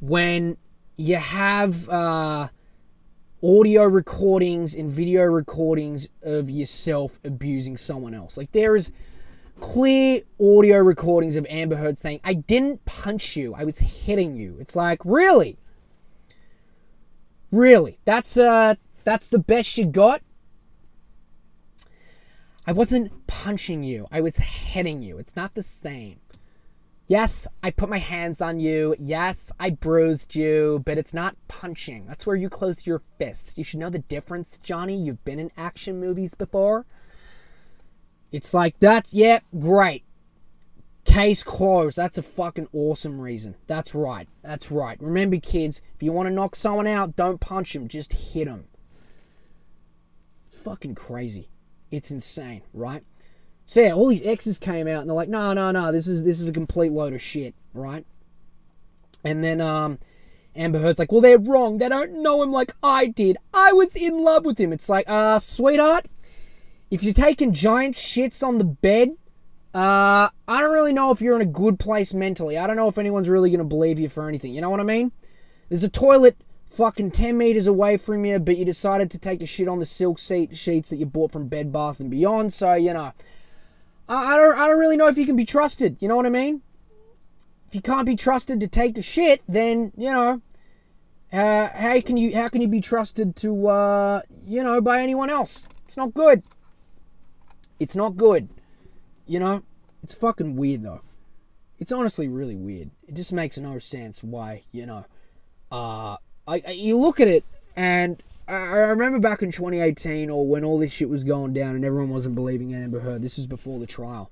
when 0.01 0.57
you 0.97 1.15
have 1.15 1.89
uh, 1.89 2.49
audio 3.41 3.85
recordings 3.85 4.75
and 4.75 4.91
video 4.91 5.23
recordings 5.23 6.07
of 6.21 6.51
yourself 6.51 7.17
abusing 7.23 7.75
someone 7.75 8.13
else. 8.13 8.37
Like 8.37 8.51
there 8.51 8.75
is 8.75 8.91
clear 9.59 10.21
audio 10.39 10.77
recordings 10.77 11.35
of 11.35 11.47
Amber 11.49 11.75
Heard 11.75 11.97
saying, 11.97 12.19
I 12.23 12.35
didn't 12.35 12.85
punch 12.85 13.35
you, 13.35 13.55
I 13.55 13.63
was 13.63 13.79
hitting 13.79 14.37
you. 14.37 14.57
It's 14.59 14.75
like, 14.75 14.99
really? 15.03 15.57
Really? 17.51 17.99
That's 18.05 18.37
uh 18.37 18.75
that's 19.03 19.29
the 19.29 19.39
best 19.39 19.77
you 19.77 19.85
got? 19.85 20.21
I 22.67 22.71
wasn't 22.71 23.25
punching 23.25 23.83
you, 23.83 24.07
I 24.11 24.21
was 24.21 24.37
hitting 24.37 25.01
you. 25.01 25.17
It's 25.17 25.35
not 25.35 25.55
the 25.55 25.63
same. 25.63 26.19
Yes, 27.07 27.47
I 27.63 27.71
put 27.71 27.89
my 27.89 27.97
hands 27.97 28.39
on 28.39 28.59
you. 28.59 28.95
Yes, 28.99 29.51
I 29.59 29.71
bruised 29.71 30.35
you, 30.35 30.83
but 30.85 30.99
it's 30.99 31.11
not 31.11 31.35
punching. 31.47 32.05
That's 32.05 32.27
where 32.27 32.35
you 32.35 32.49
close 32.49 32.85
your 32.85 33.01
fists. 33.17 33.57
You 33.57 33.63
should 33.63 33.79
know 33.79 33.89
the 33.89 33.97
difference, 33.97 34.59
Johnny. 34.59 34.95
You've 34.95 35.25
been 35.25 35.39
in 35.39 35.49
action 35.57 35.99
movies 35.99 36.35
before. 36.35 36.85
It's 38.31 38.53
like, 38.53 38.75
that's, 38.79 39.11
yeah, 39.11 39.39
great. 39.57 40.03
Case 41.09 41.43
closed. 41.43 41.97
That's 41.97 42.19
a 42.19 42.21
fucking 42.21 42.67
awesome 42.71 43.19
reason. 43.19 43.55
That's 43.65 43.95
right. 43.95 44.27
That's 44.43 44.69
right. 44.71 44.95
Remember, 45.01 45.37
kids, 45.37 45.81
if 45.95 46.03
you 46.03 46.11
want 46.11 46.27
to 46.27 46.33
knock 46.33 46.55
someone 46.55 46.85
out, 46.85 47.15
don't 47.15 47.39
punch 47.39 47.75
him, 47.75 47.87
just 47.87 48.13
hit 48.13 48.47
him. 48.47 48.65
It's 50.45 50.55
fucking 50.55 50.95
crazy. 50.95 51.49
It's 51.89 52.11
insane, 52.11 52.61
right? 52.73 53.03
So 53.65 53.81
yeah, 53.81 53.93
all 53.93 54.07
these 54.07 54.21
exes 54.21 54.57
came 54.57 54.87
out 54.87 55.01
and 55.01 55.09
they're 55.09 55.15
like, 55.15 55.29
no, 55.29 55.53
no, 55.53 55.71
no, 55.71 55.91
this 55.91 56.07
is 56.07 56.23
this 56.23 56.39
is 56.39 56.47
a 56.47 56.53
complete 56.53 56.91
load 56.91 57.13
of 57.13 57.21
shit, 57.21 57.55
right? 57.73 58.05
And 59.23 59.43
then 59.43 59.61
um 59.61 59.99
Amber 60.55 60.79
Heard's 60.79 60.99
like, 60.99 61.11
well, 61.11 61.21
they're 61.21 61.39
wrong. 61.39 61.77
They 61.77 61.89
don't 61.89 62.21
know 62.21 62.43
him 62.43 62.51
like 62.51 62.73
I 62.83 63.07
did. 63.07 63.37
I 63.53 63.73
was 63.73 63.95
in 63.95 64.23
love 64.23 64.45
with 64.45 64.59
him. 64.59 64.73
It's 64.73 64.89
like, 64.89 65.05
uh, 65.07 65.39
sweetheart, 65.39 66.07
if 66.91 67.03
you're 67.03 67.13
taking 67.13 67.53
giant 67.53 67.95
shits 67.95 68.45
on 68.45 68.57
the 68.57 68.63
bed, 68.63 69.15
uh, 69.73 70.29
I 70.47 70.61
don't 70.61 70.73
really 70.73 70.93
know 70.93 71.11
if 71.11 71.21
you're 71.21 71.35
in 71.35 71.41
a 71.41 71.45
good 71.45 71.79
place 71.79 72.13
mentally. 72.13 72.57
I 72.57 72.67
don't 72.67 72.75
know 72.75 72.87
if 72.87 72.97
anyone's 72.97 73.29
really 73.29 73.49
going 73.49 73.59
to 73.59 73.65
believe 73.65 73.99
you 73.99 74.09
for 74.09 74.27
anything. 74.27 74.53
You 74.53 74.61
know 74.61 74.69
what 74.69 74.79
I 74.79 74.83
mean? 74.83 75.11
There's 75.69 75.83
a 75.83 75.89
toilet 75.89 76.37
fucking 76.69 77.11
10 77.11 77.37
meters 77.37 77.67
away 77.67 77.97
from 77.97 78.25
you, 78.25 78.39
but 78.39 78.57
you 78.57 78.65
decided 78.65 79.11
to 79.11 79.19
take 79.19 79.39
the 79.39 79.45
shit 79.45 79.67
on 79.67 79.79
the 79.79 79.85
silk 79.85 80.19
seat 80.19 80.55
sheets 80.55 80.89
that 80.89 80.97
you 80.97 81.05
bought 81.05 81.31
from 81.31 81.47
Bed 81.47 81.71
Bath 81.71 81.99
and 81.99 82.09
Beyond. 82.09 82.51
So, 82.53 82.73
you 82.73 82.93
know, 82.93 83.13
I, 84.07 84.33
I, 84.33 84.37
don't, 84.37 84.57
I 84.57 84.67
don't 84.67 84.79
really 84.79 84.97
know 84.97 85.07
if 85.07 85.17
you 85.17 85.25
can 85.25 85.35
be 85.35 85.45
trusted. 85.45 85.97
You 85.99 86.07
know 86.07 86.15
what 86.15 86.25
I 86.25 86.29
mean? 86.29 86.61
If 87.67 87.75
you 87.75 87.81
can't 87.81 88.07
be 88.07 88.15
trusted 88.15 88.59
to 88.61 88.67
take 88.67 88.95
the 88.95 89.03
shit, 89.03 89.43
then, 89.47 89.91
you 89.95 90.11
know, 90.11 90.41
uh, 91.31 91.69
how 91.75 92.01
can 92.01 92.17
you 92.17 92.35
how 92.35 92.47
can 92.47 92.61
you 92.61 92.67
be 92.67 92.81
trusted 92.81 93.35
to 93.35 93.67
uh, 93.67 94.21
you 94.43 94.63
know 94.63 94.81
by 94.81 94.99
anyone 94.99 95.29
else? 95.29 95.67
It's 95.85 95.95
not 95.95 96.13
good. 96.13 96.41
It's 97.79 97.95
not 97.95 98.15
good. 98.15 98.49
You 99.29 99.39
know, 99.39 99.61
it's 100.01 100.15
fucking 100.15 100.55
weird 100.55 100.81
though. 100.81 101.01
It's 101.77 101.91
honestly 101.91 102.27
really 102.27 102.55
weird. 102.55 102.89
It 103.07 103.15
just 103.15 103.31
makes 103.31 103.59
no 103.59 103.77
sense 103.77 104.23
why, 104.23 104.63
you 104.71 104.87
know. 104.87 105.05
Uh, 105.71 106.17
I, 106.47 106.63
I 106.67 106.71
you 106.71 106.97
look 106.97 107.19
at 107.19 107.27
it 107.27 107.45
and 107.75 108.23
I, 108.47 108.53
remember 108.53 109.19
back 109.19 109.43
in 109.43 109.51
2018 109.51 110.31
or 110.31 110.47
when 110.47 110.65
all 110.65 110.79
this 110.79 110.91
shit 110.91 111.09
was 111.09 111.23
going 111.23 111.53
down 111.53 111.75
and 111.75 111.85
everyone 111.85 112.09
wasn't 112.09 112.33
believing 112.33 112.73
Amber 112.73 113.01
Heard. 113.01 113.21
This 113.21 113.37
is 113.37 113.45
before 113.45 113.77
the 113.77 113.85
trial. 113.85 114.31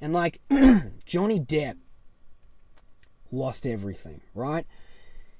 And 0.00 0.12
like 0.12 0.40
Johnny 1.04 1.40
Depp 1.40 1.74
lost 3.32 3.66
everything, 3.66 4.20
right? 4.32 4.64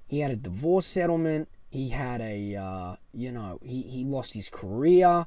He 0.08 0.18
had 0.18 0.32
a 0.32 0.36
divorce 0.36 0.86
settlement. 0.86 1.48
He 1.70 1.90
had 1.90 2.20
a, 2.20 2.56
uh, 2.56 2.96
you 3.14 3.30
know, 3.30 3.60
he, 3.62 3.82
he 3.82 4.04
lost 4.04 4.34
his 4.34 4.48
career. 4.48 5.26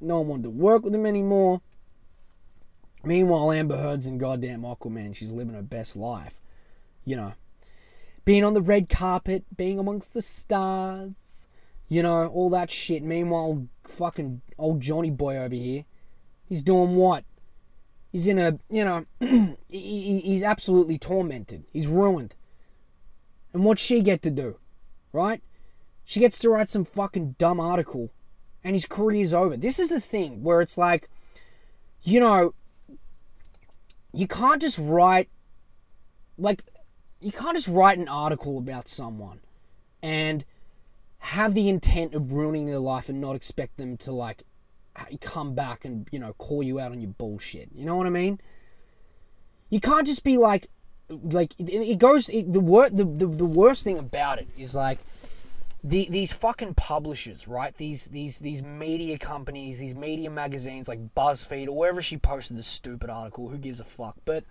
No 0.00 0.20
one 0.20 0.28
wanted 0.28 0.42
to 0.44 0.50
work 0.50 0.82
with 0.82 0.94
him 0.94 1.04
anymore. 1.04 1.60
Meanwhile, 3.04 3.52
Amber 3.52 3.76
Heard's 3.76 4.06
in 4.06 4.18
goddamn 4.18 4.62
Aquaman. 4.62 5.16
She's 5.16 5.32
living 5.32 5.54
her 5.54 5.62
best 5.62 5.96
life. 5.96 6.40
You 7.04 7.16
know, 7.16 7.34
being 8.24 8.44
on 8.44 8.54
the 8.54 8.60
red 8.60 8.90
carpet, 8.90 9.44
being 9.56 9.78
amongst 9.78 10.12
the 10.12 10.22
stars, 10.22 11.12
you 11.88 12.02
know, 12.02 12.26
all 12.28 12.50
that 12.50 12.70
shit. 12.70 13.02
Meanwhile, 13.02 13.66
fucking 13.84 14.42
old 14.58 14.80
Johnny 14.80 15.10
boy 15.10 15.36
over 15.36 15.54
here, 15.54 15.84
he's 16.46 16.62
doing 16.62 16.94
what? 16.94 17.24
He's 18.12 18.26
in 18.26 18.38
a, 18.38 18.58
you 18.68 18.84
know, 18.84 19.06
he, 19.68 20.20
he's 20.20 20.42
absolutely 20.42 20.98
tormented. 20.98 21.64
He's 21.72 21.86
ruined. 21.86 22.34
And 23.52 23.64
what's 23.64 23.80
she 23.80 24.02
get 24.02 24.22
to 24.22 24.30
do? 24.30 24.58
Right? 25.12 25.42
She 26.04 26.20
gets 26.20 26.38
to 26.40 26.50
write 26.50 26.70
some 26.70 26.84
fucking 26.84 27.36
dumb 27.38 27.60
article 27.60 28.10
and 28.62 28.74
his 28.74 28.86
career's 28.86 29.32
over. 29.32 29.56
This 29.56 29.78
is 29.78 29.88
the 29.88 30.00
thing 30.00 30.42
where 30.42 30.60
it's 30.60 30.76
like, 30.76 31.08
you 32.02 32.20
know, 32.20 32.54
you 34.12 34.26
can't 34.26 34.60
just 34.60 34.78
write, 34.78 35.28
like, 36.38 36.62
you 37.20 37.32
can't 37.32 37.54
just 37.54 37.68
write 37.68 37.98
an 37.98 38.08
article 38.08 38.58
about 38.58 38.88
someone 38.88 39.40
and 40.02 40.44
have 41.18 41.54
the 41.54 41.68
intent 41.68 42.14
of 42.14 42.32
ruining 42.32 42.66
their 42.66 42.78
life 42.78 43.08
and 43.08 43.20
not 43.20 43.36
expect 43.36 43.76
them 43.76 43.96
to, 43.98 44.12
like, 44.12 44.42
come 45.20 45.54
back 45.54 45.84
and, 45.84 46.08
you 46.10 46.18
know, 46.18 46.32
call 46.34 46.62
you 46.62 46.80
out 46.80 46.92
on 46.92 47.00
your 47.00 47.10
bullshit. 47.10 47.68
You 47.74 47.84
know 47.84 47.96
what 47.96 48.06
I 48.06 48.10
mean? 48.10 48.40
You 49.68 49.80
can't 49.80 50.06
just 50.06 50.24
be 50.24 50.38
like, 50.38 50.66
like, 51.08 51.54
it 51.58 51.98
goes, 51.98 52.28
it, 52.28 52.52
the, 52.52 52.60
wor- 52.60 52.90
the, 52.90 53.04
the, 53.04 53.26
the 53.26 53.44
worst 53.44 53.84
thing 53.84 53.98
about 53.98 54.38
it 54.38 54.48
is, 54.56 54.74
like, 54.74 54.98
the, 55.82 56.06
these 56.10 56.32
fucking 56.32 56.74
publishers, 56.74 57.48
right? 57.48 57.74
These 57.76 58.06
these 58.08 58.38
these 58.38 58.62
media 58.62 59.18
companies, 59.18 59.78
these 59.78 59.94
media 59.94 60.30
magazines 60.30 60.88
like 60.88 61.14
BuzzFeed 61.14 61.68
or 61.68 61.76
wherever 61.76 62.02
she 62.02 62.18
posted 62.18 62.58
this 62.58 62.66
stupid 62.66 63.08
article. 63.08 63.48
Who 63.48 63.58
gives 63.58 63.80
a 63.80 63.84
fuck? 63.84 64.16
But 64.24 64.44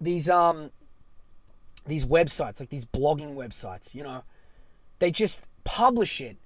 these 0.00 0.28
um 0.28 0.70
these 1.86 2.04
websites, 2.04 2.58
like 2.60 2.70
these 2.70 2.84
blogging 2.84 3.34
websites, 3.36 3.94
you 3.94 4.02
know, 4.02 4.24
they 4.98 5.10
just 5.10 5.46
publish 5.64 6.20
it 6.20 6.36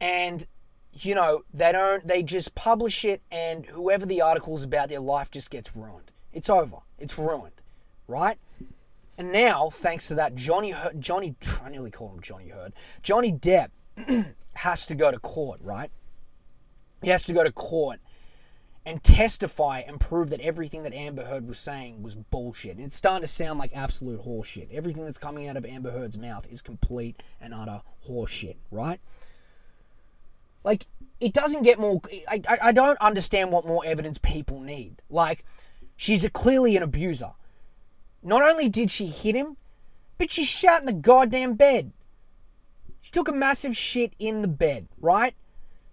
and 0.00 0.46
you 0.92 1.14
know, 1.14 1.42
they 1.52 1.72
don't 1.72 2.06
they 2.06 2.22
just 2.22 2.54
publish 2.54 3.04
it 3.04 3.22
and 3.30 3.66
whoever 3.66 4.06
the 4.06 4.22
article's 4.22 4.62
about 4.62 4.88
their 4.88 5.00
life 5.00 5.32
just 5.32 5.50
gets 5.50 5.74
ruined. 5.74 6.12
It's 6.32 6.48
over. 6.48 6.78
It's 6.98 7.18
ruined. 7.18 7.60
Right? 8.06 8.38
And 9.18 9.32
now, 9.32 9.70
thanks 9.70 10.08
to 10.08 10.14
that, 10.16 10.34
Johnny 10.34 10.74
Johnny 10.98 11.34
I 11.64 11.70
nearly 11.70 11.90
called 11.90 12.14
him 12.14 12.20
Johnny 12.20 12.48
Heard. 12.50 12.74
Johnny 13.02 13.32
Depp 13.32 13.68
has 14.54 14.86
to 14.86 14.94
go 14.94 15.10
to 15.10 15.18
court, 15.18 15.60
right? 15.62 15.90
He 17.02 17.08
has 17.10 17.24
to 17.24 17.32
go 17.32 17.42
to 17.42 17.52
court 17.52 18.00
and 18.84 19.02
testify 19.02 19.80
and 19.80 19.98
prove 19.98 20.30
that 20.30 20.40
everything 20.40 20.84
that 20.84 20.94
Amber 20.94 21.24
Heard 21.24 21.48
was 21.48 21.58
saying 21.58 22.02
was 22.02 22.14
bullshit. 22.14 22.78
It's 22.78 22.94
starting 22.94 23.22
to 23.22 23.28
sound 23.28 23.58
like 23.58 23.72
absolute 23.74 24.24
horseshit. 24.24 24.72
Everything 24.72 25.04
that's 25.04 25.18
coming 25.18 25.48
out 25.48 25.56
of 25.56 25.64
Amber 25.64 25.90
Heard's 25.90 26.16
mouth 26.16 26.46
is 26.48 26.62
complete 26.62 27.20
and 27.40 27.52
utter 27.52 27.82
horseshit, 28.08 28.56
right? 28.70 29.00
Like, 30.62 30.86
it 31.20 31.32
doesn't 31.32 31.62
get 31.62 31.78
more. 31.78 32.00
I, 32.28 32.40
I, 32.48 32.58
I 32.62 32.72
don't 32.72 33.00
understand 33.00 33.50
what 33.50 33.66
more 33.66 33.82
evidence 33.84 34.18
people 34.18 34.60
need. 34.60 35.02
Like, 35.10 35.44
she's 35.96 36.28
clearly 36.30 36.76
an 36.76 36.82
abuser. 36.82 37.32
Not 38.22 38.42
only 38.42 38.68
did 38.68 38.90
she 38.90 39.06
hit 39.06 39.34
him, 39.34 39.56
but 40.18 40.30
she 40.30 40.44
shot 40.44 40.80
in 40.80 40.86
the 40.86 40.92
goddamn 40.92 41.54
bed. 41.54 41.92
She 43.00 43.10
took 43.10 43.28
a 43.28 43.32
massive 43.32 43.76
shit 43.76 44.14
in 44.18 44.42
the 44.42 44.48
bed, 44.48 44.88
right? 44.98 45.34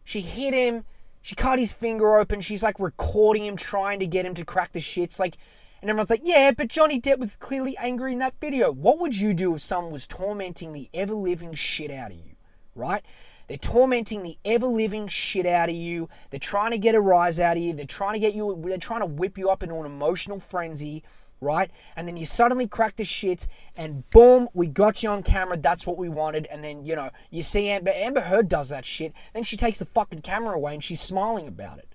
She 0.04 0.22
hit 0.22 0.54
him 0.54 0.84
she 1.24 1.36
cut 1.36 1.58
his 1.58 1.72
finger 1.72 2.18
open. 2.18 2.42
She's 2.42 2.62
like 2.62 2.80
recording 2.80 3.46
him, 3.46 3.56
trying 3.56 4.00
to 4.00 4.06
get 4.06 4.26
him 4.26 4.34
to 4.36 4.44
crack 4.44 4.74
the 4.74 4.80
shits. 4.80 5.22
Like, 5.22 5.38
and 5.82 5.90
everyone's 5.90 6.10
like, 6.10 6.22
yeah, 6.24 6.52
but 6.52 6.68
Johnny 6.68 7.00
Depp 7.00 7.18
was 7.18 7.38
clearly 7.38 7.78
angry 7.78 8.12
in 8.12 8.20
that 8.20 8.36
video. 8.42 8.74
What 8.74 9.00
would 9.00 9.18
you 9.18 9.34
do 9.34 9.56
if 9.56 9.62
someone 9.62 9.94
was 9.94 10.06
tormenting 10.06 10.74
the 10.74 10.90
ever 10.94 11.14
living 11.14 11.54
shit 11.54 11.92
out 11.92 12.12
of 12.12 12.18
you, 12.18 12.36
right? 12.76 13.04
They're 13.48 13.58
tormenting 13.58 14.24
the 14.24 14.38
ever 14.44 14.66
living 14.66 15.08
shit 15.08 15.46
out 15.46 15.70
of 15.70 15.76
you. 15.76 16.10
They're 16.30 16.42
trying 16.42 16.72
to 16.72 16.78
get 16.78 16.94
a 16.94 17.00
rise 17.00 17.40
out 17.40 17.56
of 17.56 17.64
you. 17.64 17.72
They're 17.72 17.86
trying 17.86 18.14
to 18.14 18.20
get 18.20 18.34
you, 18.34 18.62
they're 18.62 18.78
trying 18.78 19.02
to 19.02 19.06
whip 19.06 19.38
you 19.38 19.50
up 19.50 19.64
into 19.64 19.76
an 19.76 19.86
emotional 19.86 20.40
frenzy 20.40 21.04
right? 21.44 21.70
And 21.96 22.08
then 22.08 22.18
you 22.18 22.26
suddenly 22.26 22.68
crack 22.68 22.96
the 22.96 23.04
shit, 23.04 23.48
and 23.76 24.10
boom, 24.10 24.48
we 24.54 24.68
got 24.68 25.04
you 25.04 25.10
on 25.10 25.24
camera. 25.24 25.58
That's 25.58 25.86
what 25.86 25.98
we 25.98 26.10
wanted. 26.10 26.48
And 26.48 26.64
then 26.64 26.86
you 26.86 26.96
know 26.96 27.10
you 27.30 27.44
see 27.44 27.70
Amber 27.70 27.92
Amber 27.94 28.22
Heard 28.22 28.48
does 28.48 28.70
that 28.70 28.86
shit. 28.86 29.14
Then 29.34 29.44
she 29.44 29.58
takes 29.58 29.80
the 29.80 29.86
fucking 29.86 30.22
camera 30.22 30.56
away 30.56 30.74
and 30.74 30.84
she's 30.84 31.02
smiling 31.02 31.48
about 31.48 31.80
it. 31.80 31.90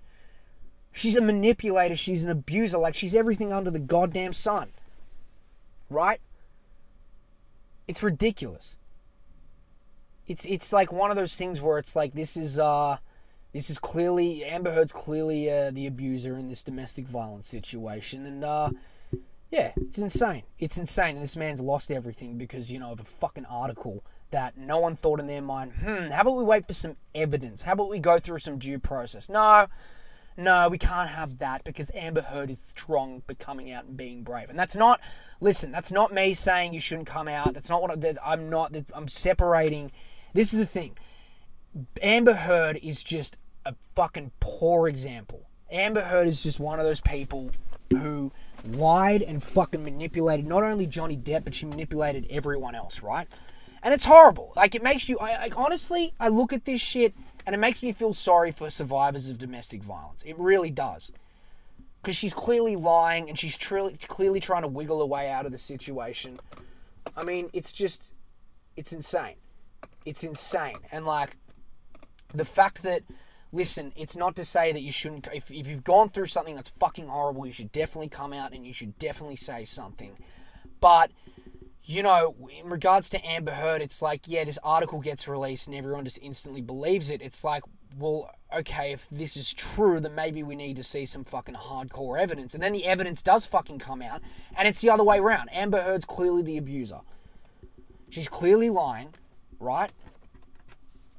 She's 0.91 1.15
a 1.15 1.21
manipulator. 1.21 1.95
She's 1.95 2.23
an 2.23 2.29
abuser. 2.29 2.77
Like 2.77 2.95
she's 2.95 3.15
everything 3.15 3.51
under 3.51 3.71
the 3.71 3.79
goddamn 3.79 4.33
sun, 4.33 4.71
right? 5.89 6.21
It's 7.87 8.03
ridiculous. 8.03 8.77
It's 10.27 10.45
it's 10.45 10.71
like 10.71 10.91
one 10.91 11.09
of 11.09 11.17
those 11.17 11.35
things 11.35 11.59
where 11.59 11.79
it's 11.79 11.95
like 11.95 12.13
this 12.13 12.37
is 12.37 12.59
uh 12.59 12.97
this 13.51 13.69
is 13.69 13.79
clearly 13.79 14.43
Amber 14.43 14.71
Heard's 14.71 14.91
clearly 14.91 15.49
uh, 15.49 15.71
the 15.71 15.87
abuser 15.87 16.37
in 16.37 16.47
this 16.47 16.61
domestic 16.61 17.07
violence 17.07 17.47
situation, 17.47 18.25
and 18.25 18.43
uh, 18.43 18.69
yeah, 19.51 19.73
it's 19.77 19.97
insane. 19.97 20.43
It's 20.59 20.77
insane. 20.77 21.15
And 21.15 21.23
this 21.23 21.35
man's 21.35 21.61
lost 21.61 21.91
everything 21.91 22.37
because, 22.37 22.71
you 22.71 22.79
know, 22.79 22.91
of 22.91 22.99
a 22.99 23.03
fucking 23.03 23.45
article 23.45 24.03
that 24.31 24.57
no 24.57 24.79
one 24.79 24.95
thought 24.95 25.19
in 25.19 25.25
their 25.27 25.41
mind, 25.41 25.73
hmm, 25.73 26.09
how 26.11 26.21
about 26.21 26.35
we 26.35 26.43
wait 26.43 26.67
for 26.67 26.73
some 26.73 26.95
evidence? 27.15 27.63
How 27.63 27.73
about 27.73 27.89
we 27.89 27.99
go 27.99 28.19
through 28.19 28.39
some 28.39 28.59
due 28.59 28.77
process? 28.77 29.27
No, 29.27 29.65
no, 30.37 30.69
we 30.69 30.77
can't 30.77 31.09
have 31.09 31.39
that 31.39 31.63
because 31.63 31.89
Amber 31.95 32.21
Heard 32.21 32.51
is 32.51 32.59
strong 32.59 33.23
but 33.25 33.39
coming 33.39 33.71
out 33.71 33.85
and 33.85 33.97
being 33.97 34.23
brave. 34.23 34.49
And 34.49 34.57
that's 34.57 34.75
not, 34.75 35.01
listen, 35.41 35.71
that's 35.71 35.91
not 35.91 36.13
me 36.13 36.33
saying 36.33 36.73
you 36.73 36.79
shouldn't 36.79 37.07
come 37.07 37.27
out. 37.27 37.55
That's 37.55 37.69
not 37.69 37.81
what 37.81 38.05
I, 38.05 38.15
I'm 38.23 38.49
not, 38.49 38.75
I'm 38.93 39.07
separating. 39.07 39.91
This 40.33 40.53
is 40.53 40.59
the 40.59 40.65
thing. 40.65 40.95
Amber 42.01 42.33
Heard 42.33 42.77
is 42.83 43.01
just 43.01 43.35
a 43.65 43.73
fucking 43.95 44.31
poor 44.39 44.87
example. 44.87 45.49
Amber 45.71 46.01
Heard 46.01 46.27
is 46.27 46.41
just 46.43 46.59
one 46.59 46.79
of 46.79 46.85
those 46.85 47.01
people 47.01 47.51
who 47.89 48.31
lied 48.65 49.21
and 49.21 49.41
fucking 49.41 49.83
manipulated 49.83 50.45
not 50.45 50.63
only 50.63 50.87
Johnny 50.87 51.17
Depp, 51.17 51.43
but 51.45 51.55
she 51.55 51.65
manipulated 51.65 52.27
everyone 52.29 52.75
else, 52.75 53.01
right? 53.01 53.27
And 53.81 53.93
it's 53.93 54.05
horrible. 54.05 54.51
Like, 54.55 54.75
it 54.75 54.83
makes 54.83 55.07
you, 55.07 55.17
I, 55.19 55.37
like, 55.37 55.57
honestly, 55.57 56.13
I 56.19 56.27
look 56.27 56.51
at 56.51 56.65
this 56.65 56.81
shit 56.81 57.13
and 57.45 57.55
it 57.55 57.59
makes 57.59 57.81
me 57.81 57.91
feel 57.93 58.13
sorry 58.13 58.51
for 58.51 58.69
survivors 58.69 59.29
of 59.29 59.37
domestic 59.37 59.83
violence. 59.83 60.23
It 60.23 60.37
really 60.37 60.69
does. 60.69 61.11
Because 62.01 62.15
she's 62.15 62.33
clearly 62.33 62.75
lying 62.75 63.29
and 63.29 63.37
she's 63.39 63.57
truly, 63.57 63.97
clearly 64.07 64.39
trying 64.39 64.63
to 64.63 64.67
wiggle 64.67 64.99
her 64.99 65.05
way 65.05 65.29
out 65.29 65.45
of 65.45 65.51
the 65.51 65.57
situation. 65.57 66.39
I 67.15 67.23
mean, 67.23 67.49
it's 67.53 67.71
just, 67.71 68.03
it's 68.75 68.91
insane. 68.93 69.35
It's 70.05 70.23
insane. 70.23 70.77
And, 70.91 71.05
like, 71.05 71.37
the 72.33 72.45
fact 72.45 72.83
that 72.83 73.03
listen, 73.51 73.91
it's 73.95 74.15
not 74.15 74.35
to 74.35 74.45
say 74.45 74.71
that 74.71 74.81
you 74.81 74.91
shouldn't. 74.91 75.27
If, 75.33 75.51
if 75.51 75.67
you've 75.67 75.83
gone 75.83 76.09
through 76.09 76.27
something 76.27 76.55
that's 76.55 76.69
fucking 76.69 77.07
horrible, 77.07 77.45
you 77.45 77.53
should 77.53 77.71
definitely 77.71 78.09
come 78.09 78.33
out 78.33 78.53
and 78.53 78.65
you 78.65 78.73
should 78.73 78.97
definitely 78.99 79.35
say 79.35 79.63
something. 79.63 80.17
But, 80.79 81.11
you 81.83 82.03
know, 82.03 82.35
in 82.63 82.69
regards 82.69 83.09
to 83.09 83.25
Amber 83.25 83.51
Heard, 83.51 83.81
it's 83.81 84.01
like, 84.01 84.21
yeah, 84.27 84.43
this 84.43 84.59
article 84.63 85.01
gets 85.01 85.27
released 85.27 85.67
and 85.67 85.75
everyone 85.75 86.05
just 86.05 86.19
instantly 86.21 86.61
believes 86.61 87.09
it. 87.09 87.21
It's 87.21 87.43
like, 87.43 87.63
well, 87.97 88.31
okay, 88.55 88.91
if 88.91 89.09
this 89.09 89.35
is 89.35 89.53
true, 89.53 89.99
then 89.99 90.15
maybe 90.15 90.43
we 90.43 90.55
need 90.55 90.75
to 90.77 90.83
see 90.83 91.05
some 91.05 91.23
fucking 91.23 91.55
hardcore 91.55 92.19
evidence. 92.19 92.53
And 92.53 92.63
then 92.63 92.73
the 92.73 92.85
evidence 92.85 93.21
does 93.21 93.45
fucking 93.45 93.79
come 93.79 94.01
out, 94.01 94.21
and 94.55 94.67
it's 94.67 94.81
the 94.81 94.89
other 94.89 95.03
way 95.03 95.19
around. 95.19 95.49
Amber 95.51 95.81
Heard's 95.81 96.05
clearly 96.05 96.43
the 96.43 96.57
abuser. 96.57 96.99
She's 98.09 98.29
clearly 98.29 98.69
lying, 98.69 99.13
right? 99.59 99.91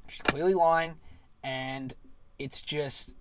She's 0.07 0.21
clearly 0.21 0.53
lying, 0.53 0.95
and 1.43 1.93
it's 2.41 2.61
just 2.61 3.15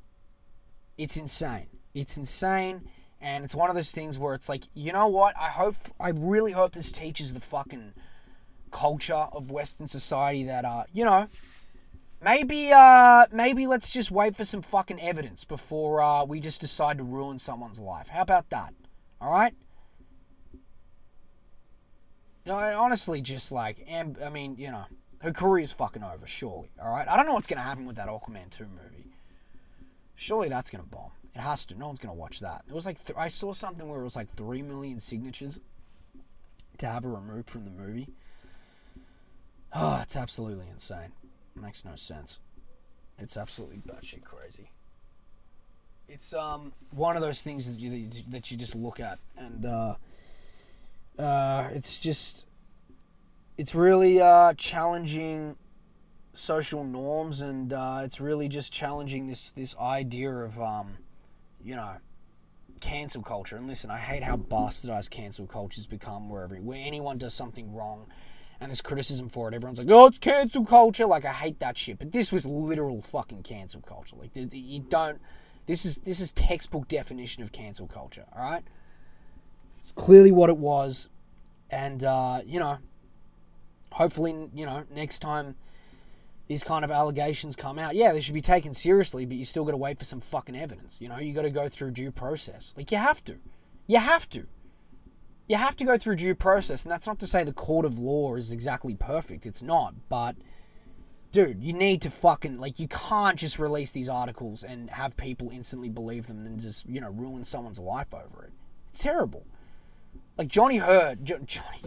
it's 0.96 1.16
insane. 1.16 1.66
It's 1.94 2.16
insane 2.16 2.88
and 3.20 3.44
it's 3.44 3.54
one 3.54 3.68
of 3.68 3.76
those 3.76 3.90
things 3.90 4.18
where 4.18 4.34
it's 4.34 4.48
like, 4.48 4.64
you 4.74 4.92
know 4.92 5.08
what? 5.08 5.34
I 5.38 5.48
hope 5.48 5.76
I 5.98 6.10
really 6.10 6.52
hope 6.52 6.72
this 6.72 6.90
teaches 6.90 7.34
the 7.34 7.40
fucking 7.40 7.92
culture 8.70 9.26
of 9.32 9.50
western 9.50 9.86
society 9.86 10.44
that 10.44 10.64
uh, 10.64 10.84
you 10.92 11.04
know, 11.04 11.28
maybe 12.22 12.70
uh 12.72 13.26
maybe 13.32 13.66
let's 13.66 13.90
just 13.90 14.10
wait 14.10 14.36
for 14.36 14.44
some 14.44 14.62
fucking 14.62 15.00
evidence 15.00 15.44
before 15.44 16.00
uh 16.00 16.24
we 16.24 16.40
just 16.40 16.60
decide 16.60 16.98
to 16.98 17.04
ruin 17.04 17.38
someone's 17.38 17.78
life. 17.78 18.08
How 18.08 18.22
about 18.22 18.48
that? 18.50 18.74
All 19.20 19.30
right? 19.30 19.54
Know, 22.46 22.56
honestly, 22.56 23.20
just 23.20 23.52
like, 23.52 23.84
and 23.86 24.16
I 24.24 24.30
mean, 24.30 24.56
you 24.56 24.70
know, 24.70 24.86
her 25.20 25.32
career's 25.32 25.72
fucking 25.72 26.02
over, 26.02 26.26
surely. 26.26 26.70
All 26.82 26.90
right, 26.90 27.08
I 27.08 27.16
don't 27.16 27.26
know 27.26 27.34
what's 27.34 27.46
gonna 27.46 27.60
happen 27.62 27.86
with 27.86 27.96
that 27.96 28.08
Aquaman 28.08 28.50
two 28.50 28.66
movie. 28.66 29.10
Surely 30.20 30.50
that's 30.50 30.68
going 30.68 30.84
to 30.84 30.90
bomb. 30.90 31.12
It 31.34 31.40
has 31.40 31.64
to. 31.64 31.78
No 31.78 31.86
one's 31.86 31.98
going 31.98 32.14
to 32.14 32.20
watch 32.20 32.40
that. 32.40 32.62
It 32.68 32.74
was 32.74 32.84
like, 32.84 33.02
th- 33.02 33.18
I 33.18 33.28
saw 33.28 33.54
something 33.54 33.88
where 33.88 34.02
it 34.02 34.04
was 34.04 34.14
like 34.14 34.28
3 34.36 34.60
million 34.60 35.00
signatures 35.00 35.58
to 36.76 36.86
have 36.86 37.04
her 37.04 37.08
removed 37.08 37.48
from 37.48 37.64
the 37.64 37.70
movie. 37.70 38.06
Oh, 39.72 40.00
it's 40.02 40.16
absolutely 40.16 40.66
insane. 40.70 41.12
It 41.56 41.62
makes 41.62 41.86
no 41.86 41.94
sense. 41.94 42.38
It's 43.18 43.38
absolutely 43.38 43.78
batshit 43.78 44.22
crazy. 44.22 44.72
It's 46.06 46.34
um 46.34 46.74
one 46.90 47.16
of 47.16 47.22
those 47.22 47.42
things 47.42 47.74
that 47.74 47.80
you 47.80 48.08
that 48.28 48.50
you 48.50 48.58
just 48.58 48.74
look 48.74 49.00
at 49.00 49.18
and 49.38 49.64
uh, 49.64 49.94
uh, 51.18 51.68
it's 51.72 51.96
just 51.96 52.44
it's 53.56 53.74
really 53.74 54.20
uh, 54.20 54.54
challenging 54.54 55.56
social 56.32 56.84
norms, 56.84 57.40
and 57.40 57.72
uh, 57.72 58.02
it's 58.04 58.20
really 58.20 58.48
just 58.48 58.72
challenging 58.72 59.26
this 59.26 59.52
this 59.52 59.76
idea 59.78 60.30
of 60.32 60.60
um, 60.60 60.98
you 61.62 61.76
know 61.76 61.96
cancel 62.80 63.22
culture. 63.22 63.56
And 63.56 63.66
listen, 63.66 63.90
I 63.90 63.98
hate 63.98 64.22
how 64.22 64.36
bastardized 64.36 65.10
cancel 65.10 65.46
culture's 65.46 65.86
become 65.86 66.28
wherever 66.28 66.56
where 66.56 66.80
anyone 66.82 67.18
does 67.18 67.34
something 67.34 67.74
wrong 67.74 68.06
and 68.60 68.70
there's 68.70 68.82
criticism 68.82 69.28
for 69.28 69.48
it. 69.48 69.54
Everyone's 69.54 69.78
like, 69.78 69.90
"Oh, 69.90 70.06
it's 70.06 70.18
cancel 70.18 70.64
culture." 70.64 71.06
Like 71.06 71.24
I 71.24 71.32
hate 71.32 71.60
that 71.60 71.78
shit. 71.78 71.98
But 71.98 72.12
this 72.12 72.30
was 72.30 72.46
literal 72.46 73.00
fucking 73.00 73.42
cancel 73.42 73.80
culture. 73.80 74.16
Like 74.16 74.30
you 74.34 74.80
don't. 74.80 75.20
This 75.66 75.84
is 75.84 75.96
this 75.96 76.20
is 76.20 76.32
textbook 76.32 76.88
definition 76.88 77.42
of 77.42 77.52
cancel 77.52 77.86
culture. 77.86 78.26
All 78.36 78.42
right. 78.42 78.62
It's 79.78 79.92
clearly 79.92 80.30
what 80.30 80.50
it 80.50 80.58
was, 80.58 81.08
and 81.70 82.04
uh, 82.04 82.42
you 82.44 82.60
know, 82.60 82.78
hopefully, 83.92 84.48
you 84.54 84.66
know, 84.66 84.84
next 84.94 85.20
time 85.20 85.56
these 86.48 86.64
kind 86.64 86.84
of 86.84 86.90
allegations 86.90 87.54
come 87.54 87.78
out, 87.78 87.94
yeah, 87.94 88.12
they 88.12 88.20
should 88.20 88.34
be 88.34 88.40
taken 88.40 88.74
seriously, 88.74 89.24
but 89.24 89.36
you 89.36 89.44
still 89.44 89.64
got 89.64 89.70
to 89.70 89.76
wait 89.76 89.98
for 89.98 90.04
some 90.04 90.20
fucking 90.20 90.56
evidence. 90.56 91.00
You 91.00 91.08
know, 91.08 91.18
you 91.18 91.32
got 91.32 91.42
to 91.42 91.50
go 91.50 91.68
through 91.68 91.92
due 91.92 92.10
process. 92.10 92.74
Like, 92.76 92.90
you 92.90 92.98
have 92.98 93.22
to. 93.24 93.36
You 93.86 93.98
have 93.98 94.28
to. 94.30 94.46
You 95.48 95.56
have 95.56 95.76
to 95.76 95.84
go 95.84 95.98
through 95.98 96.16
due 96.16 96.34
process, 96.34 96.84
and 96.84 96.92
that's 96.92 97.06
not 97.06 97.18
to 97.20 97.26
say 97.26 97.42
the 97.42 97.52
court 97.52 97.84
of 97.84 97.98
law 97.98 98.36
is 98.36 98.52
exactly 98.52 98.94
perfect. 98.94 99.46
It's 99.46 99.62
not, 99.62 99.94
but 100.08 100.36
dude, 101.32 101.62
you 101.62 101.72
need 101.72 102.02
to 102.02 102.10
fucking 102.10 102.58
like 102.58 102.78
you 102.78 102.88
can't 102.88 103.38
just 103.38 103.58
release 103.58 103.92
these 103.92 104.08
articles 104.08 104.62
and 104.62 104.90
have 104.90 105.16
people 105.16 105.50
instantly 105.50 105.88
believe 105.88 106.26
them 106.26 106.44
and 106.46 106.60
just 106.60 106.88
you 106.88 107.00
know 107.00 107.10
ruin 107.10 107.44
someone's 107.44 107.78
life 107.78 108.12
over 108.14 108.44
it. 108.44 108.52
It's 108.88 109.02
terrible. 109.02 109.44
Like 110.36 110.48
Johnny 110.48 110.78
Heard, 110.78 111.24
jo- 111.24 111.40
Johnny, 111.44 111.82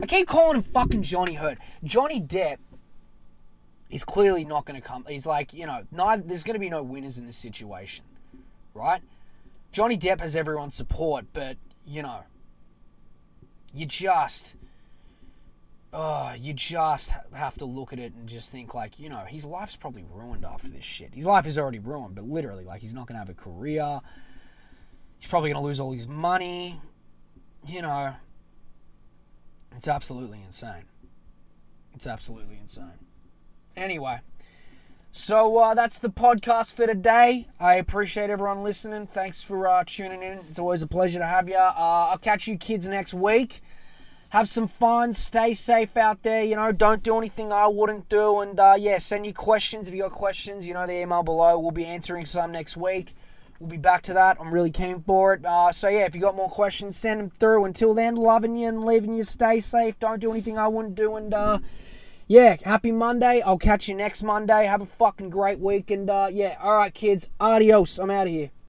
I 0.00 0.06
keep 0.06 0.26
calling 0.26 0.56
him 0.56 0.62
fucking 0.62 1.02
Johnny 1.02 1.34
Hurt. 1.34 1.58
Johnny 1.82 2.20
Depp 2.20 2.58
is 3.90 4.04
clearly 4.04 4.44
not 4.44 4.64
going 4.64 4.80
to 4.80 4.86
come. 4.86 5.04
He's 5.08 5.26
like, 5.26 5.52
you 5.52 5.66
know, 5.66 5.84
neither, 5.90 6.22
there's 6.22 6.44
going 6.44 6.54
to 6.54 6.60
be 6.60 6.70
no 6.70 6.82
winners 6.82 7.18
in 7.18 7.26
this 7.26 7.36
situation, 7.36 8.04
right? 8.74 9.00
Johnny 9.72 9.98
Depp 9.98 10.20
has 10.20 10.36
everyone's 10.36 10.74
support, 10.74 11.26
but, 11.32 11.56
you 11.86 12.02
know, 12.02 12.20
you 13.72 13.86
just. 13.86 14.56
Oh, 15.90 16.34
you 16.38 16.52
just 16.52 17.12
have 17.32 17.56
to 17.56 17.64
look 17.64 17.94
at 17.94 17.98
it 17.98 18.12
and 18.12 18.28
just 18.28 18.52
think 18.52 18.74
like, 18.74 19.00
you 19.00 19.08
know, 19.08 19.24
his 19.26 19.46
life's 19.46 19.74
probably 19.74 20.04
ruined 20.12 20.44
after 20.44 20.68
this 20.68 20.84
shit. 20.84 21.14
His 21.14 21.24
life 21.24 21.46
is 21.46 21.58
already 21.58 21.78
ruined, 21.78 22.14
but 22.14 22.24
literally, 22.24 22.62
like, 22.62 22.82
he's 22.82 22.92
not 22.92 23.06
going 23.06 23.14
to 23.14 23.20
have 23.20 23.30
a 23.30 23.34
career. 23.34 24.00
He's 25.18 25.30
probably 25.30 25.48
going 25.50 25.62
to 25.62 25.66
lose 25.66 25.80
all 25.80 25.92
his 25.92 26.06
money. 26.06 26.78
You 27.66 27.80
know, 27.80 28.14
it's 29.76 29.88
absolutely 29.88 30.42
insane. 30.44 30.84
It's 31.94 32.06
absolutely 32.06 32.58
insane. 32.60 33.06
Anyway, 33.76 34.20
so 35.10 35.56
uh, 35.58 35.74
that's 35.74 35.98
the 35.98 36.10
podcast 36.10 36.74
for 36.74 36.86
today. 36.86 37.48
I 37.58 37.74
appreciate 37.74 38.30
everyone 38.30 38.62
listening. 38.62 39.06
Thanks 39.06 39.42
for 39.42 39.66
uh, 39.66 39.84
tuning 39.86 40.22
in. 40.22 40.38
It's 40.48 40.58
always 40.58 40.82
a 40.82 40.86
pleasure 40.86 41.18
to 41.18 41.26
have 41.26 41.48
you. 41.48 41.56
Uh, 41.56 41.72
I'll 41.76 42.18
catch 42.18 42.46
you 42.46 42.56
kids 42.56 42.88
next 42.88 43.14
week. 43.14 43.62
Have 44.30 44.48
some 44.48 44.68
fun. 44.68 45.14
Stay 45.14 45.54
safe 45.54 45.96
out 45.96 46.22
there. 46.22 46.44
You 46.44 46.56
know, 46.56 46.70
don't 46.70 47.02
do 47.02 47.16
anything 47.16 47.52
I 47.52 47.66
wouldn't 47.66 48.08
do. 48.08 48.40
And 48.40 48.60
uh, 48.60 48.74
yeah, 48.78 48.98
send 48.98 49.24
your 49.24 49.34
questions 49.34 49.88
if 49.88 49.94
you 49.94 50.02
got 50.02 50.12
questions. 50.12 50.68
You 50.68 50.74
know, 50.74 50.86
the 50.86 51.00
email 51.00 51.22
below. 51.22 51.58
We'll 51.58 51.70
be 51.70 51.86
answering 51.86 52.26
some 52.26 52.52
next 52.52 52.76
week. 52.76 53.14
We'll 53.60 53.70
be 53.70 53.76
back 53.76 54.02
to 54.02 54.12
that. 54.12 54.36
I'm 54.40 54.54
really 54.54 54.70
keen 54.70 55.02
for 55.02 55.34
it. 55.34 55.44
Uh, 55.44 55.72
so 55.72 55.88
yeah, 55.88 56.04
if 56.04 56.14
you 56.14 56.20
got 56.20 56.36
more 56.36 56.48
questions, 56.48 56.96
send 56.96 57.20
them 57.20 57.30
through. 57.30 57.64
Until 57.64 57.92
then, 57.92 58.14
loving 58.14 58.56
you 58.56 58.68
and 58.68 58.84
leaving 58.84 59.14
you. 59.14 59.24
Stay 59.24 59.58
safe. 59.58 59.98
Don't 59.98 60.20
do 60.20 60.30
anything 60.30 60.56
I 60.56 60.68
wouldn't 60.68 60.94
do. 60.94 61.16
And 61.16 61.34
uh, 61.34 61.58
yeah, 62.28 62.56
happy 62.64 62.92
Monday. 62.92 63.40
I'll 63.40 63.58
catch 63.58 63.88
you 63.88 63.96
next 63.96 64.22
Monday. 64.22 64.66
Have 64.66 64.80
a 64.80 64.86
fucking 64.86 65.30
great 65.30 65.58
week. 65.58 65.90
And 65.90 66.08
uh, 66.08 66.28
yeah, 66.30 66.56
all 66.62 66.76
right, 66.76 66.94
kids. 66.94 67.28
Adios. 67.40 67.98
I'm 67.98 68.10
out 68.10 68.28
of 68.28 68.32
here. 68.32 68.50